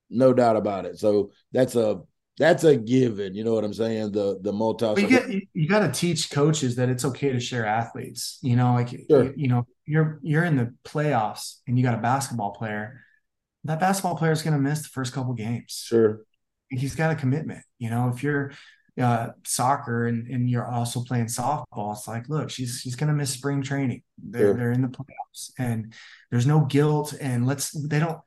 No 0.08 0.32
doubt 0.32 0.56
about 0.56 0.86
it. 0.86 0.98
So 0.98 1.30
that's 1.52 1.74
a 1.74 2.00
that's 2.38 2.64
a 2.64 2.76
given. 2.76 3.34
You 3.34 3.44
know 3.44 3.54
what 3.54 3.64
I'm 3.64 3.74
saying? 3.74 4.12
The 4.12 4.38
the 4.40 4.52
multi. 4.52 5.02
you 5.02 5.08
you, 5.28 5.40
you 5.52 5.68
got 5.68 5.80
to 5.80 5.92
teach 5.92 6.30
coaches 6.30 6.76
that 6.76 6.88
it's 6.88 7.04
okay 7.04 7.32
to 7.32 7.40
share 7.40 7.66
athletes. 7.66 8.38
You 8.42 8.56
know, 8.56 8.72
like 8.74 8.88
sure. 8.88 9.24
you, 9.24 9.34
you, 9.36 9.48
know, 9.48 9.66
you're 9.90 10.20
you're 10.22 10.44
in 10.44 10.56
the 10.56 10.72
playoffs 10.84 11.56
and 11.66 11.76
you 11.76 11.84
got 11.84 11.98
a 11.98 12.02
basketball 12.02 12.52
player. 12.52 13.00
That 13.64 13.80
basketball 13.80 14.16
player 14.16 14.32
is 14.32 14.42
going 14.42 14.54
to 14.54 14.60
miss 14.60 14.82
the 14.82 14.88
first 14.88 15.12
couple 15.12 15.34
games. 15.34 15.84
Sure, 15.86 16.20
he's 16.68 16.94
got 16.94 17.10
a 17.10 17.16
commitment. 17.16 17.64
You 17.78 17.90
know, 17.90 18.10
if 18.14 18.22
you're 18.22 18.52
uh, 19.00 19.28
soccer 19.44 20.06
and, 20.06 20.28
and 20.28 20.48
you're 20.48 20.66
also 20.66 21.02
playing 21.02 21.26
softball, 21.26 21.92
it's 21.92 22.06
like, 22.06 22.28
look, 22.28 22.50
she's 22.50 22.80
she's 22.82 22.94
going 22.94 23.08
to 23.08 23.14
miss 23.14 23.30
spring 23.30 23.62
training. 23.62 24.02
They're 24.16 24.48
sure. 24.48 24.54
they're 24.54 24.72
in 24.72 24.82
the 24.82 24.88
playoffs, 24.88 25.50
and 25.58 25.92
there's 26.30 26.46
no 26.46 26.60
guilt. 26.60 27.14
And 27.20 27.46
let's 27.46 27.72
they 27.72 27.98
don't 27.98 28.20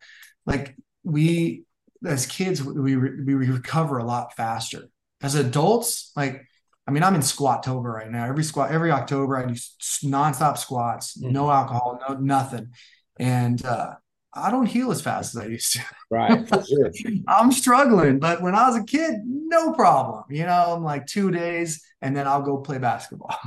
like 0.45 0.75
we 1.03 1.63
as 2.05 2.25
kids 2.25 2.61
we 2.61 2.97
we 2.97 3.33
recover 3.33 3.99
a 3.99 4.05
lot 4.05 4.35
faster. 4.35 4.89
As 5.21 5.35
adults, 5.35 6.11
like 6.17 6.45
I 6.85 6.91
mean, 6.91 7.03
I'm 7.03 7.15
in 7.15 7.21
Squattober 7.21 7.93
right 7.93 8.09
now. 8.09 8.25
Every 8.25 8.43
squat, 8.43 8.71
every 8.71 8.91
October, 8.91 9.37
I 9.37 9.45
do 9.45 9.53
nonstop 9.53 10.57
squats, 10.57 11.17
mm-hmm. 11.17 11.31
no 11.31 11.49
alcohol, 11.49 11.99
no 12.07 12.15
nothing, 12.15 12.71
and 13.17 13.63
uh, 13.65 13.93
I 14.33 14.51
don't 14.51 14.65
heal 14.65 14.91
as 14.91 15.01
fast 15.01 15.35
as 15.35 15.43
I 15.43 15.45
used 15.45 15.73
to. 15.73 15.81
Right, 16.09 16.47
sure. 16.67 16.91
I'm 17.27 17.51
struggling, 17.51 18.19
but 18.19 18.41
when 18.41 18.53
I 18.53 18.67
was 18.67 18.75
a 18.75 18.83
kid, 18.83 19.15
no 19.25 19.73
problem. 19.73 20.23
You 20.29 20.45
know, 20.45 20.75
I'm 20.75 20.83
like 20.83 21.05
two 21.05 21.31
days, 21.31 21.83
and 22.01 22.17
then 22.17 22.27
I'll 22.27 22.41
go 22.41 22.57
play 22.57 22.79
basketball. 22.79 23.37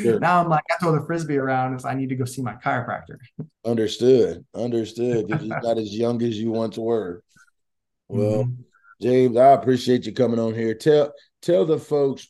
Sure. 0.00 0.18
now 0.20 0.40
I'm 0.40 0.48
like, 0.48 0.64
I 0.70 0.76
throw 0.76 0.92
the 0.92 1.04
frisbee 1.06 1.36
around 1.36 1.74
if 1.74 1.84
I 1.84 1.94
need 1.94 2.08
to 2.10 2.16
go 2.16 2.24
see 2.24 2.42
my 2.42 2.54
chiropractor. 2.54 3.18
Understood, 3.64 4.44
understood. 4.54 5.28
You're 5.28 5.60
not 5.60 5.78
as 5.78 5.94
young 5.94 6.22
as 6.22 6.38
you 6.38 6.50
once 6.50 6.78
were. 6.78 7.22
Well, 8.08 8.44
mm-hmm. 8.44 8.62
James, 9.02 9.36
I 9.36 9.52
appreciate 9.52 10.06
you 10.06 10.12
coming 10.12 10.38
on 10.38 10.54
here. 10.54 10.74
Tell 10.74 11.12
tell 11.42 11.66
the 11.66 11.78
folks, 11.78 12.28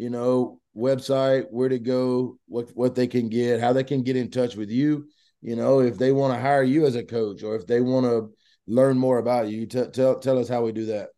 you 0.00 0.08
know, 0.08 0.58
website, 0.74 1.44
where 1.50 1.68
to 1.68 1.78
go, 1.78 2.38
what 2.46 2.70
what 2.74 2.94
they 2.94 3.06
can 3.06 3.28
get, 3.28 3.60
how 3.60 3.74
they 3.74 3.84
can 3.84 4.02
get 4.02 4.16
in 4.16 4.30
touch 4.30 4.56
with 4.56 4.70
you. 4.70 5.06
You 5.42 5.56
know, 5.56 5.80
if 5.80 5.98
they 5.98 6.10
want 6.10 6.32
to 6.32 6.40
hire 6.40 6.62
you 6.62 6.86
as 6.86 6.96
a 6.96 7.04
coach, 7.04 7.42
or 7.42 7.54
if 7.54 7.66
they 7.66 7.82
want 7.82 8.06
to 8.06 8.30
learn 8.66 8.96
more 8.96 9.18
about 9.18 9.48
you, 9.48 9.66
t- 9.66 9.90
tell 9.92 10.18
tell 10.18 10.38
us 10.38 10.48
how 10.48 10.64
we 10.64 10.72
do 10.72 10.86
that. 10.86 11.10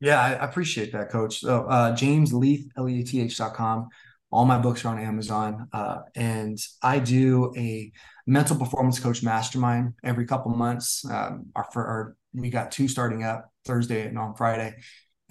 Yeah, 0.00 0.20
I 0.20 0.30
appreciate 0.44 0.92
that, 0.92 1.10
Coach. 1.10 1.40
So 1.40 1.64
uh, 1.64 1.94
James 1.94 2.34
Leath, 2.34 2.68
L-E-A-T-H 2.76 3.38
dot 3.38 3.54
com. 3.54 3.88
All 4.30 4.44
my 4.44 4.58
books 4.58 4.84
are 4.84 4.88
on 4.88 4.98
Amazon. 4.98 5.68
Uh, 5.72 5.98
and 6.14 6.58
I 6.82 6.98
do 6.98 7.52
a 7.56 7.92
mental 8.26 8.56
performance 8.56 8.98
coach 8.98 9.22
mastermind 9.22 9.94
every 10.04 10.26
couple 10.26 10.50
months. 10.52 11.04
Um, 11.08 11.46
our, 11.54 11.66
for 11.72 11.86
our 11.86 12.16
we 12.34 12.50
got 12.50 12.72
two 12.72 12.88
starting 12.88 13.24
up 13.24 13.52
Thursday 13.64 14.06
and 14.06 14.18
on 14.18 14.34
Friday. 14.34 14.74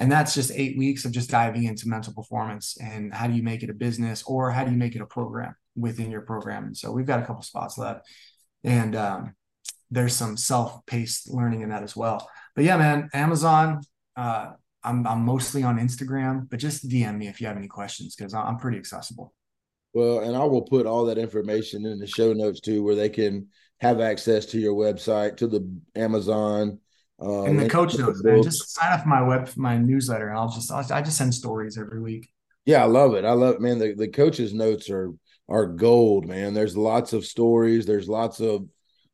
And 0.02 0.12
that's 0.12 0.34
just 0.34 0.52
eight 0.56 0.80
weeks 0.80 1.06
of 1.06 1.12
just 1.12 1.30
diving 1.30 1.66
into 1.66 1.88
mental 1.88 2.12
performance 2.12 2.76
and 2.82 3.14
how 3.14 3.28
do 3.28 3.34
you 3.34 3.44
make 3.44 3.62
it 3.62 3.70
a 3.70 3.74
business 3.74 4.24
or 4.24 4.50
how 4.50 4.64
do 4.64 4.72
you 4.72 4.78
make 4.78 4.96
it 4.96 5.02
a 5.02 5.06
program 5.06 5.56
within 5.76 6.10
your 6.10 6.22
program. 6.22 6.66
And 6.66 6.76
so 6.76 6.92
we've 6.92 7.06
got 7.06 7.22
a 7.22 7.26
couple 7.26 7.44
spots 7.44 7.78
left. 7.78 8.10
And 8.64 8.96
um, 8.96 9.36
there's 9.92 10.16
some 10.16 10.38
self-paced 10.38 11.30
learning 11.30 11.62
in 11.62 11.70
that 11.70 11.84
as 11.84 11.96
well. 11.96 12.28
But 12.56 12.66
yeah, 12.66 12.78
man, 12.78 13.10
Amazon, 13.14 13.82
uh, 14.16 14.54
I'm 14.84 15.06
I'm 15.06 15.24
mostly 15.24 15.62
on 15.62 15.78
Instagram, 15.78 16.50
but 16.50 16.58
just 16.58 16.90
DM 16.90 17.20
me 17.20 17.28
if 17.28 17.40
you 17.40 17.46
have 17.46 17.58
any 17.58 17.68
questions 17.68 18.16
because 18.16 18.34
I'm 18.34 18.58
pretty 18.58 18.80
accessible. 18.80 19.36
Well, 19.94 20.22
and 20.22 20.36
I 20.36 20.46
will 20.46 20.64
put 20.64 20.88
all 20.88 21.06
that 21.06 21.20
information 21.20 21.86
in 21.86 22.00
the 22.00 22.08
show 22.08 22.34
notes 22.34 22.60
too, 22.60 22.84
where 22.84 22.96
they 22.96 23.10
can 23.10 23.50
have 23.82 24.02
access 24.02 24.48
to 24.48 24.60
your 24.60 24.74
website, 24.74 25.38
to 25.38 25.48
the 25.48 25.70
Amazon, 25.96 26.80
uh, 27.22 27.44
and 27.44 27.60
the 27.60 27.70
coach 27.70 27.98
notes. 27.98 28.24
Man, 28.24 28.42
just 28.42 28.74
sign 28.74 28.92
up 28.92 29.04
for 29.04 29.10
my 29.10 29.22
web, 29.22 29.50
my 29.56 29.78
newsletter, 29.78 30.30
and 30.30 30.38
I'll 30.38 30.50
just 30.50 30.72
I'll, 30.72 30.86
I 30.92 31.02
just 31.02 31.18
send 31.18 31.34
stories 31.34 31.78
every 31.78 32.02
week. 32.02 32.30
Yeah, 32.66 32.84
I 32.84 32.88
love 32.88 33.14
it. 33.14 33.26
I 33.26 33.34
love 33.34 33.60
man. 33.60 33.78
The 33.78 33.94
the 33.94 34.08
coaches 34.08 34.54
notes 34.54 34.90
are 34.90 35.12
are 35.48 35.68
gold, 35.68 36.28
man. 36.28 36.54
There's 36.54 36.76
lots 36.76 37.14
of 37.14 37.26
stories. 37.26 37.86
There's 37.86 38.10
lots 38.10 38.40
of 38.40 38.68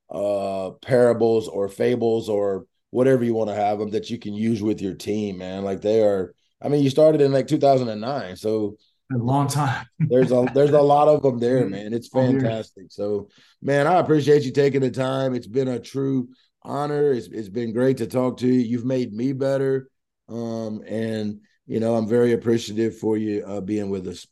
uh 0.10 0.72
parables 0.82 1.50
or 1.50 1.68
fables 1.68 2.30
or 2.30 2.66
whatever 2.92 3.26
you 3.26 3.34
want 3.34 3.50
to 3.50 3.56
have 3.56 3.80
them 3.80 3.90
that 3.90 4.10
you 4.10 4.18
can 4.18 4.34
use 4.34 4.64
with 4.64 4.82
your 4.82 4.94
team, 4.94 5.40
man. 5.40 5.64
Like 5.64 5.82
they 5.82 6.02
are. 6.02 6.34
I 6.62 6.70
mean, 6.70 6.84
you 6.84 6.90
started 6.90 7.22
in 7.22 7.32
like 7.32 7.48
2009, 7.48 8.36
so 8.36 8.78
a 9.14 9.18
long 9.18 9.48
time. 9.48 9.86
there's 10.00 10.32
a 10.32 10.46
there's 10.54 10.72
a 10.72 10.82
lot 10.82 11.08
of 11.08 11.22
them 11.22 11.40
there, 11.40 11.66
man. 11.70 11.94
It's 11.94 12.08
fantastic. 12.08 12.86
So, 12.90 13.30
man, 13.62 13.88
I 13.88 14.00
appreciate 14.00 14.44
you 14.44 14.52
taking 14.52 14.82
the 14.82 14.92
time. 14.92 15.34
It's 15.34 15.48
been 15.48 15.68
a 15.68 15.80
true 15.80 16.30
honor. 16.68 17.12
It's 17.12 17.28
it's 17.28 17.50
been 17.50 17.74
great 17.74 17.98
to 17.98 18.08
talk 18.08 18.38
to 18.38 18.48
you. 18.48 18.60
You've 18.60 18.86
made 18.86 19.14
me 19.14 19.34
better, 19.34 19.90
um, 20.30 20.84
and 20.86 21.42
you 21.66 21.80
know 21.80 21.96
I'm 21.96 22.08
very 22.08 22.34
appreciative 22.34 22.98
for 22.98 23.18
you 23.18 23.44
uh, 23.46 23.62
being 23.62 23.90
with 23.90 24.08
us. 24.08 24.28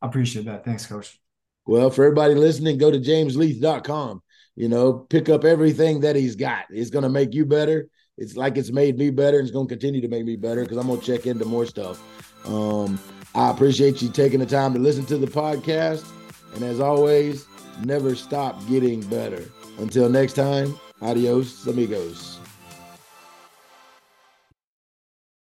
I 0.00 0.06
appreciate 0.06 0.44
that. 0.44 0.64
Thanks, 0.64 0.86
Coach. 0.86 1.18
Well, 1.66 1.90
for 1.90 2.04
everybody 2.04 2.34
listening, 2.34 2.78
go 2.78 2.90
to 2.90 2.98
jamesleath.com. 2.98 4.22
You 4.54 4.68
know, 4.68 4.92
pick 4.92 5.28
up 5.28 5.44
everything 5.44 6.00
that 6.00 6.14
he's 6.14 6.36
got. 6.36 6.66
It's 6.70 6.90
going 6.90 7.02
to 7.02 7.08
make 7.08 7.34
you 7.34 7.46
better. 7.46 7.88
It's 8.16 8.36
like 8.36 8.56
it's 8.56 8.70
made 8.70 8.96
me 8.98 9.10
better, 9.10 9.38
and 9.38 9.48
it's 9.48 9.54
going 9.54 9.66
to 9.66 9.74
continue 9.74 10.00
to 10.02 10.08
make 10.08 10.24
me 10.24 10.36
better 10.36 10.62
because 10.62 10.76
I'm 10.76 10.86
going 10.86 11.00
to 11.00 11.06
check 11.06 11.26
into 11.26 11.44
more 11.44 11.66
stuff. 11.66 12.00
Um, 12.46 13.00
I 13.34 13.50
appreciate 13.50 14.00
you 14.00 14.10
taking 14.10 14.38
the 14.38 14.46
time 14.46 14.72
to 14.74 14.78
listen 14.78 15.04
to 15.06 15.18
the 15.18 15.26
podcast. 15.26 16.06
And 16.54 16.62
as 16.62 16.78
always, 16.78 17.46
never 17.82 18.14
stop 18.14 18.64
getting 18.68 19.00
better. 19.08 19.44
Until 19.78 20.08
next 20.08 20.34
time, 20.34 20.78
adios, 21.00 21.66
amigos. 21.68 22.40